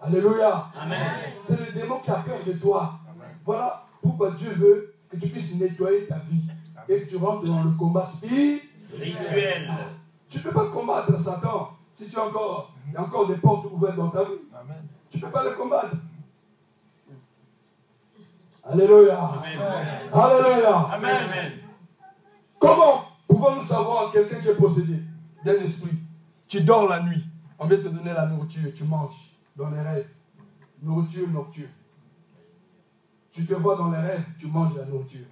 Alléluia. 0.00 0.66
Amen. 0.78 1.00
C'est 1.44 1.58
le 1.66 1.80
démon 1.80 1.98
qui 2.00 2.10
a 2.10 2.16
peur 2.16 2.38
de 2.46 2.52
toi. 2.54 2.98
Voilà 3.44 3.84
pourquoi 4.06 4.30
Dieu 4.32 4.50
veut 4.52 4.94
que 5.10 5.16
tu 5.16 5.28
puisses 5.28 5.58
nettoyer 5.58 6.06
ta 6.06 6.18
vie 6.30 6.42
et 6.88 7.02
que 7.02 7.10
tu 7.10 7.16
rentres 7.16 7.44
dans 7.44 7.64
le 7.64 7.70
combat 7.72 8.06
spirituel. 8.06 8.60
Rituel. 8.96 9.70
Tu 10.28 10.38
ne 10.38 10.42
peux 10.44 10.52
pas 10.52 10.66
combattre 10.66 11.18
Satan 11.18 11.70
si 11.90 12.08
tu 12.08 12.16
as 12.16 12.24
encore, 12.24 12.72
il 12.86 12.92
y 12.92 12.96
a 12.96 13.02
encore 13.02 13.26
des 13.26 13.36
portes 13.36 13.66
ouvertes 13.72 13.96
dans 13.96 14.10
ta 14.10 14.24
vie. 14.24 14.38
Tu 15.10 15.16
ne 15.18 15.22
peux 15.22 15.30
pas 15.30 15.44
le 15.44 15.50
combattre. 15.56 15.96
Alléluia. 18.62 19.18
Amen. 19.18 19.58
Alléluia. 20.12 20.76
Amen. 20.92 21.16
Amen. 21.24 21.52
Comment 22.58 23.04
pouvons-nous 23.26 23.62
savoir 23.62 24.12
quelqu'un 24.12 24.40
qui 24.40 24.48
est 24.48 24.54
possédé 24.54 25.00
d'un 25.44 25.54
esprit? 25.54 25.98
Tu 26.46 26.62
dors 26.62 26.88
la 26.88 27.02
nuit, 27.02 27.24
on 27.58 27.66
vient 27.66 27.78
te 27.78 27.88
donner 27.88 28.12
la 28.12 28.26
nourriture, 28.26 28.72
tu 28.74 28.84
manges 28.84 29.36
dans 29.56 29.70
les 29.70 29.80
rêves. 29.80 30.08
Nourriture 30.82 31.28
nocturne. 31.28 31.70
Tu 33.36 33.44
te 33.44 33.52
vois 33.52 33.76
dans 33.76 33.90
les 33.90 33.98
rêves, 33.98 34.24
tu 34.38 34.46
manges 34.46 34.74
la 34.74 34.86
nourriture. 34.86 35.26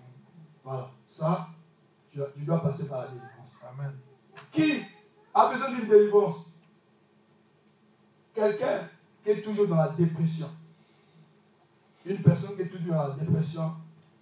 Voilà. 0.62 0.90
Ça, 1.06 1.48
tu, 2.10 2.18
tu 2.34 2.44
dois 2.44 2.62
passer 2.62 2.86
par 2.86 3.00
la 3.00 3.06
délivrance. 3.08 3.30
Qui 4.52 4.82
a 5.32 5.50
besoin 5.50 5.70
d'une 5.70 5.88
délivrance? 5.88 6.58
Quelqu'un 8.34 8.90
qui 9.22 9.30
est 9.30 9.40
toujours 9.40 9.68
dans 9.68 9.76
la 9.76 9.88
dépression. 9.88 10.48
Une 12.04 12.18
personne 12.18 12.56
qui 12.56 12.62
est 12.62 12.68
toujours 12.68 12.94
dans 12.94 13.08
la 13.08 13.14
dépression, 13.14 13.72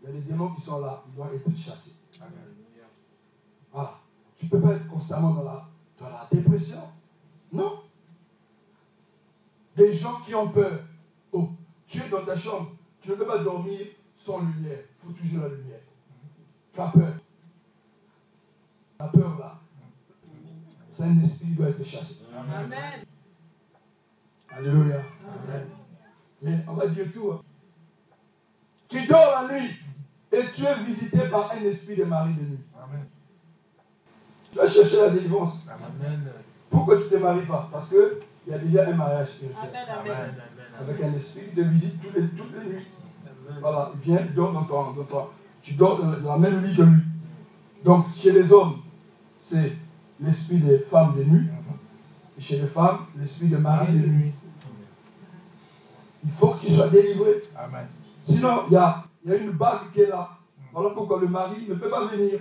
il 0.01 0.07
y 0.07 0.09
a 0.11 0.13
des 0.13 0.21
démons 0.21 0.55
qui 0.55 0.61
sont 0.61 0.81
là, 0.81 1.03
ils 1.09 1.17
doivent 1.17 1.35
être 1.35 1.57
chassés. 1.57 1.97
Voilà. 3.73 3.99
Tu 4.37 4.45
ne 4.45 4.51
peux 4.51 4.61
pas 4.61 4.75
être 4.75 4.87
constamment 4.87 5.35
dans 5.35 5.43
la, 5.43 5.69
dans 5.99 6.09
la 6.09 6.29
dépression. 6.31 6.83
Non. 7.51 7.83
Des 9.75 9.93
gens 9.93 10.21
qui 10.25 10.37
ont 10.37 10.51
peur. 10.51 10.85
Oh, 11.33 11.49
tu 11.85 11.99
es 11.99 12.09
dans 12.09 12.25
ta 12.25 12.37
chambre, 12.37 12.77
tu 13.03 13.11
ne 13.11 13.15
peux 13.17 13.27
pas 13.27 13.39
dormir 13.39 13.81
sans 14.17 14.41
lumière. 14.41 14.79
Il 15.03 15.07
faut 15.07 15.13
toujours 15.13 15.43
la 15.43 15.49
lumière. 15.49 15.81
Tu 16.73 16.81
as 16.81 16.87
peur. 16.87 17.15
La 19.01 19.07
peur 19.09 19.39
là, 19.39 19.59
c'est 20.91 21.03
un 21.05 21.21
esprit 21.23 21.49
qui 21.49 21.55
doit 21.55 21.69
être 21.69 21.85
chassé. 21.85 22.21
Alléluia. 24.51 25.03
Mais 26.43 26.59
on 26.69 26.75
va 26.75 26.87
dire 26.87 27.07
tout. 27.13 27.33
hein. 27.33 27.41
Tu 28.89 29.07
dors 29.07 29.43
la 29.49 29.53
nuit 29.59 29.71
et 30.31 30.41
tu 30.55 30.65
es 30.65 30.75
visité 30.85 31.19
par 31.31 31.51
un 31.53 31.57
esprit 31.65 31.97
de 31.97 32.05
mari 32.05 32.35
de 32.35 32.41
nuit. 32.43 32.59
Tu 34.51 34.59
vas 34.59 34.67
chercher 34.67 34.97
la 35.01 35.11
délivrance. 35.11 35.61
Pourquoi 36.71 36.97
tu 36.99 37.05
ne 37.05 37.09
te 37.09 37.15
maries 37.17 37.47
pas? 37.47 37.69
Parce 37.73 37.89
qu'il 37.91 38.19
y 38.49 38.55
a 38.55 38.59
déjà 38.59 38.87
un 38.89 38.95
mariage 38.95 39.29
spirituel. 39.29 39.71
Avec 40.83 41.03
un 41.03 41.15
esprit 41.15 41.43
te 41.55 41.61
visite 41.61 42.01
toutes 42.03 42.15
les, 42.17 42.29
toutes 42.29 42.53
les 42.61 42.71
nuits. 42.75 42.87
Voilà, 43.61 43.93
il 43.95 44.01
vient, 44.01 44.21
il 44.25 44.35
dort 44.35 44.53
dans 44.53 44.65
ton, 44.65 44.93
dans 44.93 45.05
ton- 45.05 45.27
Tu 45.63 45.75
dors 45.75 45.99
dans 46.03 46.11
la 46.31 46.39
même 46.39 46.65
lit 46.65 46.75
que 46.75 46.83
lui. 46.83 47.01
Donc, 47.85 48.07
chez 48.15 48.33
les 48.33 48.53
hommes, 48.53 48.79
c'est 49.41 49.73
l'esprit 50.21 50.59
des 50.59 50.79
femmes 50.79 51.15
de 51.17 51.25
nuit. 51.25 51.47
Et 52.37 52.41
chez 52.41 52.57
les 52.61 52.67
femmes, 52.67 53.01
l'esprit 53.17 53.49
de 53.49 53.57
mari 53.59 53.93
de 53.93 54.07
nuit. 54.07 54.33
Il 56.25 56.31
faut 56.31 56.49
que 56.49 56.61
tu 56.67 56.73
sois 56.73 56.89
délivré. 56.89 57.41
Sinon, 58.23 58.63
il 58.69 58.73
y 58.75 58.77
a, 58.77 59.05
il 59.25 59.31
y 59.31 59.35
a 59.35 59.37
une 59.37 59.51
bague 59.51 59.91
qui 59.93 60.01
est 60.01 60.09
là. 60.09 60.31
Voilà 60.73 60.91
pourquoi 60.91 61.21
le 61.21 61.29
mari 61.29 61.67
ne 61.69 61.75
peut 61.75 61.91
pas 61.91 62.07
venir. 62.07 62.39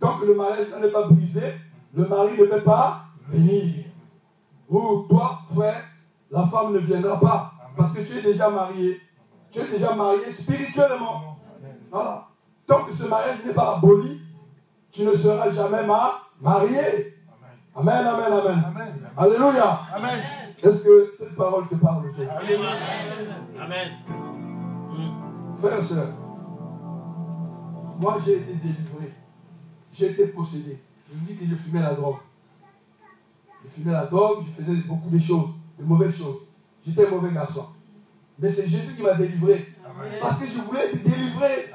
Tant 0.00 0.18
que 0.18 0.26
le 0.26 0.34
mariage 0.34 0.66
n'est 0.80 0.88
pas 0.90 1.06
brisé, 1.08 1.42
le 1.94 2.06
mari 2.06 2.32
ne 2.38 2.44
peut 2.46 2.62
pas 2.62 3.06
venir. 3.28 3.84
Ou 4.68 5.06
toi, 5.08 5.40
frère, 5.54 5.84
la 6.30 6.46
femme 6.46 6.72
ne 6.72 6.78
viendra 6.78 7.18
pas. 7.20 7.52
Parce 7.76 7.92
que 7.92 8.00
tu 8.00 8.18
es 8.18 8.22
déjà 8.22 8.48
marié. 8.50 9.00
Tu 9.50 9.58
es 9.60 9.66
déjà 9.68 9.94
marié 9.94 10.30
spirituellement. 10.30 11.38
Voilà. 11.90 12.26
Tant 12.66 12.84
que 12.84 12.92
ce 12.92 13.04
mariage 13.08 13.38
n'est 13.46 13.52
pas 13.52 13.76
aboli, 13.76 14.20
tu 14.90 15.04
ne 15.04 15.14
seras 15.14 15.50
jamais 15.50 15.86
ma- 15.86 16.12
marié. 16.40 17.14
Amen, 17.74 18.06
amen, 18.06 18.32
amen. 18.32 18.62
Alléluia. 19.16 19.80
Est-ce 20.62 20.84
que 20.84 21.12
cette 21.18 21.36
parole 21.36 21.68
te 21.68 21.74
parle 21.76 22.06
aujourd'hui 22.08 22.54
Amen. 23.60 23.88
Frères 25.58 25.78
et 25.78 25.84
sœurs, 25.84 26.08
moi 27.98 28.18
j'ai 28.24 28.36
été 28.38 28.52
délivré. 28.54 29.12
J'ai 29.92 30.10
été 30.10 30.26
possédé. 30.28 30.78
Je 31.08 31.18
vous 31.18 31.24
dis 31.26 31.36
que 31.36 31.46
je 31.46 31.54
fumais 31.54 31.80
la 31.82 31.94
drogue. 31.94 32.16
Je 33.64 33.68
fumais 33.70 33.92
la 33.92 34.06
drogue, 34.06 34.44
je 34.44 34.62
faisais 34.62 34.76
beaucoup 34.82 35.08
de 35.10 35.18
choses, 35.18 35.48
de 35.78 35.84
mauvaises 35.84 36.16
choses. 36.16 36.38
J'étais 36.86 37.06
un 37.06 37.10
mauvais 37.10 37.32
garçon. 37.32 37.66
Mais 38.38 38.50
c'est 38.50 38.68
Jésus 38.68 38.94
qui 38.96 39.02
m'a 39.02 39.14
délivré. 39.14 39.66
Parce 40.20 40.40
que 40.40 40.46
je 40.46 40.60
voulais 40.60 40.86
être 40.86 41.02
délivré. 41.02 41.72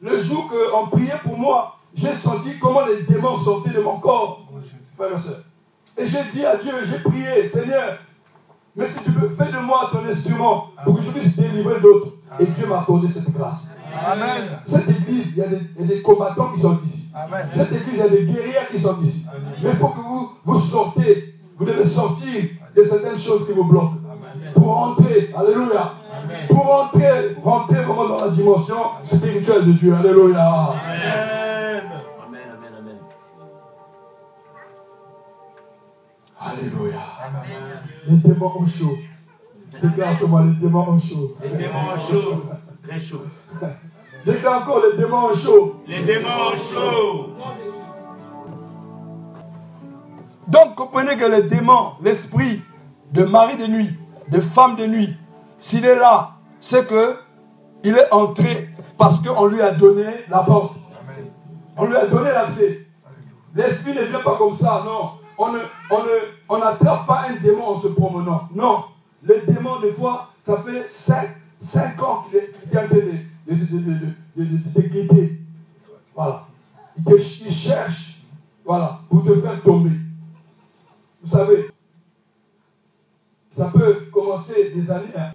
Le 0.00 0.22
jour 0.22 0.50
qu'on 0.50 0.88
priait 0.88 1.18
pour 1.22 1.38
moi, 1.38 1.78
j'ai 1.94 2.14
senti 2.14 2.58
comment 2.58 2.86
les 2.86 3.02
démons 3.04 3.36
sortaient 3.36 3.70
de 3.70 3.80
mon 3.80 3.98
corps. 3.98 4.48
Frère 4.96 5.10
et 5.96 6.02
Et 6.02 6.06
j'ai 6.06 6.24
dit 6.32 6.44
à 6.44 6.56
Dieu, 6.56 6.72
j'ai 6.84 6.98
prié, 6.98 7.48
Seigneur, 7.48 7.98
mais 8.76 8.86
si 8.88 9.04
tu 9.04 9.12
peux, 9.12 9.28
fais 9.28 9.52
de 9.52 9.58
moi 9.58 9.88
ton 9.90 10.04
instrument 10.04 10.70
pour 10.84 10.96
que 10.96 11.02
je 11.02 11.10
puisse 11.10 11.36
délivrer 11.36 11.80
d'autres. 11.80 12.12
Et 12.40 12.46
Dieu 12.46 12.66
m'a 12.66 12.80
accordé 12.80 13.08
cette 13.08 13.32
grâce. 13.32 13.70
Amen. 14.06 14.58
Cette 14.66 14.88
église, 14.88 15.36
il 15.36 15.38
y, 15.38 15.42
a 15.42 15.86
des, 15.86 16.02
combattants 16.02 16.48
qui 16.52 16.60
sont 16.60 16.78
ici. 16.84 17.12
Amen. 17.14 17.48
Cette 17.52 17.70
église, 17.72 17.94
il 17.94 17.98
y 17.98 18.02
a 18.02 18.08
des 18.08 18.24
guerriers 18.26 18.66
qui 18.70 18.80
sont 18.80 19.00
ici. 19.02 19.26
Mais 19.62 19.70
il 19.70 19.76
faut 19.76 19.88
que 19.88 20.00
vous, 20.00 20.30
vous 20.44 20.58
sortez. 20.58 21.34
Vous 21.56 21.64
devez 21.64 21.84
sortir 21.84 22.42
de 22.74 22.84
certaines 22.84 23.18
choses 23.18 23.46
qui 23.46 23.52
vous 23.52 23.64
bloquent. 23.64 23.98
Pour 24.54 24.76
entrer. 24.76 25.30
Alléluia. 25.36 25.94
Pour 26.48 26.72
entrer, 26.72 27.36
rentrer 27.42 27.82
vraiment 27.82 28.08
dans 28.08 28.24
la 28.24 28.28
dimension 28.28 28.76
spirituelle 29.02 29.66
de 29.66 29.72
Dieu. 29.72 29.94
Alléluia. 29.94 30.44
Amen. 30.44 31.82
Amen, 32.26 32.40
amen, 32.78 32.98
Alléluia. 36.40 37.00
Les 38.06 38.16
démons 38.16 38.52
ont 38.60 38.66
chaud. 38.66 38.96
Déclare-moi, 39.82 40.44
les 40.44 40.66
démons 40.66 40.88
ont 40.88 40.98
chaud. 40.98 41.36
Les 41.42 41.50
démons 41.50 41.78
ont 41.94 41.98
chaud. 41.98 42.42
Très 42.86 43.00
chaud. 43.00 43.22
Déclare 44.24 44.62
encore 44.62 44.82
les 44.90 44.96
démons 44.96 45.30
ont 45.30 45.34
chaud. 45.34 45.82
Les 45.86 46.02
démons 46.02 46.28
ont 46.28 46.56
chaud. 46.56 47.30
Donc 50.48 50.74
comprenez 50.74 51.16
que 51.16 51.24
les 51.24 51.42
démons, 51.42 51.92
l'esprit 52.02 52.62
de 53.12 53.24
mari 53.24 53.56
de 53.56 53.66
nuit, 53.66 53.90
de 54.28 54.40
femme 54.40 54.76
de 54.76 54.86
nuit, 54.86 55.16
s'il 55.58 55.84
est 55.84 55.96
là, 55.96 56.32
c'est 56.60 56.86
que 56.86 57.16
il 57.84 57.96
est 57.96 58.12
entré 58.12 58.70
parce 58.96 59.20
qu'on 59.20 59.46
lui 59.46 59.60
a 59.60 59.70
donné 59.70 60.06
la 60.28 60.38
porte. 60.40 60.76
On 61.76 61.86
lui 61.86 61.96
a 61.96 62.06
donné 62.06 62.30
l'accès. 62.30 62.86
L'esprit 63.54 63.94
ne 63.94 64.02
vient 64.02 64.20
pas 64.20 64.36
comme 64.36 64.56
ça, 64.56 64.82
non. 64.84 65.10
On 65.36 65.52
ne, 65.52 65.58
on 66.48 66.58
n'attrape 66.58 67.06
pas 67.06 67.26
un 67.28 67.42
démon 67.42 67.66
en 67.66 67.80
se 67.80 67.88
promenant. 67.88 68.48
Non. 68.54 68.84
Les 69.22 69.40
démons, 69.40 69.80
des 69.80 69.90
fois, 69.90 70.30
ça 70.40 70.58
fait 70.58 70.86
5, 71.58 72.02
ans 72.02 72.26
qu'il 72.28 72.38
est, 72.38 72.52
en 72.76 72.86
train 72.86 72.96
de, 72.96 74.72
te 74.74 74.80
guetter. 74.80 75.40
Voilà. 76.14 76.46
Il, 76.96 77.04
te, 77.04 77.18
cherche, 77.18 78.22
voilà, 78.64 79.00
pour 79.08 79.24
te 79.24 79.34
faire 79.34 79.60
tomber. 79.62 79.90
Vous 81.24 81.30
savez, 81.30 81.70
ça 83.50 83.70
peut 83.72 83.94
commencer 84.12 84.72
des 84.74 84.90
années. 84.90 85.06
Hein. 85.16 85.32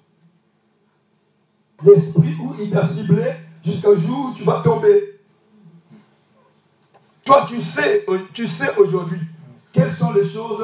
L'esprit 1.84 2.36
où 2.40 2.54
il 2.62 2.70
t'a 2.70 2.86
ciblé 2.86 3.24
jusqu'au 3.64 3.96
jour 3.96 4.30
où 4.30 4.34
tu 4.36 4.44
vas 4.44 4.62
tomber. 4.62 5.20
Toi, 7.26 7.44
tu 7.48 7.60
sais, 7.60 8.06
tu 8.34 8.46
sais 8.46 8.76
aujourd'hui 8.78 9.20
quelles 9.74 9.92
sont 9.92 10.14
les 10.14 10.24
choses 10.24 10.64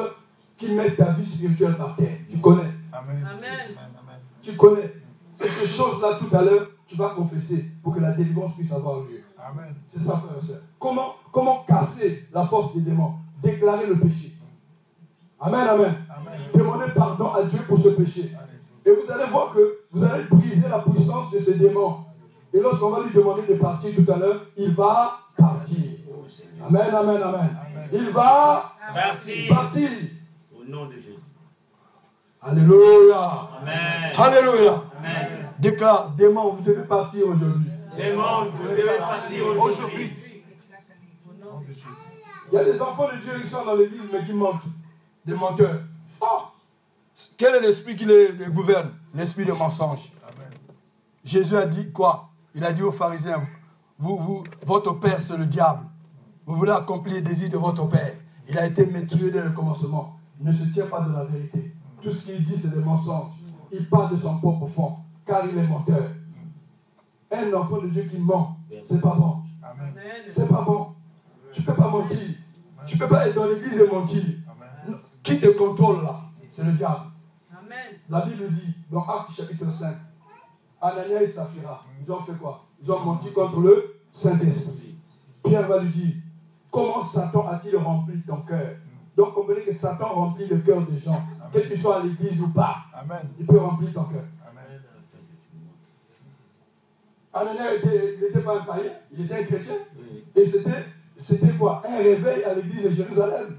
qui 0.56 0.70
mettent 0.70 0.96
ta 0.96 1.10
vie 1.12 1.26
spirituelle 1.26 1.76
par 1.76 1.96
terre. 1.96 2.18
Tu 2.30 2.38
connais. 2.38 2.62
Amen. 2.92 3.26
Tu 4.40 4.52
connais. 4.52 4.92
Ces 5.34 5.66
choses-là, 5.66 6.20
tout 6.20 6.34
à 6.36 6.42
l'heure, 6.42 6.70
tu 6.86 6.94
vas 6.94 7.10
confesser 7.10 7.66
pour 7.82 7.94
que 7.94 8.00
la 8.00 8.12
délivrance 8.12 8.56
puisse 8.56 8.72
avoir 8.72 9.00
lieu. 9.00 9.24
Amen. 9.38 9.74
C'est 9.88 10.00
ça, 10.00 10.18
frère 10.18 10.40
et 10.40 10.46
soeur. 10.46 10.60
Comment, 10.78 11.16
comment 11.32 11.64
casser 11.64 12.28
la 12.32 12.46
force 12.46 12.76
des 12.76 12.82
démons? 12.82 13.14
Déclarer 13.42 13.86
le 13.86 13.96
péché. 13.96 14.35
Amen, 15.38 15.60
amen. 15.68 15.94
amen. 16.08 16.40
Demandez 16.54 16.92
pardon 16.94 17.32
à 17.34 17.42
Dieu 17.42 17.58
pour 17.68 17.78
ce 17.78 17.90
péché. 17.90 18.30
Et 18.84 18.90
vous 18.90 19.10
allez 19.12 19.30
voir 19.30 19.52
que 19.52 19.80
vous 19.90 20.04
allez 20.04 20.24
briser 20.30 20.68
la 20.68 20.78
puissance 20.78 21.32
de 21.32 21.40
ce 21.40 21.50
démon. 21.52 22.04
Et 22.54 22.60
lorsqu'on 22.60 22.90
va 22.90 23.02
lui 23.02 23.12
demander 23.12 23.42
de 23.42 23.54
partir 23.54 23.90
tout 23.94 24.12
à 24.12 24.16
l'heure, 24.16 24.46
il 24.56 24.72
va 24.74 25.18
partir. 25.36 25.84
Amen, 26.66 26.94
amen, 26.94 27.22
amen. 27.22 27.56
Il 27.92 28.10
va 28.10 28.72
partir. 28.94 29.54
partir. 29.54 29.88
Au 30.54 30.64
nom 30.70 30.86
de 30.86 30.94
Jésus. 30.94 31.18
Alléluia. 32.40 33.48
Amen. 33.60 34.12
Alléluia. 34.16 34.84
Amen. 34.98 35.28
Déclare, 35.58 36.10
démon, 36.10 36.52
vous 36.52 36.62
devez 36.62 36.84
partir 36.84 37.26
aujourd'hui. 37.26 37.70
Démon, 37.96 38.50
vous 38.56 38.68
devez 38.68 38.98
partir 38.98 39.46
aujourd'hui. 39.48 40.12
Il 42.52 42.54
y 42.54 42.58
a 42.58 42.64
des 42.64 42.80
enfants 42.80 43.08
de 43.12 43.20
Dieu 43.20 43.40
qui 43.42 43.48
sont 43.48 43.64
dans 43.64 43.74
l'église 43.74 44.02
mais 44.12 44.24
qui 44.24 44.32
mentent. 44.32 44.62
Des 45.26 45.34
menteurs. 45.34 45.80
Oh. 46.20 46.42
Quel 47.36 47.56
est 47.56 47.60
l'esprit 47.60 47.96
qui 47.96 48.04
les, 48.04 48.32
gouverne? 48.50 48.90
L'esprit 49.12 49.44
de 49.44 49.52
mensonge. 49.52 50.12
Amen. 50.22 50.50
Jésus 51.24 51.56
a 51.56 51.66
dit 51.66 51.90
quoi? 51.90 52.30
Il 52.54 52.64
a 52.64 52.72
dit 52.72 52.82
aux 52.82 52.92
pharisiens, 52.92 53.42
vous, 53.98 54.16
vous, 54.18 54.44
votre 54.64 54.92
père 54.92 55.20
c'est 55.20 55.36
le 55.36 55.46
diable. 55.46 55.84
Vous 56.46 56.54
voulez 56.54 56.72
accomplir 56.72 57.16
les 57.16 57.22
désirs 57.22 57.50
de 57.50 57.56
votre 57.56 57.88
père. 57.88 58.12
Il 58.48 58.56
a 58.56 58.66
été 58.66 58.86
maîtrisé 58.86 59.32
dès 59.32 59.42
le 59.42 59.50
commencement. 59.50 60.16
Il 60.38 60.46
ne 60.46 60.52
se 60.52 60.72
tient 60.72 60.86
pas 60.86 61.00
de 61.00 61.12
la 61.12 61.24
vérité. 61.24 61.74
Tout 62.00 62.10
ce 62.10 62.26
qu'il 62.26 62.44
dit, 62.44 62.56
c'est 62.56 62.76
des 62.76 62.84
mensonges. 62.84 63.32
Il 63.72 63.88
parle 63.88 64.12
de 64.12 64.16
son 64.16 64.38
propre 64.38 64.68
fond, 64.68 64.94
car 65.26 65.44
il 65.44 65.58
est 65.58 65.66
menteur. 65.66 66.04
Un 67.32 67.52
enfant 67.52 67.78
de 67.78 67.88
Dieu 67.88 68.02
qui 68.04 68.18
ment, 68.18 68.56
c'est 68.84 69.00
pas 69.00 69.14
bon. 69.16 69.38
C'est 70.30 70.48
pas 70.48 70.62
bon. 70.62 70.94
Tu 71.52 71.62
ne 71.62 71.66
peux 71.66 71.74
pas 71.74 71.88
mentir. 71.88 72.28
Tu 72.86 72.94
ne 72.94 73.00
peux 73.00 73.08
pas 73.08 73.26
être 73.26 73.34
dans 73.34 73.46
l'église 73.46 73.80
et 73.80 73.88
mentir. 73.88 74.22
Qui 75.26 75.40
te 75.40 75.48
contrôle 75.48 76.04
là 76.04 76.20
C'est 76.48 76.62
le 76.62 76.70
diable. 76.70 77.00
La 78.08 78.20
Bible 78.26 78.48
dit, 78.48 78.72
dans 78.88 79.02
Acte 79.02 79.32
chapitre 79.32 79.68
5, 79.72 79.92
Anania 80.80 81.20
et 81.20 81.26
Saphira, 81.26 81.84
ils 82.00 82.12
ont 82.12 82.20
fait 82.20 82.34
quoi? 82.34 82.64
Ils 82.80 82.92
ont 82.92 83.00
menti 83.00 83.32
contre 83.32 83.58
le 83.58 83.96
Saint-Esprit. 84.12 84.94
Pierre 85.42 85.66
va 85.66 85.78
lui 85.82 85.90
dire, 85.90 86.14
comment 86.70 87.02
Satan 87.02 87.48
a-t-il 87.48 87.76
rempli 87.76 88.22
ton 88.22 88.36
cœur? 88.42 88.76
Donc 89.16 89.34
comprenez 89.34 89.62
que 89.62 89.72
Satan 89.72 90.14
remplit 90.14 90.46
le 90.46 90.58
cœur 90.58 90.82
des 90.82 90.98
gens 90.98 91.20
que 91.52 91.76
soit 91.76 92.00
à 92.00 92.04
l'église 92.04 92.40
ou 92.40 92.50
pas, 92.50 92.76
il 93.36 93.46
peut 93.46 93.58
remplir 93.58 93.92
ton 93.92 94.04
cœur. 94.04 94.24
Anania 97.34 97.72
n'était 97.72 98.40
pas 98.40 98.60
un 98.60 98.62
païen, 98.62 98.92
il 99.12 99.24
était 99.24 99.40
un 99.40 99.42
chrétien. 99.42 99.74
Et 100.36 100.46
c'était 101.18 101.52
quoi? 101.58 101.82
Un 101.84 101.96
réveil 101.96 102.44
à 102.44 102.54
l'église 102.54 102.84
de 102.84 102.90
Jérusalem. 102.90 103.56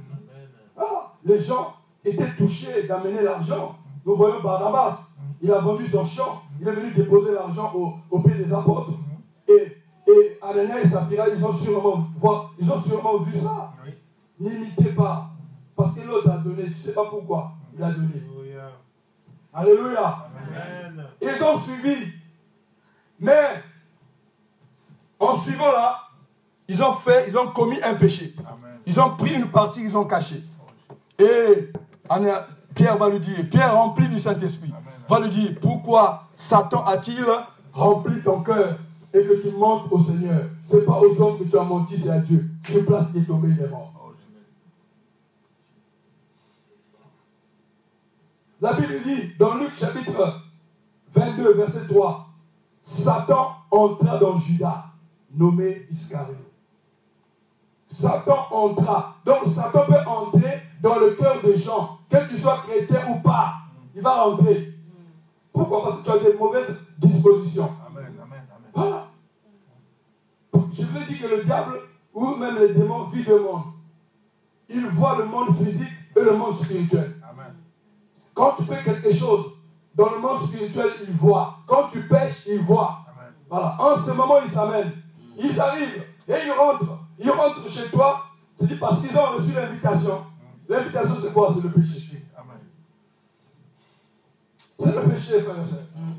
Ah, 0.78 1.07
les 1.26 1.39
gens 1.39 1.74
étaient 2.03 2.32
touchés 2.38 2.84
d'amener 2.88 3.22
l'argent. 3.22 3.78
Nous 4.05 4.15
voyons 4.15 4.41
Barnabas, 4.41 4.99
il 5.41 5.51
a 5.51 5.59
vendu 5.59 5.86
son 5.86 6.05
champ, 6.05 6.43
il 6.59 6.68
est 6.68 6.72
venu 6.72 6.91
déposer 6.93 7.34
l'argent 7.34 7.74
au, 8.09 8.20
pied 8.20 8.36
des 8.36 8.51
apôtres. 8.53 8.91
Et, 9.47 9.78
et 10.07 10.38
Anania 10.41 10.82
et 10.82 10.88
Saphira, 10.88 11.28
ils 11.30 11.43
ont 11.45 11.51
sûrement, 11.51 12.05
ils 12.59 12.72
ont 12.72 12.82
sûrement 12.82 13.18
vu 13.18 13.38
ça. 13.38 13.74
N'imitez 14.39 14.91
pas. 14.91 15.30
Parce 15.76 15.95
que 15.95 16.07
l'autre 16.07 16.30
a 16.30 16.38
donné, 16.38 16.63
tu 16.65 16.70
ne 16.70 16.76
sais 16.76 16.93
pas 16.93 17.05
pourquoi 17.05 17.51
il 17.76 17.84
a 17.84 17.91
donné. 17.91 18.24
Alléluia. 19.53 20.30
Ils 21.22 21.43
ont 21.43 21.57
suivi. 21.57 22.13
Mais 23.20 23.63
en 25.20 25.36
suivant 25.36 25.72
là, 25.72 25.97
ils 26.68 26.84
ont 26.84 26.93
fait, 26.93 27.26
ils 27.28 27.38
ont 27.38 27.47
commis 27.47 27.82
un 27.82 27.95
péché. 27.95 28.34
Ils 28.86 28.99
ont 28.99 29.15
pris 29.15 29.34
une 29.34 29.49
partie 29.49 29.82
qu'ils 29.82 29.97
ont 29.97 30.05
cachée. 30.05 30.43
Et 31.20 31.72
Pierre 32.76 32.97
va 32.97 33.09
lui 33.09 33.20
dire, 33.20 33.49
Pierre 33.49 33.74
rempli 33.74 34.07
du 34.07 34.20
Saint-Esprit, 34.20 34.74
va 35.09 35.20
lui 35.20 35.30
dire, 35.30 35.51
pourquoi 35.61 36.28
Satan 36.36 36.84
a-t-il 36.84 37.26
rempli 37.74 38.22
ton 38.22 38.41
cœur 38.41 38.78
et 39.13 39.24
que 39.24 39.41
tu 39.41 39.55
mentes 39.55 39.91
au 39.91 39.99
Seigneur? 39.99 40.43
Ce 40.68 40.78
n'est 40.78 40.84
pas 40.84 40.99
aux 40.99 41.22
hommes 41.22 41.39
que 41.39 41.45
tu 41.45 41.57
as 41.57 41.63
menti, 41.63 41.97
c'est 41.97 42.09
à 42.09 42.20
Dieu. 42.20 42.45
Sur 42.68 42.86
place, 42.86 43.07
il 43.15 43.24
est 43.24 43.26
tombé, 43.26 43.49
il 43.49 43.63
est 43.63 43.68
mort. 43.68 43.93
La 48.59 48.74
Bible 48.74 48.95
dit 49.05 49.36
dans 49.38 49.55
Luc 49.55 49.72
chapitre 49.78 50.41
22, 51.13 51.53
verset 51.53 51.88
3, 51.88 52.28
Satan 52.82 53.51
entra 53.70 54.18
dans 54.18 54.39
Judas, 54.39 54.86
nommé 55.32 55.86
Iscariot. 55.91 56.34
Satan 57.88 58.47
entra. 58.49 59.15
Donc 59.24 59.45
Satan 59.45 59.82
peut 59.86 60.09
entrer 60.09 60.61
dans 60.82 60.99
le 60.99 61.11
cœur 61.11 61.41
des 61.43 61.57
gens, 61.57 61.99
quel 62.09 62.28
qu'il 62.28 62.39
soit 62.39 62.63
chrétien 62.67 63.01
ou 63.09 63.19
pas. 63.19 63.53
Il 63.95 64.01
va 64.01 64.23
rentrer. 64.23 64.73
Pourquoi? 65.51 65.84
Parce 65.84 65.99
que 65.99 66.05
tu 66.05 66.11
as 66.11 66.32
des 66.32 66.38
mauvaises 66.38 66.75
dispositions. 66.99 67.71
Amen, 67.88 68.05
amen, 68.21 68.43
amen. 68.55 68.71
Voilà. 68.73 69.07
Je 70.73 70.84
veux 70.84 71.05
dire 71.05 71.21
que 71.21 71.36
le 71.36 71.43
diable, 71.43 71.80
ou 72.13 72.36
même 72.36 72.59
les 72.59 72.73
démons, 72.73 73.05
vivent 73.05 73.30
le 73.30 73.41
monde. 73.41 73.63
Ils 74.69 74.86
voient 74.88 75.17
le 75.17 75.25
monde 75.25 75.55
physique 75.55 75.93
et 76.15 76.21
le 76.21 76.36
monde 76.36 76.55
spirituel. 76.55 77.15
Quand 78.34 78.53
tu 78.55 78.63
fais 78.63 78.84
quelque 78.84 79.11
chose 79.11 79.45
dans 79.95 80.11
le 80.11 80.19
monde 80.19 80.38
spirituel, 80.38 80.91
ils 81.07 81.13
voient. 81.15 81.55
Quand 81.65 81.89
tu 81.91 82.01
pêches, 82.01 82.45
ils 82.47 82.59
voient. 82.59 82.99
Voilà. 83.49 83.75
En 83.80 83.99
ce 83.99 84.11
moment, 84.11 84.38
ils 84.45 84.51
s'amènent. 84.51 84.91
Ils 85.39 85.59
arrivent 85.59 86.03
et 86.28 86.36
ils 86.45 86.51
rentrent. 86.51 86.99
Ils 87.17 87.32
rentrent 87.32 87.67
chez 87.67 87.89
toi. 87.89 88.25
C'est 88.59 88.80
parce 88.80 89.01
qu'ils 89.01 89.17
ont 89.17 89.38
reçu 89.38 89.53
l'invitation. 89.53 90.23
L'invitation, 90.70 91.15
c'est 91.22 91.34
quoi? 91.34 91.53
C'est 91.55 91.63
le 91.63 91.70
péché. 91.70 92.24
C'est 94.80 94.95
le 94.95 95.01
péché, 95.09 95.41
frère 95.41 95.55
et 95.55 96.18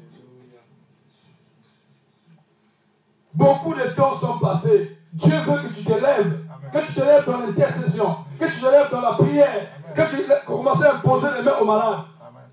Beaucoup 3.35 3.75
de 3.75 3.95
temps 3.95 4.19
sont 4.19 4.39
passés 4.39 4.99
Dieu 5.13 5.35
veut 5.47 5.69
que 5.69 5.75
tu 5.75 5.85
te 5.85 5.93
lèves, 5.93 6.39
que 6.73 6.87
tu 6.87 6.93
te 6.93 7.01
lèves 7.01 7.25
dans 7.27 7.41
l'intercession, 7.41 8.17
que 8.39 8.45
tu 8.45 8.61
te 8.61 8.67
lèves 8.67 8.91
dans 8.91 9.01
la 9.01 9.13
prière, 9.13 9.69
que 9.95 10.03
tu 10.03 10.47
commences 10.47 10.83
à 10.83 10.97
imposer 10.97 11.29
les 11.37 11.43
mains 11.43 11.59
aux 11.61 11.65
malades 11.65 12.05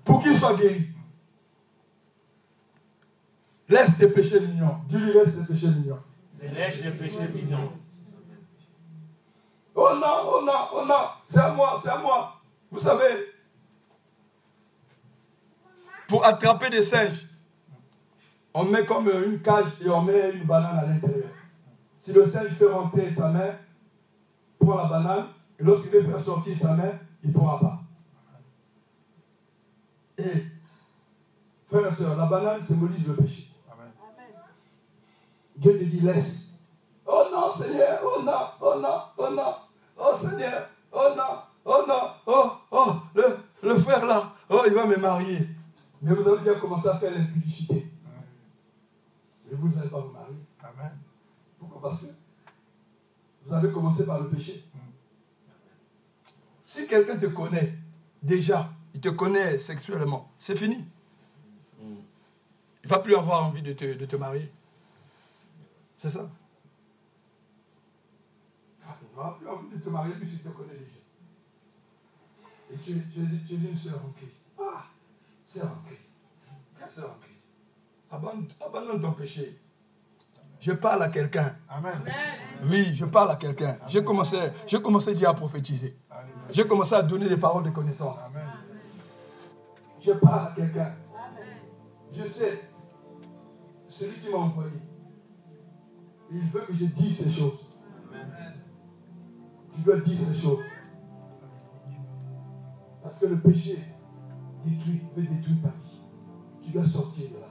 pour 0.04 0.22
qu'ils 0.22 0.38
soient 0.38 0.54
guéris. 0.54 0.88
Laisse 3.68 3.98
tes 3.98 4.08
péchés 4.08 4.40
mignons. 4.40 4.76
Dis-lui, 4.88 5.12
laisse 5.12 5.36
tes 5.36 5.52
péchés 5.52 5.68
mignons. 5.68 5.98
Laisse 6.40 6.80
tes 6.80 6.90
péchés 6.90 7.28
mignons. 7.34 7.72
Oh 9.78 9.90
non, 10.00 10.16
oh 10.24 10.42
non, 10.42 10.52
oh 10.72 10.86
non, 10.86 10.94
c'est 11.26 11.38
à 11.38 11.50
moi, 11.50 11.78
c'est 11.82 11.90
à 11.90 11.98
moi. 11.98 12.32
Vous 12.70 12.80
savez, 12.80 13.34
pour 16.08 16.24
attraper 16.24 16.70
des 16.70 16.82
singes, 16.82 17.26
on 18.54 18.64
met 18.64 18.86
comme 18.86 19.06
une 19.10 19.42
cage 19.42 19.82
et 19.84 19.90
on 19.90 20.00
met 20.00 20.32
une 20.32 20.44
banane 20.44 20.78
à 20.78 20.86
l'intérieur. 20.86 21.28
Si 22.00 22.10
le 22.10 22.26
singe 22.26 22.52
fait 22.52 22.72
rentrer 22.72 23.12
sa 23.12 23.28
main, 23.28 23.54
prend 24.58 24.76
la 24.76 24.88
banane, 24.88 25.26
et 25.58 25.62
lorsqu'il 25.62 25.90
veut 25.90 26.02
faire 26.02 26.20
sortir 26.20 26.56
sa 26.58 26.72
main, 26.72 26.92
il 27.22 27.28
ne 27.28 27.34
pourra 27.34 27.60
pas. 27.60 27.78
Et, 30.16 30.42
frère 31.68 31.92
et 31.92 31.94
soeur, 31.94 32.16
la 32.16 32.24
banane 32.24 32.64
symbolise 32.64 33.06
le 33.06 33.14
péché. 33.14 33.50
Dieu 35.54 35.78
te 35.78 35.84
dit 35.84 36.00
laisse. 36.00 36.54
Oh 37.04 37.24
non, 37.30 37.52
Seigneur, 37.52 38.00
oh 38.02 38.22
non, 38.22 38.32
oh 38.60 38.80
non, 38.80 39.00
oh 39.18 39.30
non, 39.30 39.54
Seigneur, 40.16 40.68
oh 40.92 41.08
non, 41.16 41.40
oh 41.64 41.84
non, 41.86 42.10
oh, 42.26 42.50
oh, 42.70 42.94
le, 43.14 43.24
le 43.62 43.78
frère 43.78 44.06
là, 44.06 44.34
oh, 44.48 44.62
il 44.66 44.72
va 44.72 44.86
me 44.86 44.96
marier. 44.96 45.46
Mais 46.02 46.14
vous 46.14 46.28
avez 46.28 46.38
déjà 46.44 46.58
commencé 46.58 46.88
à 46.88 46.98
faire 46.98 47.10
l'impudicité. 47.10 47.90
Et 49.50 49.54
vous 49.54 49.68
n'allez 49.68 49.88
pas 49.88 50.00
vous 50.00 50.12
marier. 50.12 50.36
Amen. 50.60 50.98
Pourquoi? 51.58 51.82
Parce 51.82 52.02
que 52.02 52.06
vous 53.44 53.54
avez 53.54 53.70
commencé 53.72 54.04
par 54.04 54.20
le 54.20 54.28
péché. 54.28 54.64
Si 56.64 56.86
quelqu'un 56.86 57.16
te 57.16 57.26
connaît 57.26 57.74
déjà, 58.22 58.68
il 58.94 59.00
te 59.00 59.08
connaît 59.08 59.58
sexuellement, 59.58 60.30
c'est 60.38 60.56
fini. 60.56 60.84
Il 61.80 62.84
ne 62.84 62.88
va 62.88 62.98
plus 62.98 63.16
avoir 63.16 63.44
envie 63.44 63.62
de 63.62 63.72
te, 63.72 63.94
de 63.94 64.04
te 64.04 64.16
marier. 64.16 64.52
C'est 65.96 66.10
ça? 66.10 66.28
Ah, 69.18 69.36
il 69.40 69.44
n'aura 69.44 69.58
plus 69.58 69.66
envie 69.68 69.76
de 69.76 69.82
te 69.82 69.88
marier 69.88 70.14
puisqu'il 70.14 70.42
te 70.42 70.48
connaît 70.48 70.74
déjà. 70.74 71.00
Et 72.72 72.76
tu, 72.78 72.92
tu, 73.12 73.20
tu 73.46 73.54
es 73.54 73.70
une 73.70 73.76
sœur 73.76 74.00
en 74.04 74.10
Christ. 74.10 74.46
Ah, 74.58 74.84
sœur 75.46 75.66
en 75.66 75.88
Christ. 75.88 76.12
Sœur 76.88 77.10
en 77.10 77.24
Christ. 77.24 77.48
Abandonne, 78.10 78.48
abandonne 78.60 79.00
ton 79.00 79.12
péché. 79.12 79.58
Je 80.60 80.72
parle 80.72 81.02
à 81.02 81.08
quelqu'un. 81.08 81.56
Amen. 81.68 82.02
Oui, 82.64 82.94
je 82.94 83.04
parle 83.04 83.30
à 83.30 83.36
quelqu'un. 83.36 83.78
J'ai 83.88 84.02
commencé, 84.02 84.38
j'ai 84.66 84.80
commencé 84.80 85.12
déjà 85.12 85.30
à 85.30 85.34
prophétiser. 85.34 85.96
J'ai 86.50 86.66
commencé 86.66 86.94
à 86.94 87.02
donner 87.02 87.28
des 87.28 87.36
paroles 87.36 87.64
de 87.64 87.70
connaissance. 87.70 88.16
Amen. 88.26 88.46
Je 90.00 90.12
parle 90.12 90.48
à 90.48 90.54
quelqu'un. 90.54 90.94
Je 92.12 92.26
sais, 92.26 92.70
celui 93.88 94.20
qui 94.20 94.28
m'a 94.30 94.38
envoyé, 94.38 94.72
il 96.30 96.48
veut 96.50 96.60
que 96.60 96.72
je 96.72 96.84
dise 96.86 97.24
ces 97.24 97.30
choses. 97.30 97.65
Je 99.78 99.84
dois 99.84 100.00
dire 100.00 100.20
ces 100.20 100.38
choses. 100.38 100.60
Parce 103.02 103.18
que 103.20 103.26
le 103.26 103.38
péché 103.38 103.78
détruit, 104.64 105.00
peut 105.14 105.22
détruire 105.22 105.62
ta 105.62 105.68
vie. 105.68 106.02
Tu 106.62 106.70
dois 106.72 106.84
sortir 106.84 107.26
de 107.30 107.40
là. 107.40 107.46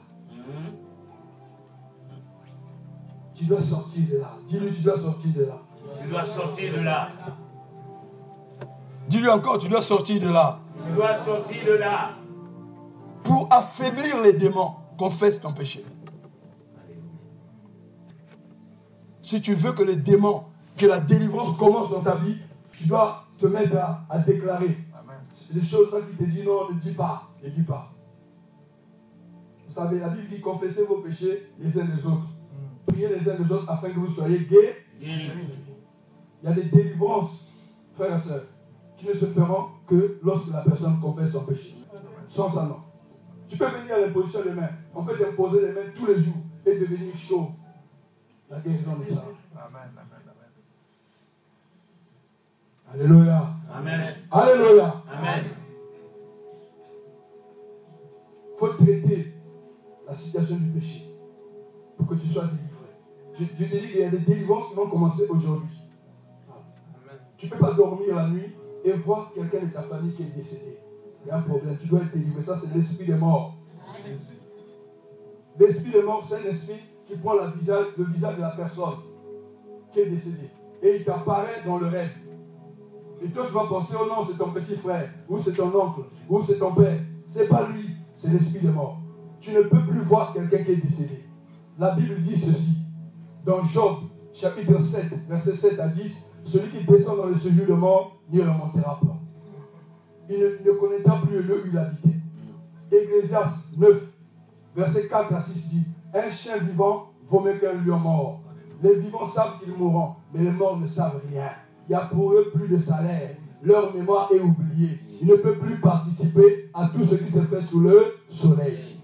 Tu 3.33 3.45
dois 3.45 3.61
sortir 3.61 4.03
de 4.11 4.17
là. 4.17 4.31
Dis-lui, 4.47 4.71
tu 4.73 4.81
dois 4.81 4.97
sortir 4.97 5.33
de 5.33 5.45
là. 5.45 5.57
Tu 6.01 6.09
dois 6.09 6.23
sortir 6.23 6.73
de 6.73 6.79
là. 6.81 7.09
Dis-lui 9.07 9.29
encore, 9.29 9.57
tu 9.59 9.67
dois 9.69 9.81
sortir 9.81 10.21
de 10.21 10.29
là. 10.29 10.59
Tu 10.83 10.91
dois 10.93 11.15
sortir 11.15 11.65
de 11.65 11.73
là. 11.73 12.11
Pour 13.23 13.47
affaiblir 13.51 14.21
les 14.21 14.33
démons, 14.33 14.75
confesse 14.97 15.39
ton 15.39 15.53
péché. 15.53 15.85
Si 19.21 19.41
tu 19.41 19.53
veux 19.55 19.73
que 19.73 19.83
les 19.83 19.95
démons, 19.95 20.43
que 20.75 20.85
la 20.85 20.99
délivrance 20.99 21.57
commence 21.57 21.91
dans 21.91 22.01
ta 22.01 22.15
vie, 22.15 22.37
tu 22.71 22.87
dois 22.87 23.25
te 23.39 23.47
mettre 23.47 23.77
à, 23.77 24.19
déclarer. 24.19 24.77
Les 25.53 25.63
choses 25.63 25.89
qui 26.09 26.17
te 26.17 26.29
disent 26.29 26.45
non, 26.45 26.71
ne 26.71 26.79
dis 26.79 26.93
pas, 26.93 27.29
ne 27.43 27.49
dis 27.49 27.63
pas. 27.63 27.91
Vous 29.67 29.73
savez, 29.73 29.99
la 29.99 30.09
Bible 30.09 30.29
dit 30.29 30.41
confessez 30.41 30.85
vos 30.85 30.97
péchés 30.97 31.51
les 31.59 31.77
uns 31.77 31.85
les 31.85 32.05
autres. 32.05 32.27
Mm. 32.27 32.85
Priez 32.87 33.09
les 33.09 33.29
uns 33.29 33.35
les 33.37 33.51
autres 33.51 33.69
afin 33.69 33.89
que 33.89 33.99
vous 33.99 34.07
soyez 34.07 34.39
guéris. 34.39 34.75
Il 35.01 36.49
y 36.49 36.51
a 36.51 36.53
des 36.53 36.63
délivrances, 36.63 37.51
frères 37.95 38.15
et 38.15 38.19
sœurs, 38.19 38.43
qui 38.97 39.07
ne 39.07 39.13
se 39.13 39.25
feront 39.25 39.69
que 39.87 40.19
lorsque 40.23 40.51
la 40.53 40.61
personne 40.61 40.99
confesse 40.99 41.31
son 41.31 41.43
péché. 41.45 41.75
Sans 42.27 42.49
ça, 42.49 42.65
non. 42.65 42.79
Tu 43.47 43.57
peux 43.57 43.65
venir 43.65 43.95
à 43.95 43.99
l'imposition 43.99 44.43
des 44.43 44.51
mains. 44.51 44.69
On 44.93 45.03
peut 45.03 45.17
t'imposer 45.17 45.67
les 45.67 45.73
mains 45.73 45.89
tous 45.95 46.05
les 46.07 46.17
jours 46.17 46.41
et 46.65 46.79
devenir 46.79 47.15
chaud. 47.15 47.51
La 48.49 48.59
guérison 48.59 48.95
de 48.97 49.13
ça. 49.13 49.25
Amen, 49.55 49.91
amen. 49.93 50.14
Alléluia. 52.93 53.47
Amen. 53.73 54.15
Alléluia. 54.31 55.03
Amen. 55.11 55.43
Il 58.53 58.57
faut 58.57 58.67
traiter 58.67 59.33
la 60.07 60.13
situation 60.13 60.57
du 60.57 60.69
péché 60.69 61.05
pour 61.97 62.07
que 62.07 62.15
tu 62.15 62.27
sois 62.27 62.43
délivré. 62.43 62.65
Je, 63.33 63.45
te 63.45 63.63
dis 63.63 63.91
qu'il 63.91 63.99
y 63.99 64.03
a 64.03 64.09
des 64.09 64.19
délivrances 64.19 64.69
qui 64.69 64.75
vont 64.75 64.87
commencer 64.87 65.27
aujourd'hui. 65.29 65.77
Tu 67.37 67.47
ne 67.47 67.51
peux 67.51 67.57
pas 67.57 67.73
dormir 67.73 68.15
la 68.15 68.29
nuit 68.29 68.55
et 68.85 68.93
voir 68.93 69.31
quelqu'un 69.33 69.65
de 69.65 69.73
ta 69.73 69.81
famille 69.83 70.13
qui 70.13 70.23
est 70.23 70.35
décédé. 70.35 70.77
Il 71.25 71.29
y 71.29 71.31
a 71.31 71.37
un 71.37 71.41
problème. 71.41 71.75
Tu 71.77 71.87
dois 71.87 72.01
être 72.01 72.13
délivré. 72.13 72.41
Ça, 72.43 72.57
c'est 72.57 72.73
l'esprit 72.73 73.07
des 73.07 73.15
morts. 73.15 73.57
L'esprit 75.59 75.91
des 75.91 76.03
morts, 76.03 76.25
c'est 76.27 76.35
un 76.35 76.49
esprit 76.49 76.79
qui 77.07 77.17
prend 77.17 77.33
le 77.33 77.51
visage, 77.59 77.85
le 77.97 78.05
visage 78.05 78.35
de 78.37 78.41
la 78.41 78.51
personne 78.51 78.95
qui 79.91 79.99
est 79.99 80.09
décédée. 80.09 80.49
Et 80.81 80.97
il 80.97 81.03
t'apparaît 81.03 81.61
dans 81.65 81.77
le 81.77 81.87
rêve. 81.87 82.11
Et 83.25 83.29
toi, 83.29 83.45
tu 83.47 83.53
vas 83.53 83.65
penser, 83.65 83.95
oh 83.99 84.05
non, 84.07 84.23
c'est 84.23 84.37
ton 84.37 84.51
petit 84.51 84.75
frère, 84.75 85.09
ou 85.27 85.35
c'est 85.35 85.53
ton 85.53 85.69
oncle, 85.69 86.01
ou 86.29 86.43
c'est 86.43 86.59
ton 86.59 86.73
père. 86.73 86.99
C'est 87.25 87.47
pas 87.47 87.67
lui, 87.69 87.83
c'est 88.13 88.31
l'esprit 88.31 88.59
des 88.59 88.71
morts. 88.71 89.01
Tu 89.39 89.51
ne 89.51 89.61
peux 89.61 89.83
plus 89.83 90.01
voir 90.01 90.31
quelqu'un 90.31 90.63
qui 90.63 90.73
est 90.73 90.75
décédé. 90.75 91.25
La 91.79 91.95
Bible 91.95 92.21
dit 92.21 92.37
ceci. 92.37 92.77
Dans 93.43 93.63
Job, 93.63 93.95
chapitre 94.31 94.79
7, 94.79 95.27
verset 95.27 95.53
7 95.53 95.79
à 95.79 95.87
10, 95.87 96.25
celui 96.43 96.69
qui 96.69 96.85
descend 96.85 97.17
dans 97.17 97.25
le 97.25 97.35
séjour 97.35 97.65
de 97.65 97.73
mort 97.73 98.21
n'y 98.31 98.41
remontera 98.41 98.99
pas. 98.99 99.17
Il 100.29 100.59
ne, 100.63 100.71
connaîtra 100.73 101.19
plus 101.21 101.37
le 101.37 101.41
lieu 101.41 101.63
où 101.63 101.67
il 101.67 101.77
habitait. 101.79 102.19
Ecclésias 102.91 103.71
9, 103.79 104.03
verset 104.75 105.07
4 105.07 105.33
à 105.33 105.41
6 105.41 105.69
dit 105.69 105.83
Un 106.13 106.29
chien 106.29 106.57
vivant 106.57 107.11
vaut 107.27 107.39
mieux 107.39 107.57
qu'un 107.57 107.73
lion 107.73 107.97
mort. 107.97 108.41
Les 108.83 108.99
vivants 108.99 109.25
savent 109.25 109.59
qu'ils 109.59 109.73
mourront, 109.73 110.13
mais 110.31 110.43
les 110.43 110.51
morts 110.51 110.77
ne 110.77 110.85
savent 110.85 111.21
rien. 111.31 111.49
Il 111.87 111.91
y 111.91 111.95
a 111.95 112.05
pour 112.05 112.33
eux 112.33 112.51
plus 112.53 112.67
de 112.67 112.77
salaire. 112.77 113.35
Leur 113.61 113.93
mémoire 113.93 114.29
est 114.33 114.39
oubliée. 114.39 114.99
Ils 115.21 115.27
ne 115.27 115.35
peuvent 115.35 115.59
plus 115.59 115.79
participer 115.79 116.69
à 116.73 116.87
tout 116.87 117.03
ce 117.03 117.15
qui 117.15 117.31
se 117.31 117.39
fait 117.39 117.61
sous 117.61 117.79
le 117.81 118.05
soleil. 118.27 118.99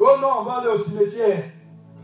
Oh 0.00 0.16
non, 0.20 0.28
on 0.40 0.44
va 0.44 0.58
aller 0.58 0.68
au 0.68 0.78
cimetière. 0.78 1.44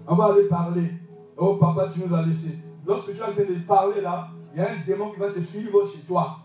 On 0.07 0.14
va 0.14 0.27
aller 0.27 0.49
parler. 0.49 0.91
Oh 1.37 1.57
papa, 1.57 1.89
tu 1.93 2.01
nous 2.01 2.14
as 2.14 2.22
laissé. 2.22 2.59
Lorsque 2.87 3.12
tu 3.12 3.18
es 3.18 3.22
en 3.22 3.33
train 3.33 3.43
de 3.43 3.66
parler 3.66 4.01
là, 4.01 4.29
il 4.53 4.61
y 4.61 4.62
a 4.62 4.70
un 4.70 4.87
démon 4.87 5.11
qui 5.11 5.20
va 5.20 5.31
te 5.31 5.41
suivre 5.41 5.87
chez 5.87 6.01
toi. 6.01 6.39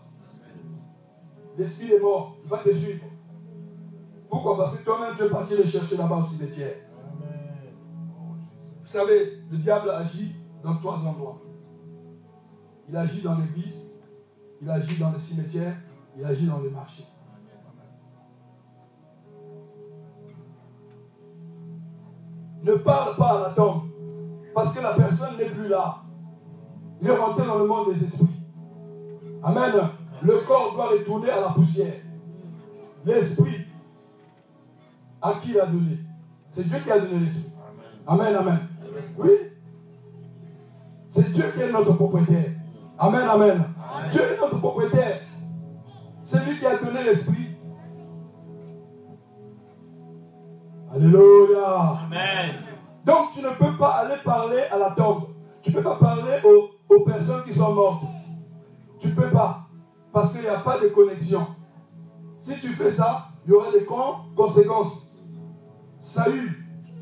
L'esprit 1.58 1.92
est 1.92 2.00
mort, 2.00 2.36
il 2.42 2.48
va 2.48 2.58
te 2.58 2.70
suivre. 2.72 3.04
Pourquoi? 4.28 4.56
Parce 4.56 4.78
que 4.78 4.84
toi-même 4.84 5.14
tu 5.16 5.24
es 5.24 5.28
parti 5.28 5.56
le 5.56 5.64
chercher 5.64 5.96
là-bas 5.96 6.16
au 6.16 6.22
cimetière. 6.22 6.74
Vous 8.80 8.86
savez, 8.86 9.42
le 9.50 9.58
diable 9.58 9.90
agit 9.90 10.34
dans 10.62 10.76
trois 10.76 10.96
endroits. 10.98 11.40
Il 12.88 12.96
agit 12.96 13.22
dans 13.22 13.36
l'église, 13.38 13.92
il 14.60 14.70
agit 14.70 14.98
dans 14.98 15.12
le 15.12 15.18
cimetière, 15.18 15.74
il 16.16 16.24
agit 16.24 16.46
dans 16.46 16.60
les 16.60 16.70
marchés. 16.70 17.06
Ne 22.62 22.74
parle 22.74 23.16
pas 23.16 23.38
à 23.38 23.48
la 23.48 23.54
tombe. 23.54 23.84
Parce 24.54 24.76
que 24.76 24.82
la 24.82 24.92
personne 24.92 25.36
n'est 25.38 25.46
plus 25.46 25.68
là. 25.68 26.02
Il 27.00 27.08
est 27.08 27.16
rentré 27.16 27.46
dans 27.46 27.58
le 27.58 27.66
monde 27.66 27.92
des 27.92 28.04
esprits. 28.04 28.26
Amen. 29.42 29.72
Le 30.22 30.38
corps 30.46 30.74
doit 30.74 30.88
retourner 30.88 31.30
à 31.30 31.40
la 31.40 31.48
poussière. 31.48 31.94
L'esprit, 33.06 33.66
à 35.22 35.34
qui 35.40 35.52
il 35.52 35.60
a 35.60 35.66
donné 35.66 35.98
C'est 36.50 36.66
Dieu 36.68 36.78
qui 36.78 36.90
a 36.90 36.98
donné 36.98 37.20
l'esprit. 37.20 37.52
Amen, 38.06 38.34
amen. 38.34 38.58
Oui? 39.16 39.30
C'est 41.10 41.32
Dieu 41.32 41.44
qui 41.52 41.60
est 41.60 41.72
notre 41.72 41.92
propriétaire. 41.94 42.52
Amen, 42.96 43.28
amen. 43.28 43.64
Dieu 44.10 44.20
est 44.20 44.40
notre 44.40 44.58
propriétaire. 44.58 45.20
C'est 46.22 46.44
lui 46.46 46.56
qui 46.56 46.64
a 46.64 46.76
donné 46.76 47.02
l'esprit. 47.02 47.48
Alléluia. 50.94 51.98
Amen. 52.06 52.54
Donc 53.04 53.32
tu 53.32 53.42
ne 53.42 53.50
peux 53.50 53.76
pas 53.76 53.90
aller 53.90 54.16
parler 54.24 54.62
à 54.70 54.78
la 54.78 54.92
tombe. 54.92 55.24
Tu 55.62 55.70
ne 55.70 55.76
peux 55.76 55.82
pas 55.82 55.96
parler 55.96 56.38
aux, 56.44 56.94
aux 56.94 57.04
personnes 57.04 57.42
qui 57.44 57.54
sont 57.54 57.74
mortes. 57.74 58.04
Tu 59.00 59.08
ne 59.08 59.14
peux 59.14 59.30
pas. 59.30 59.66
Parce 60.12 60.32
qu'il 60.32 60.42
n'y 60.42 60.46
a 60.46 60.60
pas 60.60 60.78
de 60.78 60.88
connexion. 60.88 61.44
Si 62.38 62.54
tu 62.60 62.68
fais 62.68 62.90
ça, 62.90 63.28
il 63.44 63.50
y 63.50 63.52
aura 63.52 63.72
des 63.72 63.84
conséquences. 64.36 65.12
Saül, 66.00 66.54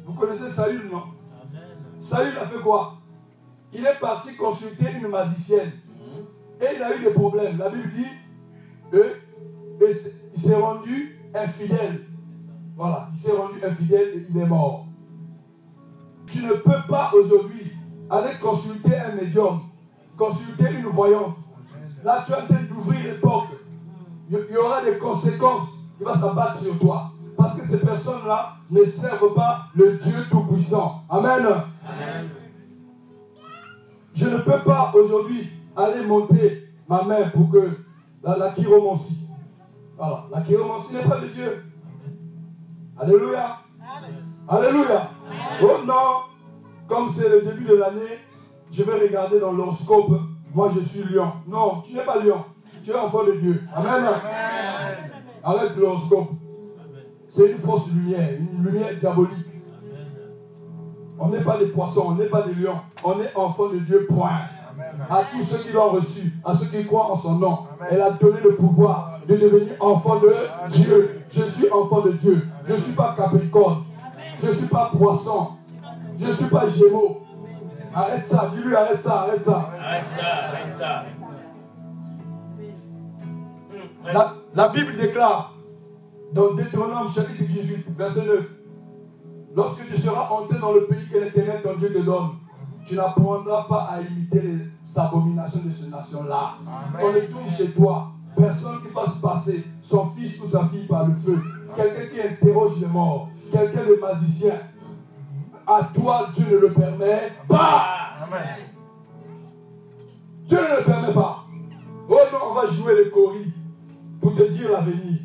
vous 0.05 0.15
connaissez 0.15 0.51
Saül, 0.51 0.89
non? 0.91 1.03
Saül 2.01 2.37
a 2.39 2.47
fait 2.47 2.61
quoi? 2.61 2.98
Il 3.73 3.85
est 3.85 4.01
parti 4.01 4.35
consulter 4.37 4.87
une 5.01 5.09
magicienne. 5.09 5.73
Et 6.61 6.67
il 6.77 6.83
a 6.83 6.97
eu 6.97 7.01
des 7.01 7.11
problèmes. 7.11 7.59
La 7.59 7.69
Bible 7.69 7.91
dit, 7.95 8.07
il 10.37 10.43
s'est 10.43 10.57
rendu 10.57 11.21
infidèle. 11.35 12.07
Voilà, 12.77 13.09
il 13.13 13.19
s'est 13.19 13.33
rendu 13.33 13.63
infidèle 13.65 14.09
et 14.15 14.27
il 14.31 14.39
est 14.39 14.47
mort. 14.47 14.87
Tu 16.27 16.45
ne 16.45 16.53
peux 16.53 16.83
pas 16.89 17.11
aujourd'hui 17.15 17.73
aller 18.11 18.35
consulter 18.41 18.97
un 18.97 19.15
médium, 19.15 19.61
consulter 20.17 20.71
une 20.79 20.87
voyante. 20.87 21.37
Là, 22.05 22.25
tu 22.25 22.33
es 22.33 22.37
en 22.37 22.47
train 22.47 22.63
d'ouvrir 22.69 23.05
les 23.05 23.19
portes. 23.19 23.53
Il 24.31 24.39
y 24.51 24.57
aura 24.57 24.83
des 24.83 24.99
conséquences 24.99 25.69
qui 25.97 26.05
vont 26.05 26.15
s'abattre 26.15 26.59
sur 26.59 26.79
toi. 26.79 27.13
Parce 27.37 27.61
que 27.61 27.67
ces 27.67 27.81
personnes-là 27.81 28.57
ne 28.71 28.85
servent 28.85 29.35
pas 29.35 29.67
le 29.75 29.97
Dieu 29.97 30.27
Tout-Puissant. 30.31 31.05
Amen. 31.09 31.45
Je 34.19 34.25
ne 34.29 34.39
peux 34.39 34.59
pas 34.65 34.91
aujourd'hui 34.97 35.49
aller 35.77 36.05
monter 36.05 36.65
ma 36.89 37.05
main 37.05 37.29
pour 37.33 37.53
que 37.53 37.71
la, 38.21 38.37
la 38.37 38.51
chiromancie. 38.51 39.29
Voilà, 39.97 40.25
la 40.33 40.41
chiromancie 40.41 40.95
n'est 40.95 41.09
pas 41.09 41.21
de 41.21 41.29
Dieu. 41.29 41.65
Alléluia. 42.99 43.59
Alléluia. 44.49 45.11
Oh 45.63 45.85
non, 45.87 45.95
comme 46.89 47.09
c'est 47.13 47.29
le 47.29 47.43
début 47.43 47.65
de 47.65 47.75
l'année, 47.75 48.19
je 48.73 48.83
vais 48.83 49.07
regarder 49.07 49.39
dans 49.39 49.53
l'horoscope. 49.53 50.11
Moi, 50.53 50.73
je 50.75 50.81
suis 50.81 51.15
lion. 51.15 51.31
Non, 51.47 51.83
tu 51.83 51.95
n'es 51.95 52.03
pas 52.03 52.19
lion. 52.19 52.45
Tu 52.83 52.91
es 52.91 52.95
enfant 52.97 53.23
de 53.25 53.33
Dieu. 53.33 53.63
Amen. 53.73 54.05
Arrête 55.45 55.77
l'horoscope. 55.77 56.31
C'est 57.29 57.53
une 57.53 57.59
fausse 57.59 57.93
lumière, 57.93 58.31
une 58.37 58.65
lumière 58.65 58.97
diabolique. 58.99 59.47
On 61.19 61.29
n'est 61.29 61.41
pas 61.41 61.59
des 61.59 61.67
poissons, 61.67 62.05
on 62.09 62.15
n'est 62.15 62.27
pas 62.27 62.43
des 62.43 62.55
lions. 62.55 62.79
On 63.03 63.21
est 63.21 63.35
enfant 63.35 63.69
de 63.69 63.79
Dieu, 63.79 64.07
point. 64.09 64.31
À 65.11 65.23
tous 65.33 65.43
ceux 65.43 65.59
qui 65.65 65.73
l'ont 65.73 65.91
reçu, 65.91 66.33
à 66.45 66.55
ceux 66.55 66.67
qui 66.67 66.87
croient 66.87 67.11
en 67.11 67.17
son 67.17 67.35
nom, 67.35 67.59
elle 67.91 68.01
a 68.01 68.11
donné 68.13 68.39
le 68.45 68.55
pouvoir 68.55 69.19
de 69.27 69.35
devenir 69.37 69.73
enfant 69.81 70.21
de 70.21 70.33
Dieu. 70.71 71.23
Je 71.31 71.43
suis 71.43 71.71
enfant 71.71 72.03
de 72.03 72.13
Dieu. 72.13 72.47
Je 72.67 72.75
ne 72.75 72.79
suis 72.79 72.93
pas 72.93 73.15
capricorne. 73.17 73.85
Je 74.41 74.47
ne 74.47 74.53
suis 74.53 74.67
pas 74.69 74.91
poisson. 74.97 75.49
Je 76.19 76.27
ne 76.27 76.33
suis 76.33 76.47
pas 76.47 76.69
gémeaux. 76.69 77.23
Arrête 77.93 78.27
ça, 78.29 78.51
dis-lui, 78.55 78.77
arrête 78.77 79.03
ça, 79.03 79.23
arrête 79.23 79.45
ça. 79.45 79.73
Arrête 79.81 80.05
ça, 80.09 80.27
arrête 80.27 80.75
ça. 80.75 81.05
La, 84.13 84.35
la 84.55 84.69
Bible 84.69 84.97
déclare 84.97 85.55
dans 86.33 86.55
Deutéronome 86.55 87.09
chapitre 87.13 87.43
18, 87.45 87.87
verset 87.97 88.25
9, 88.27 88.39
lorsque 89.59 89.89
tu 89.89 89.97
seras 89.97 90.29
entré 90.31 90.57
dans 90.61 90.73
le 90.73 90.85
pays 90.87 91.05
que 91.13 91.19
l'Éternel 91.19 91.61
ton 91.65 91.75
Dieu 91.75 91.93
te 91.93 91.99
donne, 91.99 92.31
tu 92.87 92.95
n'apprendras 92.95 93.65
pas 93.65 93.89
à 93.91 94.01
imiter 94.01 94.41
les 94.41 94.61
abominations 94.95 95.63
de 95.65 95.73
cette 95.73 95.91
nation-là. 95.91 96.55
On 97.03 97.07
retourne 97.07 97.51
chez 97.51 97.73
toi, 97.73 98.13
personne 98.37 98.81
qui 98.81 98.93
fasse 98.93 99.17
passer 99.17 99.65
son 99.81 100.11
fils 100.11 100.41
ou 100.41 100.49
sa 100.49 100.69
fille 100.69 100.87
par 100.87 101.09
le 101.09 101.15
feu, 101.17 101.43
quelqu'un 101.75 102.07
qui 102.07 102.21
interroge 102.21 102.79
les 102.81 102.87
morts, 102.87 103.31
quelqu'un 103.51 103.83
de 103.83 104.01
magicien, 104.01 104.55
à 105.67 105.83
toi, 105.93 106.29
Dieu 106.33 106.47
ne 106.53 106.59
le 106.61 106.73
permet 106.73 107.33
pas. 107.49 108.15
Dieu 110.47 110.59
ne 110.59 110.79
le 110.79 110.85
permet 110.85 111.13
pas. 111.13 111.45
Oh 112.09 112.19
non, 112.33 112.39
on 112.51 112.55
va 112.55 112.67
jouer 112.67 113.05
les 113.05 113.11
coris 113.11 113.53
pour 114.21 114.37
te 114.37 114.51
dire 114.53 114.71
l'avenir. 114.71 115.19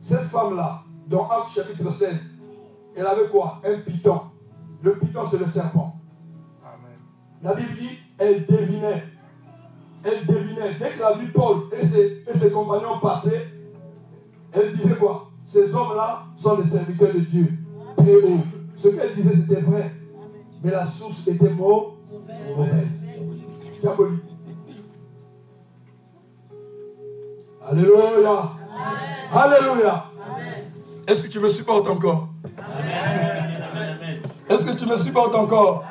Cette 0.00 0.28
femme-là, 0.28 0.84
dans 1.08 1.28
Acte 1.28 1.52
chapitre 1.52 1.90
16, 1.90 2.35
elle 2.96 3.06
avait 3.06 3.28
quoi? 3.28 3.60
Un 3.64 3.78
python. 3.78 4.20
Le 4.82 4.98
python, 4.98 5.20
c'est 5.30 5.38
le 5.38 5.46
serpent. 5.46 6.00
La 7.42 7.54
Bible 7.54 7.74
dit, 7.78 7.98
elle 8.18 8.46
devinait. 8.46 9.04
Elle 10.02 10.26
devinait. 10.26 10.74
Dès 10.78 10.90
qu'elle 10.90 11.02
a 11.04 11.12
vu 11.12 11.28
Paul 11.28 11.64
et 11.78 11.84
ses, 11.86 12.22
et 12.26 12.34
ses 12.34 12.50
compagnons 12.50 12.98
passer, 13.00 13.38
elle 14.52 14.72
disait 14.74 14.94
quoi? 14.94 15.30
Ces 15.44 15.74
hommes-là 15.74 16.24
sont 16.36 16.56
des 16.56 16.64
serviteurs 16.64 17.12
de 17.12 17.20
Dieu. 17.20 17.46
Très 17.96 18.16
haut. 18.16 18.40
Ce 18.74 18.88
qu'elle 18.88 19.14
disait, 19.14 19.36
c'était 19.36 19.60
vrai. 19.60 19.92
Mais 20.62 20.70
la 20.70 20.84
source 20.84 21.28
était 21.28 21.50
mauvaise. 21.50 23.08
Diabolique. 23.80 24.22
Alléluia. 27.68 28.50
Alléluia. 29.32 30.04
Est-ce 31.06 31.24
que 31.24 31.28
tu 31.28 31.40
me 31.40 31.48
supportes 31.48 31.86
encore? 31.88 32.28
Est-ce 34.48 34.64
que 34.64 34.76
tu 34.76 34.86
me 34.86 34.96
supportes 34.96 35.34
encore? 35.34 35.84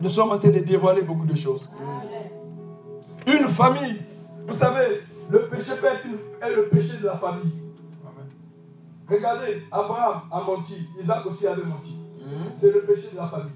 Nous 0.00 0.08
sommes 0.08 0.32
en 0.32 0.38
train 0.38 0.50
de 0.50 0.58
dévoiler 0.58 1.02
beaucoup 1.02 1.26
de 1.26 1.36
choses. 1.36 1.68
Une 3.26 3.46
famille, 3.46 3.98
vous 4.46 4.54
savez, 4.54 5.00
le 5.30 5.42
péché 5.48 5.72
être 5.72 6.06
est 6.42 6.56
le 6.56 6.64
péché 6.64 6.98
de 7.00 7.06
la 7.06 7.16
famille. 7.16 7.52
Regardez, 9.08 9.62
Abraham 9.70 10.22
a 10.30 10.40
menti, 10.40 10.88
Isaac 11.00 11.24
aussi 11.26 11.46
avait 11.46 11.64
menti. 11.64 11.98
C'est 12.52 12.72
le 12.72 12.80
péché 12.82 13.10
de 13.12 13.16
la 13.18 13.26
famille. 13.26 13.52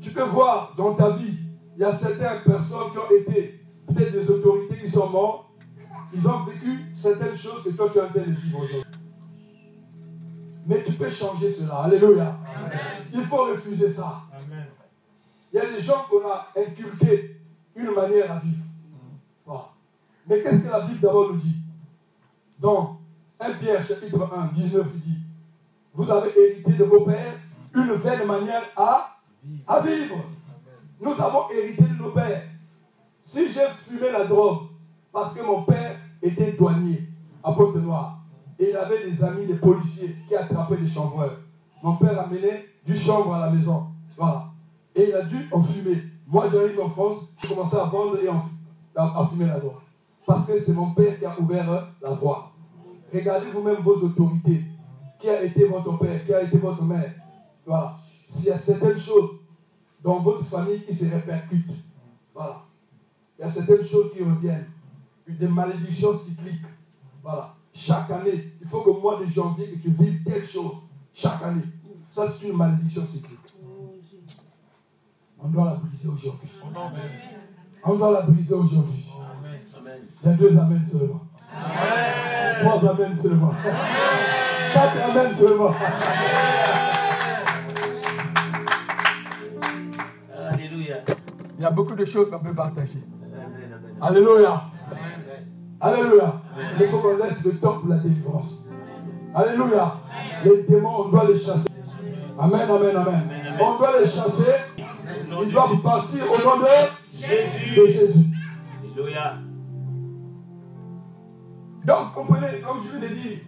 Tu 0.00 0.10
peux 0.10 0.22
voir 0.22 0.74
dans 0.76 0.94
ta 0.94 1.10
vie, 1.10 1.34
il 1.76 1.82
y 1.82 1.84
a 1.84 1.92
certaines 1.92 2.40
personnes 2.44 2.92
qui 2.92 2.98
ont 2.98 3.16
été 3.20 3.60
peut-être 3.86 4.12
des 4.12 4.30
autorités 4.30 4.76
qui 4.76 4.90
sont 4.90 5.10
mortes. 5.10 5.46
Ils 6.14 6.26
ont 6.26 6.44
vécu 6.44 6.70
certaines 6.94 7.36
choses 7.36 7.62
que 7.64 7.70
toi 7.70 7.88
tu 7.92 8.00
as 8.00 8.04
en 8.04 8.08
train 8.08 8.20
de 8.20 8.30
vivre 8.30 8.58
aujourd'hui. 8.58 8.87
Mais 10.68 10.82
tu 10.84 10.92
peux 10.92 11.08
changer 11.08 11.50
cela. 11.50 11.76
Alléluia. 11.84 12.36
Il 13.12 13.24
faut 13.24 13.44
refuser 13.46 13.90
ça. 13.90 14.20
Il 15.50 15.56
y 15.56 15.58
a 15.58 15.66
des 15.66 15.80
gens 15.80 16.04
qu'on 16.10 16.28
a 16.28 16.48
inculqué 16.54 17.40
une 17.74 17.90
manière 17.94 18.30
à 18.32 18.38
vivre. 18.40 18.64
Mais 20.28 20.42
qu'est-ce 20.42 20.66
que 20.66 20.70
la 20.70 20.80
Bible 20.80 21.00
d'abord 21.00 21.32
nous 21.32 21.38
dit? 21.38 21.56
Dans 22.58 23.00
1 23.40 23.50
Pierre 23.54 23.82
chapitre 23.82 24.28
1, 24.30 24.52
19, 24.54 24.86
il 24.96 25.00
dit 25.00 25.18
Vous 25.94 26.10
avez 26.10 26.30
hérité 26.38 26.72
de 26.72 26.84
vos 26.84 27.00
pères 27.00 27.38
une 27.74 27.92
vaine 27.94 28.26
manière 28.26 28.62
à, 28.76 29.16
à 29.66 29.80
vivre. 29.80 30.16
Nous 31.00 31.12
avons 31.12 31.50
hérité 31.50 31.84
de 31.84 31.94
nos 31.94 32.10
pères. 32.10 32.42
Si 33.22 33.50
j'ai 33.50 33.68
fumé 33.86 34.10
la 34.12 34.24
drogue 34.24 34.66
parce 35.10 35.32
que 35.34 35.42
mon 35.42 35.62
père 35.62 35.96
était 36.20 36.52
douanier 36.52 37.08
à 37.42 37.52
Pointe-Noire 37.52 38.17
et 38.58 38.70
il 38.70 38.76
avait 38.76 39.08
des 39.08 39.22
amis, 39.22 39.46
des 39.46 39.54
policiers 39.54 40.16
qui 40.26 40.34
attrapaient 40.34 40.76
des 40.76 40.88
chambreurs, 40.88 41.38
mon 41.82 41.96
père 41.96 42.18
amenait 42.20 42.66
du 42.84 42.96
chambre 42.96 43.34
à 43.34 43.46
la 43.46 43.50
maison. 43.52 43.86
Voilà. 44.16 44.46
Et 44.94 45.08
il 45.08 45.14
a 45.14 45.22
dû 45.22 45.36
en 45.52 45.62
fumer. 45.62 46.02
Moi, 46.26 46.46
j'arrive 46.52 46.80
en 46.80 46.88
France, 46.88 47.28
j'ai 47.40 47.48
commencé 47.48 47.76
à 47.76 47.84
vendre 47.84 48.18
et 48.20 48.28
à, 48.28 49.26
fumer 49.26 49.46
la 49.46 49.60
drogue. 49.60 49.72
Parce 50.26 50.46
que 50.46 50.60
c'est 50.60 50.72
mon 50.72 50.90
père 50.90 51.18
qui 51.18 51.24
a 51.24 51.38
ouvert 51.38 51.88
la 52.02 52.10
voie. 52.10 52.52
Regardez 53.14 53.50
vous-même 53.50 53.76
vos 53.76 53.94
autorités. 53.94 54.64
Qui 55.18 55.30
a 55.30 55.42
été 55.42 55.64
votre 55.64 55.96
père? 55.98 56.24
Qui 56.24 56.34
a 56.34 56.42
été 56.42 56.58
votre 56.58 56.82
mère? 56.82 57.14
Voilà. 57.64 57.96
S'il 58.28 58.48
y 58.48 58.50
a 58.50 58.58
certaines 58.58 58.98
choses 58.98 59.30
dans 60.02 60.18
votre 60.18 60.44
famille 60.44 60.84
qui 60.84 60.94
se 60.94 61.10
répercutent, 61.10 61.72
voilà. 62.34 62.62
Il 63.38 63.42
y 63.42 63.44
a 63.44 63.50
certaines 63.50 63.84
choses 63.84 64.12
qui 64.12 64.22
reviennent. 64.22 64.66
Des 65.26 65.48
malédictions 65.48 66.16
cycliques. 66.16 66.66
Voilà. 67.22 67.54
Chaque 67.72 68.10
année, 68.10 68.52
il 68.60 68.66
faut 68.66 68.80
que 68.82 68.90
au 68.90 69.00
mois 69.00 69.20
de 69.20 69.26
janvier, 69.26 69.70
que 69.70 69.76
tu 69.76 69.90
vives 69.90 70.22
quelque 70.24 70.46
chose. 70.46 70.72
Chaque 71.14 71.42
année. 71.42 71.62
Ça, 72.10 72.28
c'est 72.28 72.48
une 72.48 72.56
malédiction 72.56 73.06
cyclique. 73.06 73.38
On 75.40 75.48
doit 75.48 75.64
la 75.66 75.74
briser 75.74 76.08
aujourd'hui. 76.08 76.48
On 77.84 77.94
doit 77.94 78.12
la 78.12 78.22
briser 78.22 78.54
aujourd'hui. 78.54 79.04
Il 80.22 80.28
y 80.28 80.32
a 80.32 80.36
deux 80.36 80.58
amens 80.58 80.86
seulement. 80.90 81.20
Trois 82.60 82.90
amens 82.90 83.22
seulement. 83.22 83.52
Quatre 84.72 85.10
amens 85.10 85.38
seulement. 85.38 85.74
Alléluia. 90.50 90.96
Il 91.56 91.62
y 91.62 91.66
a 91.66 91.70
beaucoup 91.70 91.94
de 91.94 92.04
choses 92.04 92.30
qu'on 92.30 92.40
peut 92.40 92.54
partager. 92.54 93.00
Alléluia. 94.00 94.62
Alléluia. 95.80 96.40
Il 96.80 96.86
faut 96.86 96.98
qu'on 96.98 97.16
laisse 97.16 97.44
le 97.44 97.52
temps 97.52 97.78
pour 97.78 97.88
la 97.88 97.98
délivrance. 97.98 98.64
Alléluia. 99.34 99.94
Les 100.44 100.62
démons, 100.64 101.04
on 101.04 101.08
doit 101.08 101.26
les 101.26 101.38
chasser. 101.38 101.68
Amen, 102.38 102.68
amen, 102.68 102.96
amen. 102.96 103.56
On 103.60 103.78
doit 103.78 104.00
les 104.00 104.08
chasser. 104.08 104.52
Ils 104.76 105.52
doivent 105.52 105.80
partir 105.82 106.24
au 106.24 106.48
nom 106.48 106.62
de 106.62 106.66
Jésus. 107.12 107.74
Jésus. 107.74 108.26
Alléluia. 108.82 109.34
Donc, 111.84 112.12
comprenez, 112.14 112.60
comme 112.60 112.78
je 112.84 112.96
vous 112.96 113.00
l'ai 113.00 113.08
dit, 113.08 113.38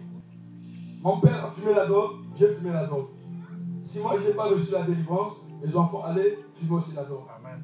mon 1.03 1.19
père 1.19 1.45
a 1.45 1.51
fumé 1.51 1.75
la 1.75 1.85
drogue, 1.85 2.11
j'ai 2.35 2.53
fumé 2.53 2.71
la 2.71 2.85
drogue. 2.85 3.07
Si 3.83 3.99
moi, 3.99 4.13
je 4.21 4.29
n'ai 4.29 4.33
pas 4.33 4.45
reçu 4.45 4.71
la 4.71 4.83
délivrance, 4.83 5.41
les 5.63 5.75
enfants, 5.75 6.03
allez, 6.05 6.39
vivre 6.59 6.75
aussi 6.75 6.95
la 6.95 7.03
synagogue. 7.03 7.25
Amen. 7.37 7.63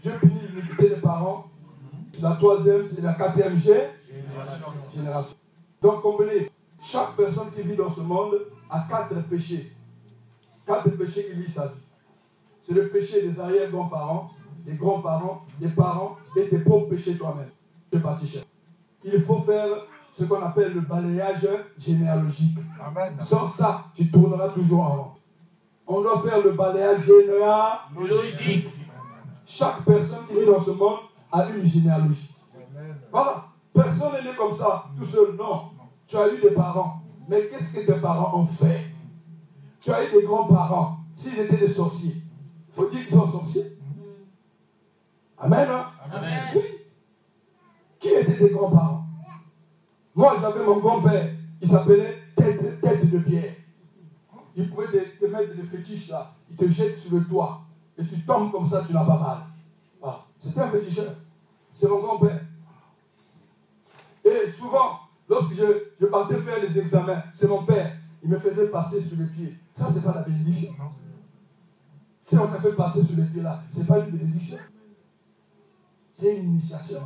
Dieu 0.00 0.12
punit 0.20 0.40
l'unité 0.52 0.88
des 0.88 1.00
parents. 1.00 1.46
La 2.20 2.36
troisième, 2.36 2.88
c'est 2.94 3.02
la 3.02 3.14
quatrième 3.14 3.56
génération. 3.56 4.72
génération. 4.94 5.36
Donc, 5.82 6.02
comprenez, 6.02 6.50
chaque 6.80 7.16
personne 7.16 7.50
qui 7.54 7.62
vit 7.62 7.76
dans 7.76 7.90
ce 7.90 8.00
monde 8.00 8.34
a 8.70 8.86
quatre 8.88 9.22
péchés. 9.28 9.72
Quatre 10.66 10.90
péchés 10.90 11.26
qui 11.26 11.32
vivent 11.40 11.52
sa 11.52 11.66
vie. 11.66 11.74
C'est 12.62 12.74
le 12.74 12.88
péché 12.88 13.28
des 13.28 13.38
arrière-grands-parents, 13.38 14.30
des 14.64 14.74
grands-parents, 14.74 15.44
des 15.60 15.68
parents 15.68 16.16
et 16.36 16.48
tes 16.48 16.58
propres 16.58 16.88
péchés 16.90 17.16
toi-même. 17.16 17.50
C'est 17.92 18.02
parti, 18.02 18.26
cher. 18.26 18.42
Il 19.04 19.20
faut 19.20 19.40
faire 19.40 19.68
ce 20.14 20.24
qu'on 20.24 20.42
appelle 20.42 20.72
le 20.72 20.80
balayage 20.80 21.46
généalogique. 21.78 22.56
Amen. 22.82 23.12
Sans 23.20 23.48
ça, 23.48 23.84
tu 23.94 24.10
tourneras 24.10 24.48
toujours 24.48 24.80
en 24.80 24.96
rond. 24.96 25.10
On 25.86 26.00
doit 26.00 26.22
faire 26.22 26.42
le 26.42 26.52
balayage 26.52 27.04
généalogique. 27.04 28.68
Chaque 29.44 29.84
personne 29.84 30.26
qui 30.26 30.40
vit 30.40 30.46
dans 30.46 30.62
ce 30.62 30.70
monde 30.70 30.98
a 31.34 31.48
une 31.50 31.66
généalogie. 31.66 32.34
Voilà. 33.10 33.46
Personne 33.72 34.12
n'est 34.12 34.30
né 34.30 34.36
comme 34.36 34.56
ça, 34.56 34.84
tout 34.96 35.04
seul. 35.04 35.34
Non. 35.36 35.70
Tu 36.06 36.16
as 36.16 36.28
eu 36.32 36.40
des 36.40 36.50
parents. 36.50 37.02
Mais 37.28 37.48
qu'est-ce 37.48 37.74
que 37.74 37.86
tes 37.92 38.00
parents 38.00 38.38
ont 38.38 38.46
fait? 38.46 38.86
Tu 39.80 39.90
as 39.90 40.04
eu 40.04 40.12
des 40.12 40.22
grands-parents. 40.22 40.98
S'ils 41.16 41.38
étaient 41.40 41.56
des 41.56 41.68
sorciers, 41.68 42.16
faut 42.72 42.88
dire 42.88 43.06
qu'ils 43.06 43.16
sont 43.16 43.30
sorciers. 43.30 43.78
Amen. 45.38 45.68
Hein? 45.70 45.86
Amen. 46.12 46.50
Oui. 46.56 46.62
Qui 47.98 48.08
étaient 48.08 48.36
tes 48.36 48.50
grands-parents? 48.50 49.04
Moi, 50.14 50.36
j'avais 50.40 50.64
mon 50.64 50.78
grand-père. 50.78 51.30
Il 51.60 51.68
s'appelait 51.68 52.18
tête, 52.36 52.80
tête 52.80 53.10
de 53.10 53.18
pierre. 53.18 53.52
Il 54.56 54.70
pouvait 54.70 54.86
te, 54.86 55.26
mettre 55.26 55.56
des 55.56 55.62
fétiches 55.62 56.10
là. 56.10 56.32
Il 56.50 56.56
te 56.56 56.68
jette 56.68 56.98
sur 56.98 57.16
le 57.16 57.24
toit. 57.24 57.62
Et 57.98 58.04
tu 58.04 58.20
tombes 58.20 58.52
comme 58.52 58.68
ça, 58.68 58.84
tu 58.86 58.92
n'as 58.92 59.04
pas 59.04 59.18
mal. 59.18 59.38
Ah, 60.02 60.24
C'était 60.38 60.60
un 60.60 60.68
féticheur. 60.68 61.12
C'est 61.74 61.88
mon 61.88 61.98
grand-père. 62.00 62.40
Et 64.24 64.48
souvent, 64.48 65.00
lorsque 65.28 65.54
je, 65.54 65.64
je, 66.00 66.06
partais 66.06 66.36
faire 66.36 66.60
les 66.62 66.78
examens, 66.78 67.22
c'est 67.34 67.48
mon 67.48 67.64
père. 67.64 67.92
Il 68.22 68.30
me 68.30 68.38
faisait 68.38 68.68
passer 68.68 69.02
sur 69.02 69.18
les 69.18 69.26
pieds. 69.26 69.54
Ça, 69.72 69.88
c'est 69.92 70.02
pas 70.02 70.14
la 70.14 70.22
bénédiction. 70.22 70.72
Si 72.22 72.38
on 72.38 72.46
te 72.46 72.58
fait 72.58 72.72
passer 72.72 73.02
sur 73.02 73.16
les 73.18 73.24
pieds 73.24 73.42
là, 73.42 73.62
c'est 73.68 73.86
pas 73.86 73.98
une 73.98 74.10
bénédiction. 74.10 74.56
C'est 76.10 76.36
une 76.36 76.44
initiation. 76.52 77.00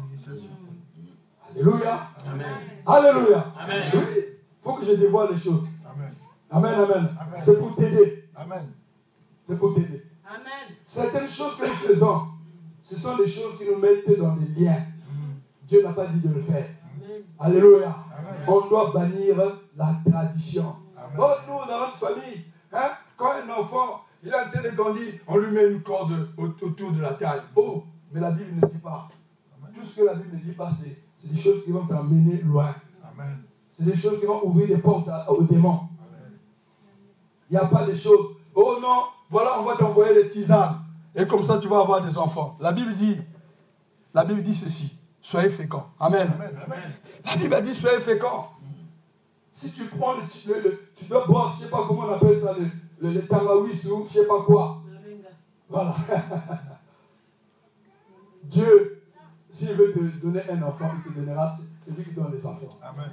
Alléluia. 1.50 1.98
Amen. 2.24 2.46
Alléluia. 2.86 3.52
Amen. 3.58 3.90
Oui, 3.94 4.00
il 4.16 4.62
faut 4.62 4.74
que 4.74 4.84
je 4.84 4.92
dévoile 4.92 5.32
les 5.32 5.40
choses. 5.40 5.64
Amen. 5.84 6.14
Amen, 6.50 6.74
amen. 6.74 7.08
C'est 7.44 7.58
pour 7.58 7.74
t'aider. 7.74 8.28
Amen. 8.36 8.72
C'est 9.42 9.58
pour 9.58 9.74
t'aider. 9.74 10.04
Amen. 10.24 10.76
Certaines 10.84 11.28
choses 11.28 11.56
que 11.56 11.66
nous 11.66 11.94
faisons, 11.94 12.26
ce 12.88 12.96
sont 12.96 13.16
des 13.18 13.26
choses 13.26 13.58
qui 13.58 13.66
nous 13.66 13.76
mettent 13.76 14.18
dans 14.18 14.34
des 14.34 14.46
liens. 14.58 14.82
Dieu 15.66 15.82
n'a 15.82 15.92
pas 15.92 16.06
dit 16.06 16.26
de 16.26 16.32
le 16.32 16.40
faire. 16.40 16.64
Alléluia. 17.38 17.94
On 18.46 18.66
doit 18.66 18.92
bannir 18.92 19.36
la 19.76 20.00
tradition. 20.10 20.74
Oh, 21.18 21.32
nous, 21.46 21.70
dans 21.70 21.80
notre 21.80 21.98
famille, 21.98 22.44
hein, 22.72 22.90
quand 23.14 23.32
un 23.32 23.60
enfant 23.60 24.04
il 24.22 24.30
est 24.30 24.34
en 24.34 24.50
train 24.50 24.62
de 24.62 24.74
grandir, 24.74 25.12
on 25.26 25.36
lui 25.36 25.52
met 25.52 25.70
une 25.70 25.82
corde 25.82 26.30
autour 26.38 26.92
de 26.92 27.02
la 27.02 27.12
taille. 27.12 27.42
Oh, 27.54 27.84
mais 28.10 28.20
la 28.20 28.30
Bible 28.30 28.54
ne 28.54 28.66
dit 28.66 28.78
pas. 28.78 29.06
Tout 29.74 29.84
ce 29.84 30.00
que 30.00 30.06
la 30.06 30.14
Bible 30.14 30.36
ne 30.36 30.40
dit 30.40 30.56
pas, 30.56 30.70
c'est 31.18 31.30
des 31.30 31.38
choses 31.38 31.64
qui 31.64 31.70
vont 31.70 31.84
t'emmener 31.84 32.40
loin. 32.42 32.74
C'est 33.70 33.84
des 33.84 33.96
choses 33.96 34.18
qui 34.18 34.24
vont 34.24 34.46
ouvrir 34.46 34.66
des 34.66 34.78
portes 34.78 35.08
aux 35.28 35.42
démons. 35.42 35.80
Il 37.50 37.52
n'y 37.52 37.58
a 37.58 37.66
pas 37.66 37.84
des 37.84 37.94
choses. 37.94 38.36
Oh 38.54 38.78
non, 38.80 39.02
voilà, 39.28 39.60
on 39.60 39.64
va 39.64 39.76
t'envoyer 39.76 40.14
les 40.14 40.30
tisanes. 40.30 40.87
Et 41.18 41.26
comme 41.26 41.42
ça, 41.42 41.58
tu 41.58 41.66
vas 41.66 41.80
avoir 41.80 42.00
des 42.00 42.16
enfants. 42.16 42.56
La 42.60 42.70
Bible 42.70 42.94
dit, 42.94 43.18
la 44.14 44.24
Bible 44.24 44.42
dit 44.42 44.54
ceci. 44.54 45.00
Soyez 45.20 45.50
féconds. 45.50 45.82
Amen. 45.98 46.28
La 47.26 47.36
Bible 47.36 47.54
a 47.54 47.60
dit 47.60 47.74
soyez 47.74 47.98
féconds. 47.98 48.44
Si 49.52 49.72
tu 49.72 49.84
prends 49.86 50.12
le, 50.12 50.20
tu 50.94 51.04
dois 51.06 51.26
boire, 51.26 51.52
je 51.52 51.58
ne 51.58 51.64
sais 51.64 51.70
pas 51.70 51.84
comment 51.88 52.02
on 52.02 52.12
appelle 52.12 52.40
ça, 52.40 52.54
le, 52.56 53.10
le, 53.10 53.20
ou 53.20 53.68
je 53.68 53.88
ne 53.88 54.08
sais 54.08 54.28
pas 54.28 54.42
quoi. 54.42 54.80
Voilà. 55.68 55.96
Dieu, 58.44 59.02
s'il 59.50 59.72
veut 59.72 59.92
te 59.92 59.98
donner 60.24 60.42
un 60.48 60.62
enfant, 60.62 60.92
il 61.04 61.12
te 61.12 61.18
donnera, 61.18 61.56
c'est 61.84 61.96
lui 61.96 62.04
qui 62.04 62.12
donne 62.12 62.32
les 62.32 62.46
enfants. 62.46 62.78
Amen. 62.80 63.10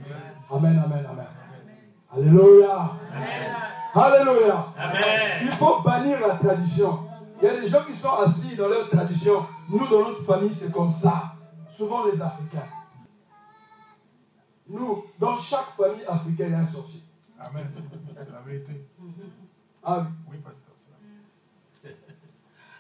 Amen, 0.52 0.84
amen, 0.86 1.06
amen. 1.10 1.26
Alléluia. 2.16 2.92
Alléluia. 3.96 4.68
Il 5.42 5.50
faut 5.50 5.82
bannir 5.82 6.20
la 6.28 6.36
tradition. 6.36 7.05
Il 7.42 7.46
y 7.46 7.48
a 7.48 7.60
des 7.60 7.68
gens 7.68 7.84
qui 7.84 7.94
sont 7.94 8.14
assis 8.14 8.56
dans 8.56 8.68
leur 8.68 8.90
tradition. 8.90 9.46
Nous, 9.70 9.88
dans 9.88 10.10
notre 10.10 10.24
famille, 10.24 10.54
c'est 10.54 10.72
comme 10.72 10.92
ça. 10.92 11.36
Souvent 11.70 12.06
les 12.06 12.22
Africains. 12.22 12.68
Nous, 14.68 15.06
dans 15.20 15.38
chaque 15.38 15.76
famille 15.78 16.06
africaine, 16.06 16.48
il 16.48 16.52
y 16.52 16.56
a 16.56 16.60
un 16.60 16.68
sorcier. 16.68 17.02
Amen. 17.40 17.72
C'est 18.18 18.32
la 18.32 18.40
vérité. 18.42 18.88
Ah 19.84 20.08
oui. 20.32 20.38
pasteur. 20.38 20.74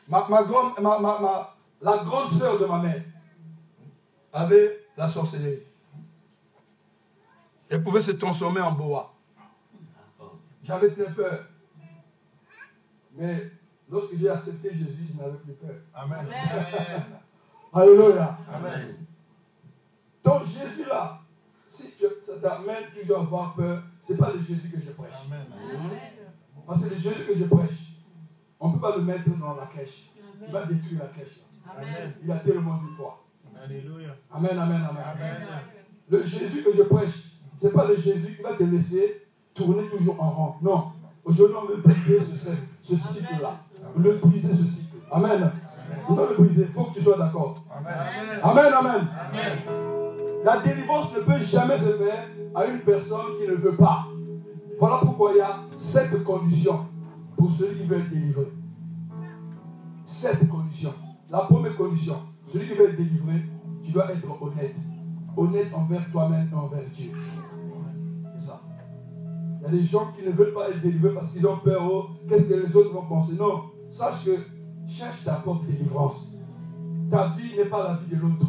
Ma, 0.07 0.27
ma, 0.29 0.99
ma, 0.99 1.19
ma, 1.19 1.55
la 1.81 1.97
grande 2.03 2.31
sœur 2.31 2.59
de 2.59 2.65
ma 2.65 2.79
mère 2.79 3.03
avait 4.33 4.87
la 4.97 5.07
sorcellerie. 5.07 5.63
Elle 7.69 7.83
pouvait 7.83 8.01
se 8.01 8.11
transformer 8.11 8.61
en 8.61 8.71
boa. 8.71 9.13
J'avais 10.63 10.89
très 10.91 11.13
peur. 11.13 11.45
Mais 13.13 13.51
lorsque 13.89 14.17
j'ai 14.17 14.29
accepté 14.29 14.69
Jésus, 14.71 15.07
je 15.13 15.21
n'avais 15.21 15.37
plus 15.37 15.53
peur. 15.53 15.75
Amen. 15.93 16.27
Alléluia. 17.73 18.37
Amen. 18.51 18.95
Donc 20.23 20.43
Jésus 20.45 20.87
là, 20.89 21.19
si 21.69 21.93
ça 22.25 22.33
t'amène 22.41 22.83
toujours 22.99 23.17
à 23.17 23.21
avoir 23.21 23.53
peur, 23.55 23.83
ce 24.01 24.13
n'est 24.13 24.19
pas 24.19 24.31
le 24.33 24.39
Jésus 24.39 24.69
que 24.69 24.79
je 24.79 24.91
prêche. 24.91 25.13
Amen. 25.27 25.45
Parce 26.65 26.87
que 26.87 26.93
le 26.93 26.99
Jésus 26.99 27.25
que 27.27 27.35
je 27.37 27.45
prêche, 27.45 27.93
on 28.59 28.69
ne 28.69 28.73
peut 28.73 28.79
pas 28.79 28.95
le 28.95 29.03
mettre 29.03 29.29
dans 29.37 29.55
la 29.55 29.67
caisse. 29.67 30.05
Il 30.45 30.51
va 30.51 30.65
détruire 30.65 31.01
la 31.03 31.07
caisse. 31.07 31.45
Amen. 31.69 32.13
Il 32.23 32.31
a 32.31 32.37
tellement 32.37 32.77
du 32.77 32.95
poids. 32.95 33.23
Alléluia. 33.63 34.15
Amen, 34.31 34.51
amen, 34.57 34.81
amen, 34.89 35.03
amen. 35.15 35.47
Le 36.09 36.23
Jésus 36.23 36.63
que 36.63 36.71
je 36.75 36.83
prêche, 36.83 37.33
ce 37.57 37.67
n'est 37.67 37.73
pas 37.73 37.87
le 37.87 37.95
Jésus 37.95 38.35
qui 38.35 38.41
va 38.41 38.53
te 38.53 38.63
laisser 38.63 39.27
tourner 39.53 39.87
toujours 39.89 40.21
en 40.21 40.29
rond. 40.29 40.55
Non. 40.61 40.91
Aujourd'hui, 41.23 41.55
on 41.59 41.65
veut 41.65 41.77
briser 41.77 42.19
ce, 42.19 42.51
ce 42.81 42.95
cycle-là. 42.95 43.64
On 43.95 43.99
veut 43.99 44.17
briser 44.21 44.55
ce 44.55 44.63
cycle. 44.63 44.97
Amen. 45.11 45.51
On 46.07 46.13
doit 46.13 46.29
le 46.29 46.35
briser. 46.35 46.67
Il 46.69 46.73
faut 46.73 46.85
que 46.85 46.93
tu 46.93 47.01
sois 47.01 47.17
d'accord. 47.17 47.55
Amen. 47.71 48.39
Amen, 48.43 48.73
amen. 48.79 49.07
La 50.43 50.61
délivrance 50.61 51.15
ne 51.15 51.21
peut 51.21 51.43
jamais 51.43 51.77
se 51.77 51.93
faire 51.93 52.27
à 52.53 52.65
une 52.65 52.79
personne 52.79 53.37
qui 53.39 53.49
ne 53.49 53.55
veut 53.55 53.75
pas. 53.75 54.07
Voilà 54.79 54.97
pourquoi 55.01 55.31
il 55.31 55.37
y 55.37 55.41
a 55.41 55.59
sept 55.75 56.23
conditions 56.23 56.85
pour 57.37 57.49
celui 57.49 57.79
qui 57.79 57.83
veut 57.85 57.97
être 57.97 58.09
délivré. 58.09 58.47
Sept 60.05 60.47
conditions. 60.47 60.93
La 61.29 61.39
première 61.39 61.75
condition, 61.75 62.15
celui 62.47 62.67
qui 62.67 62.73
veut 62.73 62.89
être 62.89 62.97
délivré, 62.97 63.41
tu 63.83 63.91
dois 63.91 64.11
être 64.11 64.41
honnête. 64.41 64.75
Honnête 65.37 65.67
envers 65.73 66.09
toi-même 66.11 66.47
et 66.49 66.55
envers 66.55 66.87
Dieu. 66.93 67.11
C'est 68.37 68.45
ça. 68.47 68.61
Il 69.59 69.63
y 69.63 69.67
a 69.67 69.69
des 69.69 69.83
gens 69.83 70.13
qui 70.17 70.25
ne 70.25 70.31
veulent 70.31 70.53
pas 70.53 70.69
être 70.69 70.81
délivrés 70.81 71.13
parce 71.13 71.31
qu'ils 71.31 71.45
ont 71.45 71.57
peur. 71.57 71.81
Oh, 71.91 72.05
qu'est-ce 72.29 72.53
que 72.53 72.65
les 72.65 72.75
autres 72.75 72.93
vont 72.93 73.05
penser? 73.05 73.33
Non. 73.37 73.63
Sache 73.95 74.25
que 74.25 74.31
cherche 74.85 75.23
ta 75.23 75.35
propre 75.35 75.63
délivrance. 75.63 76.33
Ta 77.09 77.29
vie 77.29 77.55
n'est 77.57 77.63
pas 77.63 77.81
la 77.81 77.93
vie 77.93 78.13
de 78.13 78.21
l'autre. 78.21 78.45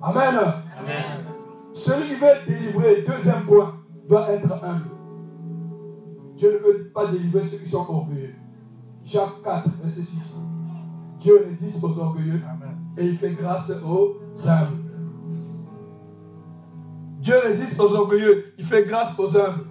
Amen. 0.00 0.38
Amen. 0.78 1.24
Celui 1.72 2.10
qui 2.10 2.14
veut 2.14 2.28
être 2.28 2.46
délivré, 2.46 3.02
deuxième 3.02 3.44
point, 3.44 3.74
doit 4.08 4.30
être 4.30 4.52
humble. 4.62 4.90
Dieu 6.36 6.52
ne 6.52 6.58
peut 6.58 6.84
pas 6.94 7.08
délivrer 7.08 7.44
ceux 7.44 7.56
qui 7.56 7.68
sont 7.68 7.84
orgueilleux. 7.88 8.36
Jacques 9.02 9.42
4, 9.42 9.68
verset 9.82 10.02
6. 10.02 10.36
Dieu 11.18 11.44
résiste 11.44 11.82
aux 11.82 11.98
orgueilleux 11.98 12.40
et 12.98 13.04
il 13.04 13.18
fait 13.18 13.32
grâce 13.32 13.72
aux 13.84 14.16
humbles. 14.46 14.76
Dieu 17.18 17.34
résiste 17.42 17.80
aux 17.80 17.92
orgueilleux, 17.96 18.54
il 18.56 18.64
fait 18.64 18.84
grâce 18.84 19.18
aux 19.18 19.36
humbles. 19.36 19.64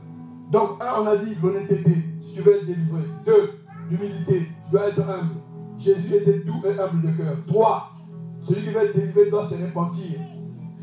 Donc, 0.50 0.72
un, 0.82 1.02
on 1.02 1.08
a 1.08 1.16
dit 1.16 1.34
l'honnêteté, 1.42 1.96
si 2.20 2.34
tu 2.34 2.42
veux 2.42 2.58
être 2.58 2.66
délivré. 2.66 3.04
Deux, 3.26 3.52
l'humilité, 3.90 4.52
tu 4.72 4.78
dois 4.78 4.88
être 4.88 5.02
humble. 5.02 5.36
Jésus 5.78 6.16
était 6.16 6.40
doux 6.40 6.62
et 6.66 6.80
humble 6.80 7.02
de 7.02 7.18
cœur. 7.18 7.36
Trois, 7.46 7.92
celui 8.40 8.62
qui 8.62 8.70
veut 8.70 8.86
être 8.86 8.96
délivré 8.96 9.30
doit 9.30 9.46
se 9.46 9.56
repentir. 9.56 10.20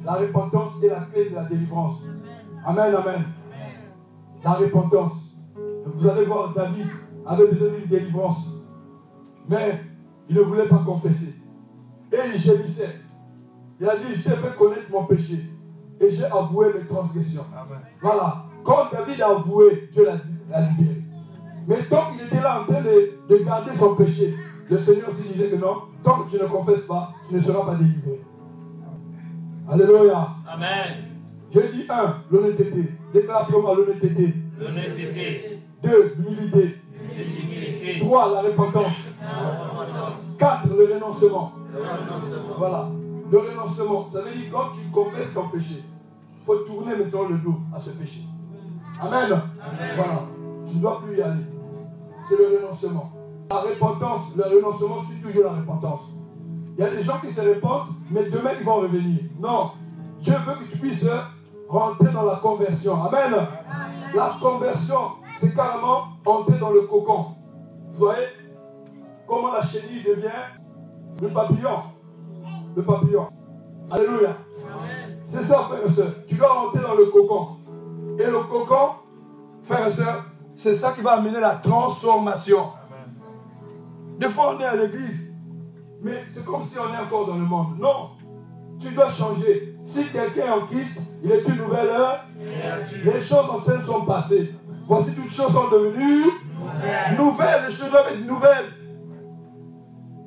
La 0.04 0.14
repentance 0.14 0.82
est 0.82 0.88
la 0.88 1.00
clé 1.00 1.30
de 1.30 1.34
la 1.34 1.44
délivrance. 1.44 2.02
Amen, 2.66 2.94
amen. 2.94 3.24
La 4.44 4.52
repentance. 4.52 5.36
Vous 5.86 6.06
allez 6.06 6.24
voir, 6.26 6.52
David 6.54 6.86
avait 7.26 7.46
besoin 7.46 7.68
d'une 7.68 7.86
délivrance. 7.86 8.56
Mais 9.48 9.80
il 10.28 10.36
ne 10.36 10.42
voulait 10.42 10.68
pas 10.68 10.82
confesser. 10.84 11.36
Et 12.12 12.16
il 12.34 12.38
gémissait. 12.38 13.00
Il 13.80 13.88
a 13.88 13.96
dit, 13.96 14.14
je 14.14 14.22
t'ai 14.22 14.36
fait 14.36 14.56
connaître 14.56 14.90
mon 14.90 15.04
péché. 15.04 15.44
Et 16.00 16.10
j'ai 16.10 16.26
avoué 16.26 16.66
mes 16.74 16.86
transgressions. 16.86 17.44
Voilà. 18.02 18.44
Quand 18.62 18.90
David 18.92 19.22
a 19.22 19.30
avoué, 19.30 19.88
Dieu 19.92 20.04
l'a 20.04 20.60
libéré. 20.60 20.97
Mais 21.68 21.82
tant 21.82 22.10
qu'il 22.10 22.22
était 22.22 22.40
là 22.40 22.62
en 22.62 22.64
train 22.64 22.80
de, 22.80 23.44
garder 23.44 23.74
son 23.74 23.94
péché, 23.94 24.34
le 24.70 24.78
Seigneur 24.78 25.10
s'est 25.10 25.28
disait 25.28 25.50
que 25.50 25.56
non, 25.56 25.82
tant 26.02 26.22
que 26.22 26.30
tu 26.30 26.42
ne 26.42 26.48
confesses 26.48 26.86
pas, 26.86 27.12
tu 27.28 27.34
ne 27.34 27.40
seras 27.40 27.66
pas 27.66 27.74
délivré. 27.74 28.22
Alléluia. 29.70 30.28
Amen. 30.50 30.96
J'ai 31.52 31.68
dit 31.68 31.84
un, 31.90 32.14
l'honnêteté. 32.30 32.94
Déclare 33.12 33.46
pour 33.48 33.60
moi 33.60 33.74
l'honnêteté. 33.74 34.32
L'honnêteté. 34.58 35.62
Deux, 35.82 36.14
l'humilité. 36.18 36.80
Trois, 38.00 38.32
la 38.32 38.40
repentance. 38.48 39.12
Quatre, 40.38 40.68
le 40.68 40.94
renoncement. 40.94 41.52
Voilà. 42.56 42.88
Le 43.30 43.38
renoncement, 43.38 44.08
ça 44.10 44.22
veut 44.22 44.30
dire 44.30 44.50
quand 44.50 44.70
tu 44.72 44.88
confesses 44.90 45.34
ton 45.34 45.48
péché, 45.48 45.82
il 46.40 46.46
faut 46.46 46.56
tourner 46.60 46.96
maintenant 46.96 47.28
le 47.28 47.36
dos 47.36 47.56
à 47.76 47.78
ce 47.78 47.90
péché. 47.90 48.22
Amen. 49.02 49.38
Voilà. 49.96 50.22
Tu 50.66 50.76
ne 50.76 50.80
dois 50.80 51.02
plus 51.02 51.18
y 51.18 51.20
aller. 51.20 51.44
C'est 52.28 52.36
le 52.36 52.58
renoncement. 52.58 53.12
La 53.50 53.60
repentance, 53.60 54.36
le 54.36 54.44
renoncement 54.44 55.02
suit 55.04 55.22
toujours 55.22 55.44
la 55.44 55.52
repentance. 55.52 56.12
Il 56.76 56.84
y 56.84 56.86
a 56.86 56.90
des 56.90 57.02
gens 57.02 57.18
qui 57.18 57.32
se 57.32 57.40
répandent, 57.40 57.88
mais 58.10 58.28
demain 58.28 58.50
ils 58.58 58.64
vont 58.64 58.76
revenir. 58.76 59.20
Non. 59.40 59.70
Dieu 60.20 60.34
veut 60.46 60.54
que 60.54 60.70
tu 60.70 60.78
puisses 60.78 61.08
rentrer 61.68 62.12
dans 62.12 62.24
la 62.24 62.36
conversion. 62.36 63.02
Amen. 63.04 63.34
La 64.14 64.32
conversion, 64.40 64.98
c'est 65.38 65.54
carrément 65.54 66.04
entrer 66.24 66.58
dans 66.58 66.70
le 66.70 66.82
cocon. 66.82 67.26
Vous 67.92 67.98
voyez 67.98 68.26
comment 69.26 69.52
la 69.52 69.62
chenille 69.62 70.02
devient 70.02 70.28
le 71.20 71.28
papillon. 71.28 71.82
Le 72.76 72.82
papillon. 72.82 73.28
Alléluia. 73.90 74.36
C'est 75.24 75.42
ça, 75.42 75.62
frère 75.62 75.84
et 75.84 75.90
soeur. 75.90 76.12
Tu 76.26 76.36
dois 76.36 76.52
rentrer 76.52 76.80
dans 76.82 76.94
le 76.94 77.06
cocon. 77.06 77.56
Et 78.18 78.26
le 78.26 78.40
cocon, 78.48 78.90
frère 79.62 79.86
et 79.86 79.90
soeur, 79.90 80.24
c'est 80.58 80.74
ça 80.74 80.90
qui 80.90 81.02
va 81.02 81.12
amener 81.12 81.38
la 81.38 81.50
transformation. 81.50 82.72
Des 84.18 84.28
fois, 84.28 84.56
on 84.56 84.60
est 84.60 84.64
à 84.64 84.74
l'église, 84.74 85.32
mais 86.02 86.24
c'est 86.34 86.44
comme 86.44 86.64
si 86.64 86.76
on 86.80 86.92
est 86.92 86.98
encore 86.98 87.26
dans 87.28 87.36
le 87.36 87.44
monde. 87.44 87.78
Non, 87.78 88.10
tu 88.80 88.92
dois 88.92 89.08
changer. 89.08 89.78
Si 89.84 90.06
quelqu'un 90.06 90.46
est 90.46 90.50
en 90.50 90.66
Christ, 90.66 91.00
il 91.22 91.30
est 91.30 91.46
une 91.46 91.58
nouvelle 91.58 91.86
heure. 91.86 92.24
Les 93.04 93.20
choses 93.20 93.48
anciennes 93.48 93.84
sont 93.84 94.04
passées. 94.04 94.52
Voici 94.88 95.14
toutes 95.14 95.30
choses 95.30 95.52
sont 95.52 95.68
devenues 95.68 96.24
nouvelles. 97.16 97.62
Les 97.68 97.74
choses 97.74 97.90
doivent 97.92 98.12
être 98.12 98.26
nouvelles. 98.26 98.72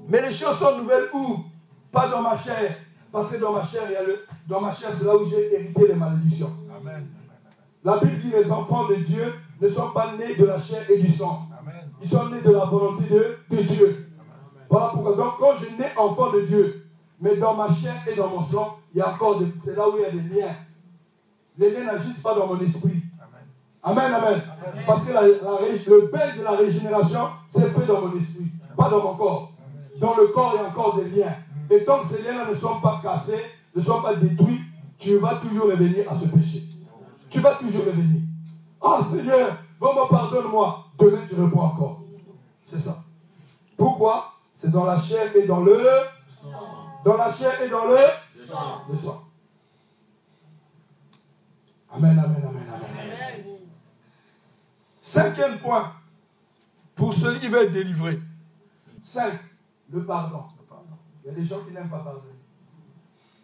Mais 0.07 0.21
les 0.21 0.31
choses 0.31 0.57
sont 0.57 0.77
nouvelles 0.77 1.09
où? 1.13 1.39
Pas 1.91 2.07
dans 2.07 2.21
ma 2.21 2.37
chair. 2.37 2.77
Parce 3.11 3.29
que 3.31 3.35
dans 3.35 3.51
ma 3.51 3.65
chair, 3.65 3.81
il 3.87 3.91
y 3.91 3.95
a 3.97 4.03
le, 4.03 4.25
dans 4.47 4.61
ma 4.61 4.71
chair, 4.71 4.91
c'est 4.97 5.05
là 5.05 5.17
où 5.17 5.29
j'ai 5.29 5.53
hérité 5.53 5.89
les 5.89 5.93
malédictions. 5.93 6.53
Amen. 6.73 7.05
La 7.83 7.97
Bible 7.97 8.21
dit 8.21 8.31
les 8.31 8.49
enfants 8.49 8.87
de 8.87 8.95
Dieu 8.95 9.33
ne 9.61 9.67
sont 9.67 9.91
pas 9.91 10.13
nés 10.17 10.35
de 10.35 10.45
la 10.45 10.57
chair 10.57 10.89
et 10.89 10.97
du 10.97 11.07
sang. 11.07 11.47
Ils 12.01 12.09
sont 12.09 12.29
nés 12.29 12.41
de 12.41 12.51
la 12.51 12.65
volonté 12.65 13.03
de, 13.09 13.55
de 13.55 13.61
Dieu. 13.61 14.11
Voilà 14.69 14.89
pourquoi. 14.93 15.15
Donc, 15.15 15.33
quand 15.39 15.51
je 15.59 15.77
nais 15.77 15.91
enfant 15.95 16.31
de 16.31 16.41
Dieu, 16.41 16.87
mais 17.19 17.37
dans 17.37 17.53
ma 17.53 17.67
chair 17.67 17.95
et 18.11 18.15
dans 18.15 18.27
mon 18.27 18.41
sang, 18.41 18.79
il 18.93 18.97
y 18.97 19.01
a 19.01 19.09
encore 19.09 19.39
des, 19.39 19.45
c'est 19.63 19.75
là 19.75 19.87
où 19.87 19.93
il 19.97 20.01
y 20.01 20.05
a 20.05 20.09
des 20.09 20.35
liens. 20.35 20.55
Les 21.57 21.71
liens 21.71 21.85
n'agissent 21.85 22.21
pas 22.21 22.33
dans 22.33 22.47
mon 22.47 22.59
esprit. 22.59 23.03
Amen, 23.83 24.13
amen. 24.13 24.41
Parce 24.87 25.05
que 25.05 25.13
la, 25.13 25.21
le 25.21 26.07
bain 26.11 26.37
de 26.37 26.43
la 26.43 26.51
régénération, 26.51 27.27
c'est 27.47 27.71
fait 27.71 27.85
dans 27.85 28.01
mon 28.01 28.17
esprit, 28.17 28.47
pas 28.75 28.89
dans 28.89 29.03
mon 29.03 29.15
corps. 29.15 29.51
Dans 29.99 30.15
le 30.15 30.27
corps, 30.27 30.53
il 30.55 30.61
y 30.61 30.65
a 30.65 30.69
encore 30.69 30.99
des 30.99 31.09
liens. 31.09 31.35
Et 31.69 31.83
tant 31.83 31.99
que 31.99 32.07
ces 32.07 32.23
liens 32.23 32.47
ne 32.49 32.55
sont 32.55 32.79
pas 32.79 32.99
cassés, 33.03 33.41
ne 33.75 33.81
sont 33.81 34.01
pas 34.01 34.15
détruits, 34.15 34.61
tu 34.97 35.17
vas 35.17 35.35
toujours 35.35 35.65
revenir 35.65 36.11
à 36.11 36.15
ce 36.15 36.27
péché. 36.27 36.63
Tu 37.29 37.39
vas 37.39 37.53
toujours 37.55 37.85
revenir. 37.85 38.21
Ah 38.81 38.99
Seigneur, 39.09 39.57
bon, 39.79 40.07
pardonne-moi. 40.09 40.85
Demain, 40.97 41.21
tu 41.27 41.35
réponds 41.35 41.61
encore. 41.61 42.01
C'est 42.65 42.79
ça. 42.79 42.95
Pourquoi? 43.77 44.33
C'est 44.55 44.71
dans 44.71 44.85
la 44.85 44.99
chair 44.99 45.35
et 45.35 45.45
dans 45.45 45.61
le 45.61 45.77
dans 47.03 47.17
la 47.17 47.33
chair 47.33 47.61
et 47.61 47.69
dans 47.69 47.85
le, 47.85 47.97
sang. 48.95 49.23
Amen, 51.91 52.17
amen, 52.17 52.43
amen, 52.47 52.63
amen. 52.73 53.45
Cinquième 54.99 55.59
point, 55.59 55.91
pour 56.95 57.13
celui 57.13 57.39
qui 57.39 57.47
veut 57.47 57.63
être 57.63 57.71
délivré. 57.71 58.19
Cinq, 59.03 59.33
le 59.89 60.05
pardon. 60.05 60.43
Il 61.23 61.27
y 61.27 61.29
a 61.31 61.33
des 61.33 61.43
gens 61.43 61.59
qui 61.61 61.73
n'aiment 61.73 61.89
pas 61.89 61.99
pardonner. 61.99 62.31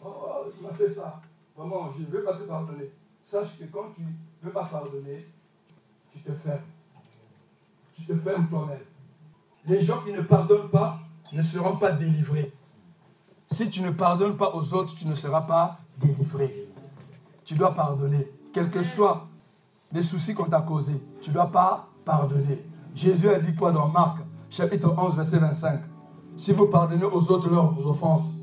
Oh, 0.03 0.45
tu 0.55 0.63
m'as 0.63 0.73
fait 0.73 0.93
ça. 0.93 1.21
Vraiment, 1.55 1.91
je 1.91 2.03
ne 2.03 2.07
veux 2.07 2.23
pas 2.23 2.33
te 2.33 2.43
pardonner. 2.43 2.91
Sache 3.23 3.59
que 3.59 3.65
quand 3.65 3.91
tu 3.95 4.03
ne 4.41 4.47
veux 4.47 4.53
pas 4.53 4.65
pardonner, 4.65 5.27
tu 6.11 6.19
te 6.19 6.31
fermes. 6.31 6.59
Tu 7.95 8.05
te 8.05 8.15
fermes 8.15 8.47
toi-même. 8.47 8.79
Les 9.65 9.81
gens 9.81 10.01
qui 10.03 10.11
ne 10.11 10.21
pardonnent 10.21 10.69
pas 10.69 10.99
ne 11.33 11.41
seront 11.41 11.77
pas 11.77 11.91
délivrés. 11.91 12.53
Si 13.47 13.69
tu 13.69 13.81
ne 13.81 13.91
pardonnes 13.91 14.37
pas 14.37 14.53
aux 14.53 14.73
autres, 14.73 14.95
tu 14.95 15.07
ne 15.07 15.15
seras 15.15 15.41
pas 15.41 15.79
délivré. 15.97 16.67
Tu 17.45 17.55
dois 17.55 17.73
pardonner. 17.73 18.31
Quels 18.53 18.69
que 18.69 18.83
soient 18.83 19.27
les 19.91 20.03
soucis 20.03 20.33
qu'on 20.33 20.45
t'a 20.45 20.61
causés, 20.61 21.01
tu 21.21 21.29
ne 21.29 21.35
dois 21.35 21.47
pas 21.47 21.87
pardonner. 22.03 22.63
Jésus 22.93 23.29
a 23.29 23.39
dit 23.39 23.55
quoi 23.55 23.71
dans 23.71 23.87
Marc, 23.87 24.19
chapitre 24.49 24.93
11, 24.97 25.15
verset 25.15 25.37
25 25.37 25.81
Si 26.35 26.51
vous 26.51 26.67
pardonnez 26.67 27.05
aux 27.05 27.31
autres 27.31 27.49
leurs 27.49 27.87
offenses, 27.87 28.33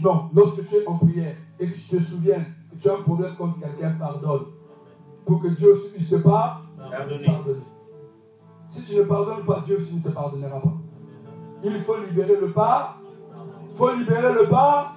non, 0.00 0.30
lorsque 0.34 0.66
tu 0.66 0.74
es 0.76 0.86
en 0.86 0.96
prière 0.98 1.36
et 1.58 1.66
que 1.66 1.74
tu 1.74 1.96
te 1.96 2.02
souviens 2.02 2.44
que 2.70 2.76
tu 2.80 2.88
as 2.88 2.94
un 2.94 3.02
problème 3.02 3.34
contre 3.36 3.60
quelqu'un, 3.60 3.90
pardonne. 3.92 4.46
Pour 5.28 5.40
que 5.40 5.48
Dieu 5.48 5.72
puisse 5.94 6.16
pas 6.24 6.62
pardonner. 6.90 7.28
Si 8.68 8.84
tu 8.84 8.98
ne 8.98 9.04
pardonnes 9.04 9.44
pas, 9.44 9.62
Dieu 9.64 9.76
aussi 9.76 9.96
ne 9.96 10.02
te 10.02 10.08
pardonnera 10.08 10.58
pas. 10.58 10.74
Il 11.62 11.78
faut 11.80 11.96
libérer 11.98 12.36
le 12.40 12.50
pas 12.50 12.98
faut 13.78 13.92
libérer 13.92 14.34
le 14.34 14.46
bas. 14.46 14.92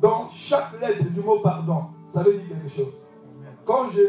Dans 0.00 0.28
chaque 0.30 0.80
lettre 0.80 1.10
du 1.10 1.20
mot 1.20 1.40
pardon, 1.40 1.86
ça 2.08 2.22
veut 2.22 2.34
dire 2.34 2.48
quelque 2.48 2.68
chose. 2.68 2.92
Quand 3.64 3.88
je, 3.92 4.00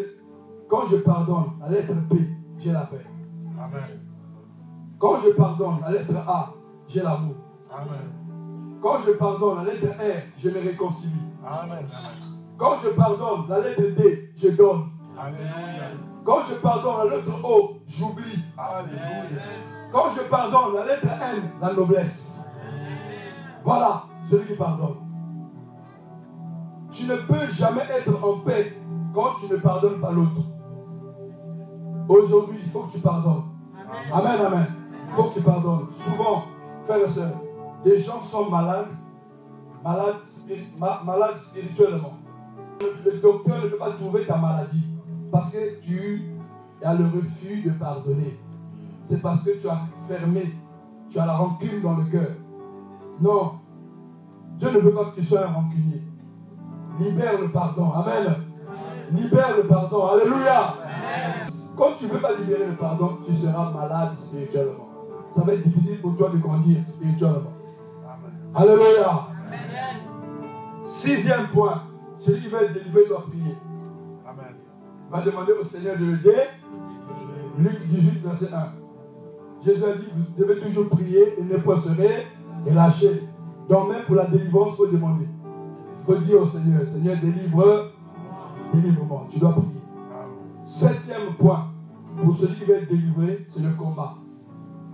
quand 0.67 0.85
je 0.89 0.97
pardonne 0.97 1.51
la 1.59 1.69
lettre 1.69 1.93
P, 2.09 2.17
j'ai 2.59 2.71
la 2.71 2.81
paix. 2.81 3.05
Amen. 3.59 3.99
Quand 4.97 5.17
je 5.19 5.31
pardonne 5.31 5.81
la 5.81 5.91
lettre 5.91 6.15
A, 6.27 6.53
j'ai 6.87 7.01
l'amour. 7.01 7.35
Amen. 7.71 8.79
Quand 8.81 8.97
je 9.05 9.11
pardonne 9.13 9.65
la 9.65 9.73
lettre 9.73 9.87
R, 9.87 10.21
je 10.37 10.49
me 10.49 10.59
réconcilie. 10.59 11.11
Amen. 11.45 11.85
Quand 12.57 12.75
je 12.83 12.89
pardonne 12.89 13.49
la 13.49 13.59
lettre 13.59 13.81
D, 13.81 14.33
je 14.37 14.49
donne. 14.49 14.89
Quand 16.23 16.39
je 16.49 16.55
pardonne 16.55 17.09
la 17.09 17.15
lettre 17.15 17.31
O, 17.43 17.77
j'oublie. 17.87 18.39
Quand 19.91 20.09
je 20.15 20.21
pardonne 20.23 20.75
la 20.75 20.85
lettre 20.85 21.05
N, 21.05 21.51
la 21.61 21.73
noblesse. 21.73 22.47
Voilà 23.63 24.03
celui 24.25 24.47
qui 24.47 24.55
pardonne. 24.55 24.95
Tu 26.91 27.05
ne 27.07 27.15
peux 27.15 27.47
jamais 27.51 27.83
être 27.89 28.23
en 28.23 28.39
paix 28.39 28.77
quand 29.13 29.35
tu 29.39 29.51
ne 29.51 29.57
pardonnes 29.57 29.99
pas 29.99 30.11
l'autre. 30.11 30.41
Aujourd'hui, 32.07 32.59
il 32.63 32.71
faut 32.71 32.81
que 32.81 32.93
tu 32.93 32.99
pardonnes. 32.99 33.43
Amen, 34.11 34.45
amen. 34.45 34.65
Il 35.07 35.13
faut 35.13 35.23
que 35.23 35.35
tu 35.35 35.41
pardonnes. 35.41 35.87
Souvent, 35.89 36.43
frères 36.83 37.03
et 37.03 37.07
sœurs, 37.07 37.41
des 37.83 38.01
gens 38.01 38.21
sont 38.21 38.49
malades, 38.49 38.89
malades, 39.83 40.15
malades 41.05 41.37
spirituellement. 41.37 42.13
Le 43.05 43.19
docteur 43.19 43.57
ne 43.63 43.69
peut 43.69 43.77
pas 43.77 43.91
trouver 43.91 44.25
ta 44.25 44.37
maladie 44.37 44.85
parce 45.31 45.51
que 45.51 45.81
tu 45.81 46.21
as 46.83 46.93
le 46.93 47.05
refus 47.05 47.61
de 47.65 47.71
pardonner. 47.71 48.39
C'est 49.05 49.21
parce 49.21 49.43
que 49.43 49.59
tu 49.59 49.67
as 49.67 49.81
fermé, 50.07 50.53
tu 51.09 51.19
as 51.19 51.25
la 51.25 51.33
rancune 51.33 51.81
dans 51.81 51.95
le 51.95 52.05
cœur. 52.05 52.31
Non. 53.19 53.53
Dieu 54.57 54.69
ne 54.71 54.79
veut 54.79 54.93
pas 54.93 55.05
que 55.05 55.15
tu 55.15 55.23
sois 55.23 55.45
un 55.45 55.51
rancunier. 55.51 56.01
Libère 56.99 57.39
le 57.39 57.49
pardon. 57.49 57.91
Amen. 57.91 58.35
Libère 59.11 59.57
le 59.57 59.63
pardon. 59.63 60.07
Alléluia. 60.07 60.75
Quand 61.75 61.89
tu 61.97 62.05
ne 62.05 62.09
veux 62.11 62.19
pas 62.19 62.35
libérer 62.35 62.67
le 62.67 62.75
pardon, 62.75 63.17
tu 63.25 63.33
seras 63.33 63.71
malade 63.71 64.13
spirituellement. 64.13 64.89
Ça 65.31 65.41
va 65.41 65.53
être 65.53 65.67
difficile 65.67 65.99
pour 66.01 66.15
toi 66.15 66.29
de 66.29 66.37
grandir 66.37 66.77
spirituellement. 66.87 67.53
Alléluia. 68.53 69.27
Sixième 70.85 71.47
point. 71.47 71.81
Celui 72.23 72.41
qui 72.41 72.47
veut 72.47 72.63
être 72.63 72.73
délivré 72.73 73.01
doit 73.05 73.25
prier. 73.27 73.57
Amen. 74.25 74.55
Va 75.11 75.21
demander 75.21 75.51
au 75.59 75.63
Seigneur 75.63 75.97
de 75.97 76.05
l'aider. 76.05 76.43
Luc 77.57 77.85
18, 77.85 78.23
verset 78.23 78.53
1. 78.53 79.65
Jésus 79.65 79.83
a 79.83 79.93
dit, 79.93 80.07
vous 80.15 80.41
devez 80.41 80.61
toujours 80.61 80.89
prier 80.89 81.37
et 81.37 81.43
ne 81.43 81.57
pas 81.57 81.81
et 82.65 82.73
lâcher. 82.73 83.23
Donc 83.69 83.89
même 83.89 84.03
pour 84.05 84.15
la 84.15 84.25
délivrance, 84.27 84.69
il 84.71 84.75
faut 84.75 84.87
demander. 84.87 85.27
Il 85.99 86.05
faut 86.05 86.15
dire 86.15 86.41
au 86.41 86.45
Seigneur, 86.45 86.85
Seigneur, 86.85 87.17
délivre, 87.17 87.91
délivre-moi. 88.73 89.27
Tu 89.29 89.39
dois 89.39 89.51
prier. 89.51 89.81
Septième 90.63 91.33
point, 91.37 91.71
pour 92.23 92.33
celui 92.33 92.55
qui 92.55 92.63
veut 92.63 92.75
être 92.75 92.87
délivré, 92.89 93.45
c'est 93.49 93.63
le 93.63 93.71
combat. 93.71 94.15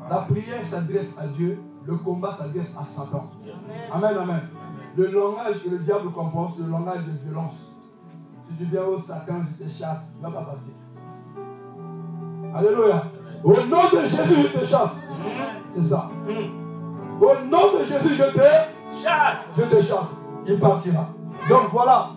La 0.09 0.17
prière 0.21 0.63
s'adresse 0.63 1.15
à 1.19 1.27
Dieu, 1.27 1.59
le 1.85 1.95
combat 1.97 2.31
s'adresse 2.31 2.75
à 2.75 2.83
Satan. 2.83 3.29
Amen, 3.91 4.17
amen. 4.17 4.41
Le 4.99 5.11
langage 5.11 5.63
que 5.63 5.69
le 5.69 5.77
diable 5.77 6.11
comprend, 6.11 6.51
c'est 6.53 6.63
le 6.63 6.71
langage 6.71 7.05
de 7.05 7.25
violence. 7.25 7.73
Si 8.45 8.57
tu 8.57 8.65
viens 8.65 8.83
au 8.83 8.99
Satan, 8.99 9.35
je 9.47 9.63
te 9.63 9.69
chasse, 9.69 10.11
il 10.13 10.27
ne 10.27 10.29
va 10.29 10.39
pas 10.41 10.45
partir. 10.45 10.73
Alléluia. 12.53 13.03
Au 13.41 13.53
nom 13.53 13.83
de 13.93 14.01
Jésus, 14.01 14.49
je 14.51 14.59
te 14.59 14.65
chasse. 14.65 14.97
C'est 15.73 15.83
ça. 15.83 16.11
Au 17.21 17.45
nom 17.45 17.79
de 17.79 17.85
Jésus, 17.85 18.13
je 18.13 18.23
te 18.23 18.43
chasse. 19.01 19.37
Je 19.57 19.61
te 19.61 19.81
chasse. 19.81 20.17
Il 20.45 20.59
partira. 20.59 21.07
Donc 21.47 21.69
voilà. 21.71 22.09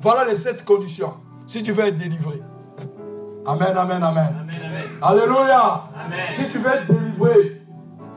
Voilà 0.00 0.24
les 0.24 0.34
sept 0.34 0.64
conditions. 0.64 1.14
Si 1.46 1.62
tu 1.62 1.70
veux 1.70 1.84
être 1.84 1.98
délivré. 1.98 2.42
Amen, 3.46 3.76
amen, 3.76 4.02
amen. 4.02 4.50
Alléluia. 5.00 5.84
Si 6.30 6.48
tu 6.48 6.58
veux 6.58 6.70
être 6.70 6.92
délivré, 6.92 7.62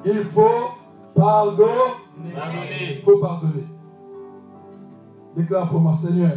il 0.06 0.24
faut 0.24 0.72
pardonner. 1.14 1.70
Il 2.18 3.04
faut 3.04 3.20
pardonner. 3.20 3.68
Déclare 5.36 5.70
pour 5.70 5.80
moi, 5.80 5.94
Seigneur. 5.94 6.32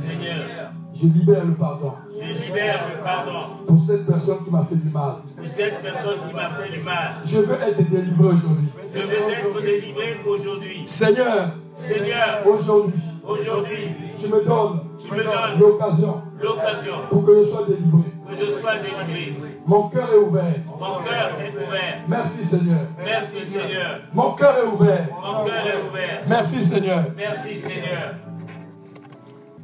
Seigneur. 0.00 0.72
Je 0.92 1.06
libère 1.06 1.44
le 1.44 1.54
pardon. 1.54 1.92
Je 2.20 2.44
libère 2.44 2.80
le 2.92 3.02
pardon. 3.04 3.64
Pour 3.66 3.80
cette 3.84 4.06
personne 4.06 4.44
qui 4.44 4.50
m'a 4.50 4.64
fait 4.64 4.76
du 4.76 4.88
mal. 4.90 5.14
Pour 5.36 5.48
cette 5.48 5.82
personne 5.82 6.18
qui 6.28 6.34
m'a 6.34 6.50
fait 6.50 6.70
du 6.70 6.80
mal. 6.82 7.10
Je 7.24 7.38
veux 7.38 7.54
être 7.54 7.90
délivré 7.90 8.24
aujourd'hui. 8.26 8.68
Je 8.94 9.00
veux 9.00 9.14
être 9.14 9.62
délivré 9.62 10.20
aujourd'hui. 10.26 10.82
Seigneur. 10.86 11.50
Seigneur. 11.80 12.46
Aujourd'hui. 12.46 13.00
Aujourd'hui. 13.26 13.88
Tu 14.16 14.26
me 14.26 14.44
donnes. 14.44 14.80
Tu 14.98 15.10
me 15.10 15.24
donnes 15.24 15.58
l'occasion. 15.58 16.22
L'occasion. 16.40 16.94
Pour 17.10 17.24
que 17.24 17.42
je 17.42 17.48
sois 17.48 17.66
délivré. 17.66 18.02
Que 18.28 18.36
je 18.36 18.50
sois 18.50 18.76
délivré. 18.76 19.60
Mon 19.66 19.88
cœur 19.88 20.08
est 20.12 20.18
ouvert. 20.18 20.54
Mon 20.66 21.02
cœur 21.04 21.30
est 21.40 21.66
ouvert. 21.66 22.00
Merci 22.06 22.44
Seigneur. 22.44 22.80
Merci 23.04 23.44
Seigneur. 23.44 24.00
Mon 24.12 24.32
cœur 24.32 24.54
est 24.58 24.66
ouvert. 24.66 25.08
Mon 25.10 25.44
cœur 25.44 25.66
est 25.66 25.90
ouvert. 25.90 26.22
Merci 26.28 26.62
Seigneur. 26.62 27.04
Merci 27.16 27.58
Seigneur. 27.58 28.14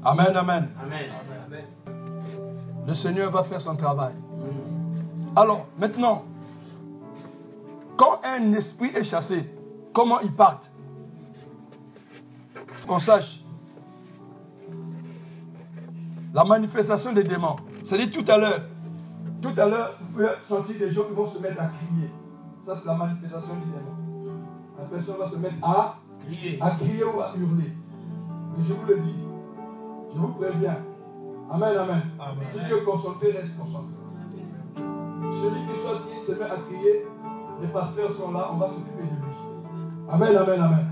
Amen, 0.03 0.35
amen. 0.35 0.69
Amen. 0.83 1.11
Le 2.87 2.95
Seigneur 2.95 3.31
va 3.31 3.43
faire 3.43 3.61
son 3.61 3.77
travail. 3.77 4.15
Alors, 5.37 5.67
maintenant, 5.79 6.25
quand 7.97 8.21
un 8.25 8.53
esprit 8.55 8.91
est 8.95 9.05
chassé, 9.05 9.49
comment 9.93 10.21
il 10.21 10.33
part 10.33 10.61
Qu'on 12.89 12.99
sache. 12.99 13.45
La 16.33 16.45
manifestation 16.45 17.13
des 17.13 17.23
démons. 17.23 17.57
C'est-à-dire 17.85 18.11
tout 18.11 18.25
à 18.31 18.39
l'heure. 18.39 18.61
Tout 19.43 19.53
à 19.57 19.67
l'heure, 19.67 19.99
vous 20.01 20.13
pouvez 20.15 20.29
sentir 20.49 20.79
des 20.79 20.91
gens 20.91 21.03
qui 21.05 21.15
vont 21.15 21.29
se 21.29 21.39
mettre 21.39 21.61
à 21.61 21.67
crier. 21.67 22.11
Ça, 22.67 22.75
c'est 22.75 22.89
la 22.89 22.95
manifestation 22.95 23.55
du 23.55 23.67
démon. 23.71 24.33
La 24.79 24.85
personne 24.85 25.17
va 25.19 25.29
se 25.29 25.37
mettre 25.37 25.57
à 25.63 25.99
crier, 26.25 26.59
à 26.61 26.71
crier 26.71 27.05
ou 27.05 27.21
à 27.21 27.35
hurler. 27.37 27.73
Mais 28.57 28.65
je 28.67 28.73
vous 28.73 28.87
le 28.87 28.99
dis, 28.99 29.15
je 30.13 30.19
vous 30.19 30.29
préviens. 30.29 30.77
Amen, 31.51 31.77
amen. 31.77 32.03
Si 32.51 32.59
tu 32.65 32.75
es 32.75 32.85
concentré, 32.85 33.33
reste 33.33 33.59
concentré. 33.59 33.95
Celui 35.31 35.67
qui 35.67 35.79
soit 35.79 36.01
qui 36.09 36.25
se 36.25 36.39
met 36.39 36.45
à 36.45 36.57
crier, 36.69 37.07
les 37.61 37.69
pasteurs 37.69 38.11
sont 38.11 38.33
là, 38.33 38.51
on 38.53 38.57
va 38.57 38.67
s'occuper 38.67 39.03
de 39.03 39.09
lui. 39.09 39.35
Amen, 40.09 40.37
amen, 40.37 40.61
amen. 40.61 40.87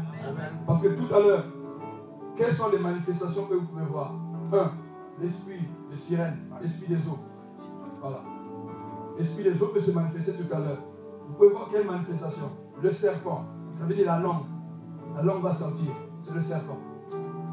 Parce 0.66 0.82
que 0.82 0.88
tout 0.88 1.14
à 1.14 1.20
l'heure, 1.20 1.44
quelles 2.36 2.52
sont 2.52 2.70
les 2.70 2.78
manifestations 2.78 3.46
que 3.46 3.54
vous 3.54 3.66
pouvez 3.66 3.84
voir? 3.84 4.12
Un, 4.52 4.70
l'esprit 5.20 5.60
de 5.90 5.96
sirène, 5.96 6.38
l'esprit 6.60 6.94
des 6.94 7.08
eaux. 7.08 7.18
Voilà. 8.00 8.20
L'esprit 9.16 9.44
des 9.44 9.62
eaux 9.62 9.68
peut 9.68 9.80
se 9.80 9.90
manifester 9.90 10.32
tout 10.42 10.54
à 10.54 10.58
l'heure. 10.58 10.78
Vous 11.28 11.34
pouvez 11.34 11.50
voir 11.50 11.68
quelle 11.72 11.86
manifestation? 11.86 12.50
Le 12.80 12.92
serpent. 12.92 13.44
Ça 13.74 13.84
veut 13.84 13.94
dire 13.94 14.06
la 14.06 14.20
langue. 14.20 14.44
La 15.16 15.22
langue 15.22 15.42
va 15.42 15.52
sortir. 15.52 15.92
C'est 16.22 16.34
le 16.34 16.42
serpent. 16.42 16.78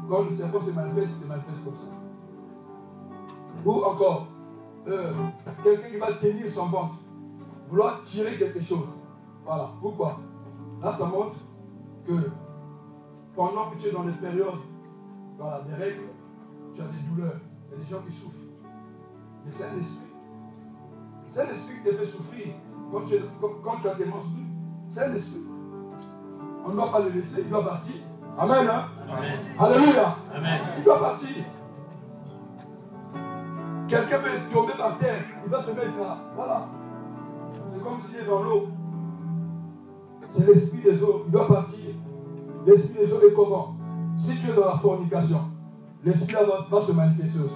Quand 0.08 0.22
le 0.22 0.30
serpent 0.30 0.60
se 0.60 0.70
manifeste, 0.70 1.10
il 1.18 1.24
se 1.24 1.28
manifeste 1.28 1.64
comme 1.64 1.76
ça. 1.76 1.92
Ou 3.64 3.72
encore, 3.84 4.28
euh, 4.86 5.12
quelqu'un 5.64 5.88
qui 5.88 5.96
va 5.96 6.12
tenir 6.12 6.50
son 6.50 6.66
ventre, 6.66 6.96
vouloir 7.68 8.02
tirer 8.02 8.36
quelque 8.36 8.62
chose. 8.62 8.86
Voilà. 9.44 9.70
Pourquoi? 9.80 10.20
Là, 10.80 10.92
ça 10.92 11.06
montre 11.06 11.36
que 12.06 12.30
pendant 13.34 13.70
que 13.70 13.80
tu 13.80 13.88
es 13.88 13.92
dans 13.92 14.04
les 14.04 14.12
périodes 14.12 14.60
voilà, 15.38 15.62
des 15.62 15.74
règles, 15.74 16.08
tu 16.74 16.80
as 16.80 16.84
des 16.84 17.00
douleurs. 17.08 17.40
Il 17.66 17.78
y 17.78 17.80
a 17.80 17.84
des 17.84 17.90
gens 17.90 18.02
qui 18.06 18.12
souffrent. 18.12 18.36
Mais 19.44 19.52
c'est 19.52 19.64
un 19.64 19.78
esprit. 19.78 20.06
C'est 21.28 21.40
un 21.40 21.50
esprit 21.50 21.76
qui 21.76 21.90
te 21.90 21.94
fait 21.94 22.04
souffrir 22.04 22.46
quand 22.90 23.00
tu, 23.02 23.14
quand, 23.40 23.76
tu 23.82 23.88
as 23.88 23.94
des 23.94 24.06
menstrues. 24.06 24.46
C'est 24.90 25.00
un 25.00 25.14
esprit. 25.14 25.46
On 26.64 26.70
ne 26.70 26.74
doit 26.74 26.90
pas 26.90 27.00
le 27.00 27.10
laisser, 27.10 27.42
il 27.42 27.50
doit 27.50 27.64
partir. 27.64 27.96
Amen. 28.38 28.68
Hein? 28.68 28.82
Amen. 29.10 29.38
Alléluia. 29.58 30.16
Amen. 30.34 30.60
Il 30.78 30.84
doit 30.84 31.00
partir. 31.00 31.44
Quelqu'un 33.88 34.18
peut 34.18 34.28
tomber 34.52 34.72
par 34.76 34.98
terre, 34.98 35.22
il 35.44 35.50
va 35.50 35.62
se 35.62 35.70
mettre 35.70 35.98
là. 35.98 36.18
Voilà. 36.34 36.66
C'est 37.72 37.82
comme 37.82 38.00
s'il 38.00 38.20
est 38.20 38.24
dans 38.24 38.42
l'eau. 38.42 38.68
C'est 40.28 40.46
l'esprit 40.46 40.80
des 40.80 41.02
eaux, 41.02 41.22
il 41.26 41.32
doit 41.32 41.46
partir. 41.46 41.90
L'esprit 42.66 43.06
des 43.06 43.12
eaux 43.12 43.28
est 43.28 43.32
comment? 43.32 43.76
Si 44.16 44.36
tu 44.38 44.50
es 44.50 44.54
dans 44.54 44.66
la 44.66 44.76
fornication, 44.76 45.40
l'esprit 46.04 46.34
va, 46.34 46.66
va 46.68 46.80
se 46.84 46.92
manifester 46.92 47.38
aussi. 47.38 47.54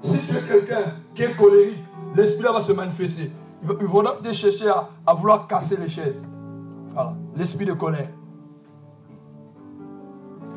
Si 0.00 0.26
tu 0.26 0.36
es 0.36 0.40
quelqu'un 0.40 0.92
qui 1.14 1.22
est 1.22 1.36
colérique, 1.36 1.84
l'esprit 2.16 2.52
va 2.52 2.60
se 2.60 2.72
manifester. 2.72 3.30
Il 3.62 3.68
va 3.68 3.74
te 4.20 4.32
chercher 4.32 4.72
à 5.06 5.14
vouloir 5.14 5.46
casser 5.46 5.76
les 5.76 5.88
chaises. 5.88 6.22
Voilà, 6.98 7.14
l'esprit 7.36 7.64
de 7.64 7.74
colère. 7.74 8.08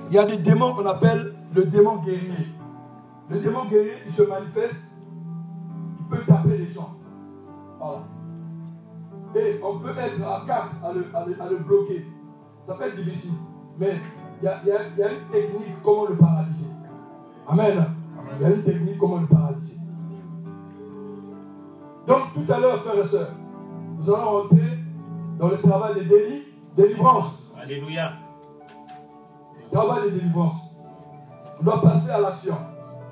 Il 0.09 0.15
y 0.15 0.17
a 0.17 0.25
des 0.25 0.37
démons 0.37 0.73
qu'on 0.73 0.87
appelle 0.87 1.35
le 1.53 1.65
démon 1.65 1.97
guerrier. 1.97 2.47
Le 3.29 3.37
démon 3.37 3.65
guerrier, 3.65 3.93
il 4.07 4.11
se 4.11 4.23
manifeste, 4.23 4.81
il 5.99 6.05
peut 6.07 6.23
taper 6.25 6.57
les 6.57 6.67
gens. 6.69 6.95
Voilà. 7.79 7.99
Et 9.35 9.61
on 9.63 9.77
peut 9.77 9.91
être 9.91 10.27
à 10.27 10.43
quatre 10.47 10.83
à 10.83 11.47
le, 11.47 11.57
bloquer. 11.57 12.07
Ça 12.67 12.73
peut 12.73 12.85
être 12.85 12.95
difficile. 12.95 13.37
Mais 13.79 13.93
il 14.41 14.45
y 14.45 14.47
a, 14.47 15.11
une 15.11 15.27
technique 15.31 15.83
comment 15.83 16.07
le 16.07 16.15
paralyser. 16.15 16.71
Amen. 17.47 17.85
Il 18.39 18.41
y 18.41 18.45
a 18.45 18.49
une 18.49 18.63
technique 18.63 18.97
comment 18.97 19.17
le 19.17 19.27
paralyser. 19.27 19.77
Donc 22.07 22.33
tout 22.33 22.51
à 22.51 22.59
l'heure, 22.59 22.81
frères 22.81 23.05
et 23.05 23.07
sœurs, 23.07 23.31
nous 23.99 24.09
allons 24.09 24.41
rentrer 24.41 24.80
dans 25.41 25.47
le 25.47 25.57
travail 25.57 25.95
de 25.95 26.03
délivrance. 26.75 27.51
Alléluia. 27.59 28.13
Travail 29.71 30.11
de 30.11 30.19
délivrance. 30.19 30.75
On 31.59 31.63
doit 31.63 31.81
passer 31.81 32.11
à 32.11 32.19
l'action. 32.19 32.55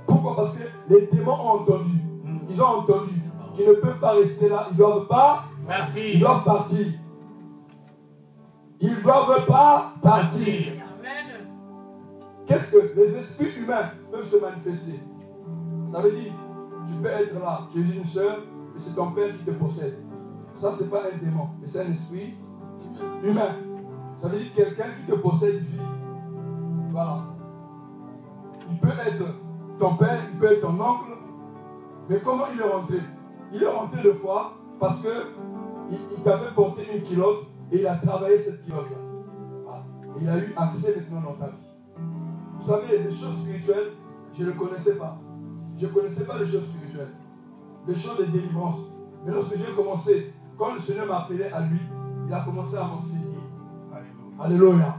Pourquoi? 0.06 0.36
Parce 0.36 0.60
que 0.60 0.64
les 0.90 1.08
démons 1.08 1.32
ont 1.32 1.62
entendu. 1.62 1.90
Ils 2.48 2.62
ont 2.62 2.68
entendu 2.68 3.16
qu'ils 3.56 3.68
ne 3.68 3.74
peuvent 3.74 4.00
pas 4.00 4.12
rester 4.12 4.48
là. 4.48 4.68
Ils 4.70 4.74
ne 4.74 4.78
doivent 4.78 5.08
pas 5.08 5.44
partir. 5.68 6.06
Ils 6.06 6.20
doivent 6.20 6.44
partir. 6.44 6.86
Ils 8.80 8.92
ne 8.92 9.02
doivent 9.02 9.46
pas 9.48 9.94
partir. 10.00 10.74
Qu'est-ce 12.46 12.72
que 12.72 12.94
les 12.96 13.18
esprits 13.18 13.60
humains 13.60 13.90
peuvent 14.12 14.28
se 14.28 14.38
manifester? 14.38 15.00
Ça 15.92 16.00
veut 16.00 16.12
dire, 16.12 16.32
tu 16.86 17.02
peux 17.02 17.10
être 17.10 17.40
là, 17.40 17.62
tu 17.72 17.80
es 17.80 17.98
une 17.98 18.06
soeur, 18.06 18.38
et 18.76 18.80
c'est 18.80 18.96
ton 18.96 19.12
père 19.12 19.36
qui 19.38 19.44
te 19.44 19.52
possède. 19.52 19.98
Ça, 20.60 20.74
ce 20.76 20.84
n'est 20.84 20.90
pas 20.90 21.04
un 21.04 21.18
démon, 21.24 21.48
mais 21.62 21.68
c'est 21.68 21.80
un 21.86 21.92
esprit 21.92 22.36
humain. 23.24 23.56
Ça 24.18 24.28
veut 24.28 24.40
dire 24.40 24.54
quelqu'un 24.54 24.88
qui 25.00 25.10
te 25.10 25.16
possède 25.18 25.56
vie. 25.64 25.80
Voilà. 26.92 27.28
Il 28.70 28.78
peut 28.78 28.90
être 28.90 29.24
ton 29.80 29.96
père, 29.96 30.20
il 30.34 30.38
peut 30.38 30.52
être 30.52 30.62
ton 30.62 30.74
oncle. 30.74 31.14
Mais 32.10 32.20
comment 32.20 32.44
il 32.54 32.60
est 32.60 32.70
rentré? 32.70 32.98
Il 33.54 33.64
est 33.64 33.68
rentré 33.68 34.04
deux 34.04 34.14
fois 34.14 34.52
parce 34.82 35.02
que 35.02 35.10
il, 35.92 36.24
t'avait 36.24 36.52
porté 36.54 36.82
une 36.94 37.04
kilote 37.04 37.48
et 37.72 37.80
il 37.80 37.88
a 37.88 37.96
travaillé 37.96 38.38
cette 38.38 38.66
kilote-là. 38.66 38.98
Il 40.20 40.28
a 40.28 40.38
eu 40.38 40.54
accès 40.58 40.98
maintenant 40.98 41.32
dans 41.32 41.38
ta 41.38 41.46
vie. 41.46 42.04
Vous 42.60 42.68
savez, 42.68 42.98
les 42.98 43.12
choses 43.12 43.38
spirituelles, 43.38 43.94
je 44.38 44.44
ne 44.44 44.52
connaissais 44.52 44.98
pas. 44.98 45.18
Je 45.78 45.86
ne 45.86 45.92
connaissais 45.92 46.26
pas 46.26 46.38
les 46.38 46.46
choses 46.46 46.68
spirituelles. 46.68 47.14
Les 47.88 47.96
choses 47.96 48.18
de 48.18 48.26
délivrance. 48.26 48.92
Mais 49.26 49.32
lorsque 49.32 49.56
j'ai 49.56 49.74
commencé, 49.74 50.34
quand 50.60 50.74
le 50.74 50.80
Seigneur 50.80 51.08
m'a 51.08 51.20
appelé 51.20 51.46
à 51.46 51.62
lui, 51.62 51.80
il 52.28 52.34
a 52.34 52.42
commencé 52.42 52.76
à 52.76 52.84
m'enseigner. 52.84 53.40
Alléluia. 54.38 54.96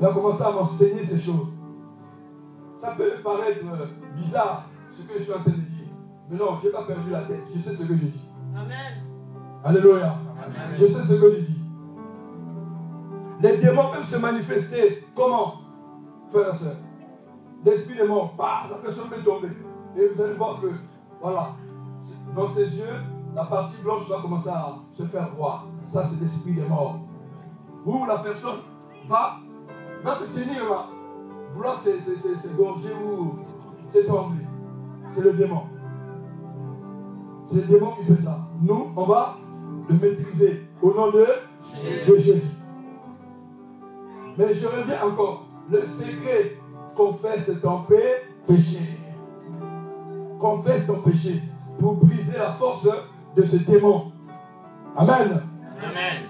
Il 0.00 0.04
a 0.04 0.12
commencé 0.12 0.42
à 0.42 0.50
m'enseigner 0.50 1.04
ces 1.04 1.20
choses. 1.20 1.48
Ça 2.78 2.92
peut 2.96 3.12
paraître 3.22 3.64
euh, 3.72 3.86
bizarre 4.16 4.66
ce 4.90 5.06
que 5.06 5.18
je 5.18 5.24
suis 5.24 5.32
en 5.32 5.40
train 5.40 5.50
de 5.50 5.56
dire. 5.56 5.86
Mais 6.30 6.38
non, 6.38 6.58
je 6.60 6.66
n'ai 6.66 6.72
pas 6.72 6.84
perdu 6.84 7.10
la 7.10 7.22
tête. 7.22 7.42
Je 7.54 7.60
sais 7.60 7.76
ce 7.76 7.82
que 7.82 7.94
je 7.94 8.04
dis. 8.04 8.28
Amen. 8.56 9.04
Alléluia. 9.62 10.16
Je 10.74 10.86
sais 10.86 11.02
ce 11.02 11.14
que 11.20 11.30
je 11.30 11.40
dis. 11.42 11.60
Les 13.40 13.58
démons 13.58 13.90
peuvent 13.92 14.04
se 14.04 14.16
manifester. 14.16 15.06
Comment? 15.14 15.60
Frère 16.30 16.54
et 16.54 16.56
soeur. 16.56 16.76
L'esprit 17.64 17.96
des 17.96 18.08
morts, 18.08 18.34
bah, 18.36 18.68
la 18.70 18.76
personne 18.78 19.08
peut 19.08 19.22
tomber. 19.22 19.48
Et 19.96 20.08
vous 20.08 20.22
allez 20.22 20.34
voir 20.34 20.60
que, 20.60 20.68
voilà, 21.20 21.52
dans 22.34 22.48
ses 22.48 22.78
yeux, 22.78 23.13
la 23.34 23.44
partie 23.44 23.82
blanche 23.82 24.08
va 24.08 24.20
commencer 24.20 24.48
à 24.48 24.76
se 24.92 25.02
faire 25.04 25.28
voir. 25.36 25.66
Ça, 25.86 26.04
c'est 26.08 26.20
l'esprit 26.20 26.52
des 26.52 26.62
morts. 26.62 27.00
Où 27.84 28.06
la 28.06 28.18
personne 28.18 28.58
va, 29.08 29.36
va 30.02 30.14
se 30.14 30.24
tenir 30.24 30.70
là 30.70 30.86
vouloir 31.54 31.80
s'égorger 31.80 32.90
ou 33.04 33.36
s'étrangler. 33.88 34.44
C'est 35.10 35.22
le 35.22 35.32
démon. 35.34 35.62
C'est 37.44 37.68
le 37.68 37.74
démon 37.74 37.92
qui 37.92 38.04
fait 38.04 38.22
ça. 38.22 38.38
Nous, 38.60 38.92
on 38.96 39.04
va 39.04 39.36
le 39.88 39.94
maîtriser 39.94 40.68
au 40.82 40.92
nom 40.92 41.10
de, 41.10 41.26
de 42.08 42.16
Jésus. 42.16 42.56
Mais 44.36 44.52
je 44.52 44.66
reviens 44.66 45.02
encore. 45.04 45.46
Le 45.70 45.84
secret, 45.84 46.58
confesse 46.94 47.60
ton 47.62 47.82
péché. 48.46 48.98
Confesse 50.38 50.86
ton 50.86 51.00
péché 51.00 51.40
pour 51.78 51.94
briser 51.94 52.38
la 52.38 52.52
force 52.52 52.88
de 53.36 53.42
ce 53.42 53.56
démon. 53.56 54.12
Amen. 54.96 55.42
Amen. 55.82 56.22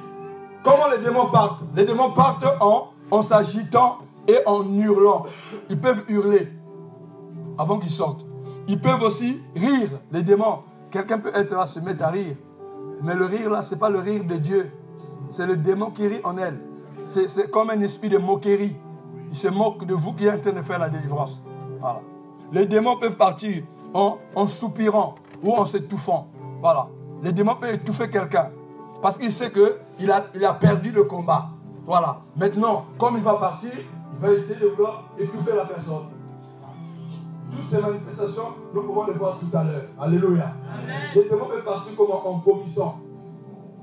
Comment 0.62 0.88
les 0.90 0.98
démons 0.98 1.26
partent? 1.26 1.62
Les 1.74 1.84
démons 1.84 2.10
partent 2.10 2.46
en, 2.60 2.88
en 3.10 3.22
s'agitant 3.22 3.98
et 4.26 4.38
en 4.46 4.64
hurlant. 4.72 5.26
Ils 5.68 5.78
peuvent 5.78 6.04
hurler 6.08 6.48
avant 7.58 7.78
qu'ils 7.78 7.90
sortent. 7.90 8.24
Ils 8.66 8.80
peuvent 8.80 9.02
aussi 9.02 9.42
rire, 9.54 9.90
les 10.10 10.22
démons. 10.22 10.60
Quelqu'un 10.90 11.18
peut 11.18 11.32
être 11.34 11.54
là, 11.54 11.66
se 11.66 11.80
mettre 11.80 12.02
à 12.04 12.08
rire. 12.08 12.36
Mais 13.02 13.14
le 13.14 13.26
rire 13.26 13.50
là, 13.50 13.60
ce 13.60 13.74
n'est 13.74 13.80
pas 13.80 13.90
le 13.90 13.98
rire 13.98 14.24
de 14.24 14.36
Dieu. 14.36 14.72
C'est 15.28 15.46
le 15.46 15.56
démon 15.56 15.90
qui 15.90 16.06
rit 16.06 16.20
en 16.24 16.38
elle. 16.38 16.58
C'est 17.04 17.50
comme 17.50 17.68
un 17.68 17.80
esprit 17.80 18.08
de 18.08 18.16
moquerie. 18.16 18.76
Il 19.28 19.36
se 19.36 19.48
moque 19.48 19.84
de 19.84 19.92
vous 19.94 20.14
qui 20.14 20.26
êtes 20.26 20.38
en 20.38 20.50
train 20.50 20.52
de 20.52 20.62
faire 20.62 20.78
la 20.78 20.88
délivrance. 20.88 21.44
Voilà. 21.80 22.00
Les 22.52 22.66
démons 22.66 22.96
peuvent 22.96 23.16
partir 23.16 23.62
en, 23.92 24.16
en 24.34 24.48
soupirant 24.48 25.16
ou 25.42 25.52
en 25.52 25.66
s'étouffant. 25.66 26.28
Voilà. 26.64 26.88
Les 27.22 27.34
démons 27.34 27.56
peuvent 27.56 27.74
étouffer 27.74 28.08
quelqu'un. 28.08 28.48
Parce 29.02 29.18
qu'il 29.18 29.30
sait 29.30 29.52
qu'il 29.52 30.10
a, 30.10 30.24
il 30.34 30.42
a 30.46 30.54
perdu 30.54 30.92
le 30.92 31.04
combat. 31.04 31.50
Voilà. 31.84 32.22
Maintenant, 32.38 32.86
comme 32.96 33.18
il 33.18 33.22
va 33.22 33.34
partir, 33.34 33.70
il 33.74 34.18
va 34.18 34.32
essayer 34.32 34.58
de 34.58 34.68
vouloir 34.68 35.10
étouffer 35.18 35.54
la 35.54 35.66
personne. 35.66 36.04
Toutes 37.50 37.68
ces 37.68 37.82
manifestations, 37.82 38.54
nous 38.72 38.82
pouvons 38.82 39.04
les 39.04 39.12
voir 39.12 39.38
tout 39.38 39.54
à 39.54 39.62
l'heure. 39.62 39.82
Alléluia. 40.00 40.52
Les 41.14 41.28
démons 41.28 41.44
peuvent 41.44 41.64
partir 41.64 41.94
comme 41.98 42.10
en, 42.10 42.38
vomissant. 42.38 42.98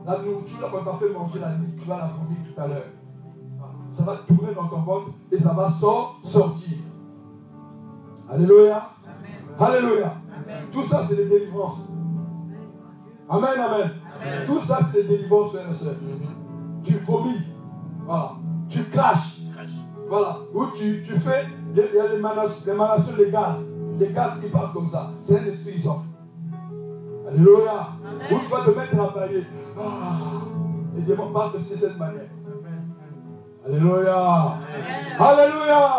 La 0.03 0.17
nourriture 0.17 0.71
qu'on 0.71 0.83
t'a 0.83 0.97
fait 0.97 1.13
manger 1.13 1.37
la 1.39 1.55
nuit, 1.57 1.75
tu 1.79 1.87
vas 1.87 1.97
la 1.99 2.07
vomir 2.07 2.37
tout 2.51 2.61
à 2.61 2.65
l'heure. 2.65 2.89
Ça 3.91 4.03
va 4.05 4.15
tourner 4.27 4.55
dans 4.55 4.67
ton 4.67 4.81
ventre 4.81 5.11
et 5.31 5.37
ça 5.37 5.53
va 5.53 5.69
sortir. 5.69 6.77
Alléluia. 8.27 8.81
Alléluia. 9.59 10.13
Tout 10.71 10.81
ça, 10.81 11.03
c'est 11.07 11.17
des 11.17 11.25
délivrances. 11.25 11.89
Amen, 13.31 13.57
amen. 13.57 13.91
Tout 14.45 14.59
ça, 14.59 14.79
c'est 14.91 15.03
des 15.03 15.15
délivrances, 15.15 15.53
frères 15.53 15.69
et 15.69 15.73
sœurs. 15.73 15.95
Tu 16.83 16.93
vomis. 16.97 17.37
Voilà. 18.05 18.33
Tu 18.67 18.83
craches. 18.83 19.43
Voilà. 20.09 20.39
Ou 20.53 20.65
tu, 20.75 21.01
tu 21.01 21.13
fais, 21.13 21.45
il 21.73 21.77
y 21.77 21.99
a 21.99 22.07
les 22.09 22.17
émanations 22.17 23.15
des 23.17 23.31
gaz. 23.31 23.55
Les 23.97 24.11
gaz 24.11 24.41
qui 24.41 24.49
partent 24.49 24.73
comme 24.73 24.89
ça. 24.89 25.11
C'est 25.21 25.39
un 25.39 25.45
esprit 25.45 25.75
qui 25.75 25.87
Alléluia. 27.25 27.87
Ou 28.31 28.35
tu 28.37 28.51
vas 28.51 28.65
te 28.65 28.77
mettre 28.77 29.01
à 29.01 29.07
travailler. 29.07 29.45
Ah. 29.79 29.81
Les 30.97 31.03
démons 31.03 31.31
partent 31.31 31.53
de 31.53 31.59
cette 31.59 31.97
manière. 31.97 32.27
Alléluia. 33.65 34.57
Alléluia. 35.17 35.89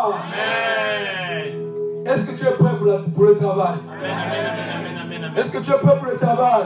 Est-ce 2.05 2.29
que 2.29 2.37
tu 2.37 2.45
es 2.45 2.51
prêt 2.51 2.77
pour, 2.77 3.13
pour 3.13 3.23
le 3.23 3.37
travail? 3.37 3.79
Est-ce 5.35 5.51
que 5.51 5.57
tu 5.59 5.71
es 5.71 5.77
prêt 5.77 5.97
pour 5.97 6.07
le 6.07 6.17
travail? 6.17 6.63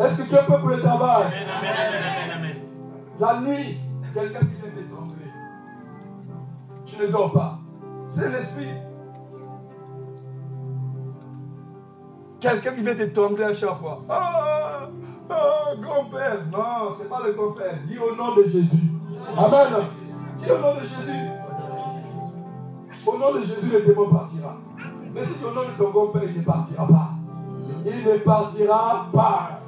Est-ce 0.00 0.22
que 0.22 0.28
tu 0.28 0.34
es 0.34 0.38
prêt 0.38 0.58
pour 0.58 0.68
le 0.68 0.78
travail? 0.78 1.24
La 3.18 3.40
nuit, 3.40 3.80
quelqu'un 4.14 4.40
qui 4.40 4.46
vient 4.46 4.70
t'étrangler. 4.74 5.30
Tu 6.84 7.02
ne 7.02 7.06
dors 7.08 7.32
pas. 7.32 7.58
C'est 8.08 8.30
l'esprit. 8.30 8.68
Quelqu'un 12.40 12.72
qui 12.72 12.82
vient 12.82 12.94
t'étrangler 12.94 13.44
à 13.44 13.52
chaque 13.52 13.74
fois. 13.74 14.02
Ah, 14.08 14.88
ah, 15.30 15.74
grand-père. 15.80 16.38
Non, 16.52 16.94
ce 16.96 17.02
n'est 17.02 17.08
pas 17.08 17.20
le 17.26 17.32
grand-père. 17.32 17.74
Dis 17.84 17.98
au 17.98 18.14
nom 18.14 18.34
de 18.34 18.44
Jésus. 18.44 18.92
Amen. 19.36 19.84
Dis 20.36 20.50
au 20.50 20.58
nom 20.58 20.74
de 20.74 20.80
Jésus. 20.80 21.26
Au 23.06 23.18
nom 23.18 23.34
de 23.34 23.40
Jésus, 23.40 23.70
le 23.72 23.82
démon 23.82 24.10
partira. 24.10 24.56
Mais 25.16 25.24
si 25.24 25.42
au 25.42 25.50
nom 25.50 25.62
de 25.62 25.82
ton 25.82 25.90
grand-père, 25.90 26.24
il 26.28 26.38
ne 26.38 26.44
partira 26.44 26.86
pas. 26.86 27.10
Il 27.86 28.04
ne 28.04 28.18
partira 28.18 29.08
pas. 29.10 29.60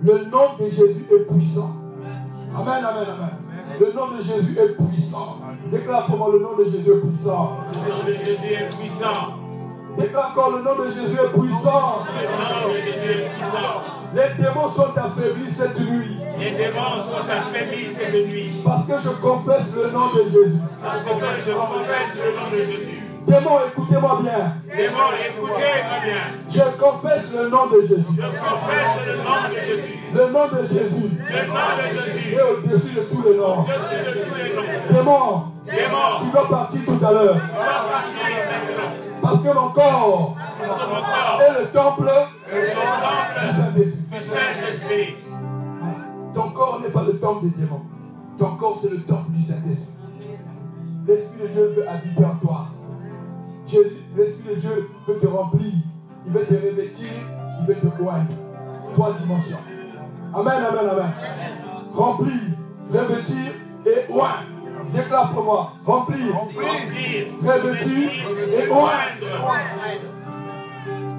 Le 0.00 0.24
nom 0.26 0.56
de 0.60 0.66
Jésus 0.66 1.06
est 1.12 1.32
puissant. 1.32 1.74
Amen, 2.54 2.84
amen, 2.84 3.06
amen. 3.08 3.78
Le 3.80 3.92
nom 3.92 4.12
de 4.16 4.22
Jésus 4.22 4.56
est 4.56 4.76
puissant. 4.76 5.38
Déclare 5.72 6.06
comment 6.08 6.28
le 6.28 6.38
nom 6.38 6.56
de 6.56 6.64
Jésus 6.64 6.90
est 6.90 7.00
puissant. 7.00 7.58
Le 7.72 7.90
nom 7.90 8.04
de 8.06 8.24
Jésus 8.24 8.52
est 8.52 8.76
puissant. 8.76 9.38
Déclare 9.98 10.30
encore 10.30 10.50
le 10.56 10.62
nom 10.62 10.84
de 10.84 10.88
Jésus 10.88 11.18
est 11.18 11.38
puissant. 11.38 12.04
Le 12.06 12.22
nom 12.28 12.68
de 12.68 12.74
Jésus 12.84 13.10
est 13.10 13.28
puissant. 13.34 13.92
Les 14.14 14.42
démons 14.42 14.68
sont 14.68 14.94
affaiblis 14.94 15.50
cette 15.50 15.80
nuit. 15.80 16.18
Les 16.38 16.50
démons 16.50 17.00
sont 17.00 17.24
affaiblis 17.30 17.88
cette 17.88 18.12
nuit. 18.12 18.60
Parce 18.62 18.86
que 18.86 18.92
je 19.02 19.08
confesse 19.08 19.74
le 19.74 19.90
nom 19.90 20.06
de 20.14 20.22
Jésus. 20.24 20.60
Parce 20.82 21.04
que 21.04 21.10
je 21.10 21.52
confesse 21.52 22.16
le 22.16 22.36
nom 22.36 22.50
de 22.50 22.70
Jésus. 22.70 22.91
Démons, 23.32 23.60
écoutez-moi 23.66 24.18
bien. 24.20 24.76
Démons, 24.76 25.12
écoutez-moi 25.26 25.98
bien. 26.04 26.22
Je 26.50 26.78
confesse 26.78 27.32
le 27.32 27.48
nom 27.48 27.66
de 27.66 27.80
Jésus. 27.80 28.04
Je 28.14 28.22
confesse 28.22 29.06
le 29.06 29.16
nom 29.16 29.48
de 29.48 29.54
Jésus. 29.64 29.98
Le 30.12 30.26
nom 30.26 30.46
de 30.48 30.66
Jésus. 30.66 31.10
Le 31.30 31.46
nom 31.46 31.54
de 31.78 32.12
Jésus. 32.12 32.34
Et 32.34 32.42
au-dessus 32.42 32.94
de 32.94 33.00
tous 33.00 33.22
les 33.22 33.38
noms. 33.38 33.60
Au-dessus 33.62 34.04
de 34.04 34.12
tous 34.20 34.34
les 34.36 34.54
noms. 34.54 34.62
Démons. 34.90 35.44
Démons. 35.64 36.20
Tu 36.22 36.30
dois 36.30 36.46
partir 36.46 36.80
tout 36.84 37.06
à 37.06 37.12
l'heure. 37.12 37.36
Tu 37.40 37.54
dois 37.54 37.64
partir 37.64 38.28
maintenant. 38.52 38.90
Parce 39.22 39.42
que 39.42 39.48
mon 39.48 39.68
corps 39.70 40.36
Parce 40.36 40.74
que 40.74 40.88
mon 40.88 41.00
corps 41.00 41.40
est 41.40 41.60
le 41.60 41.66
temple 41.68 42.10
est 42.52 42.60
le 42.60 42.68
temple 42.74 43.46
du 43.46 43.52
Saint-Esprit. 43.56 44.18
du 44.18 44.24
Saint-Esprit. 44.24 45.16
Ton 46.34 46.50
corps 46.50 46.80
n'est 46.82 46.90
pas 46.90 47.04
le 47.04 47.18
temple 47.18 47.46
des 47.46 47.62
démons. 47.62 47.82
Ton 48.38 48.56
corps, 48.56 48.78
c'est 48.82 48.90
le 48.90 49.00
temple 49.02 49.30
du 49.30 49.42
Saint-Esprit. 49.42 49.94
L'Esprit 51.06 51.42
de 51.44 51.48
Dieu 51.48 51.74
veut 51.76 51.88
habiter 51.88 52.24
en 52.26 52.34
toi. 52.36 52.66
L'Esprit 54.16 54.54
de 54.54 54.60
Dieu 54.60 54.90
veut 55.06 55.18
te 55.18 55.26
remplir. 55.26 55.72
Il 56.26 56.32
veut 56.32 56.44
te 56.46 56.54
revêtir. 56.54 57.08
Il 57.60 57.66
veut 57.66 57.74
te 57.80 58.02
oindre. 58.02 58.32
Trois 58.94 59.14
dimensions. 59.20 59.58
Amen, 60.34 60.54
amen, 60.54 60.90
amen. 60.90 61.12
Remplir, 61.94 62.32
revêtir 62.92 63.52
et 63.86 64.12
oindre. 64.12 64.52
Déclare 64.94 65.32
pour 65.32 65.44
moi. 65.44 65.72
Remplir, 65.86 66.34
Remplir, 66.34 67.26
revêtir 67.42 68.10
et 68.10 68.68
oindre. 68.68 69.26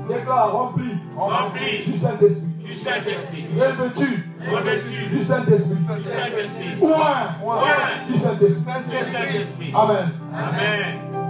Déclare 0.08 0.52
remplir 0.52 0.92
remplir 1.16 1.86
du 1.86 1.94
Saint-Esprit. 1.94 2.50
du 2.64 2.76
Saint-Esprit. 2.76 3.46
Revêtu 3.56 4.30
Revêtu 4.52 5.06
du 5.10 5.22
Saint-Esprit. 5.24 5.78
du 5.78 6.10
Saint-Esprit. 6.10 6.76
du 8.10 8.18
Saint-Esprit. 8.18 9.74
Amen. 9.74 10.12
Amen. 10.34 11.23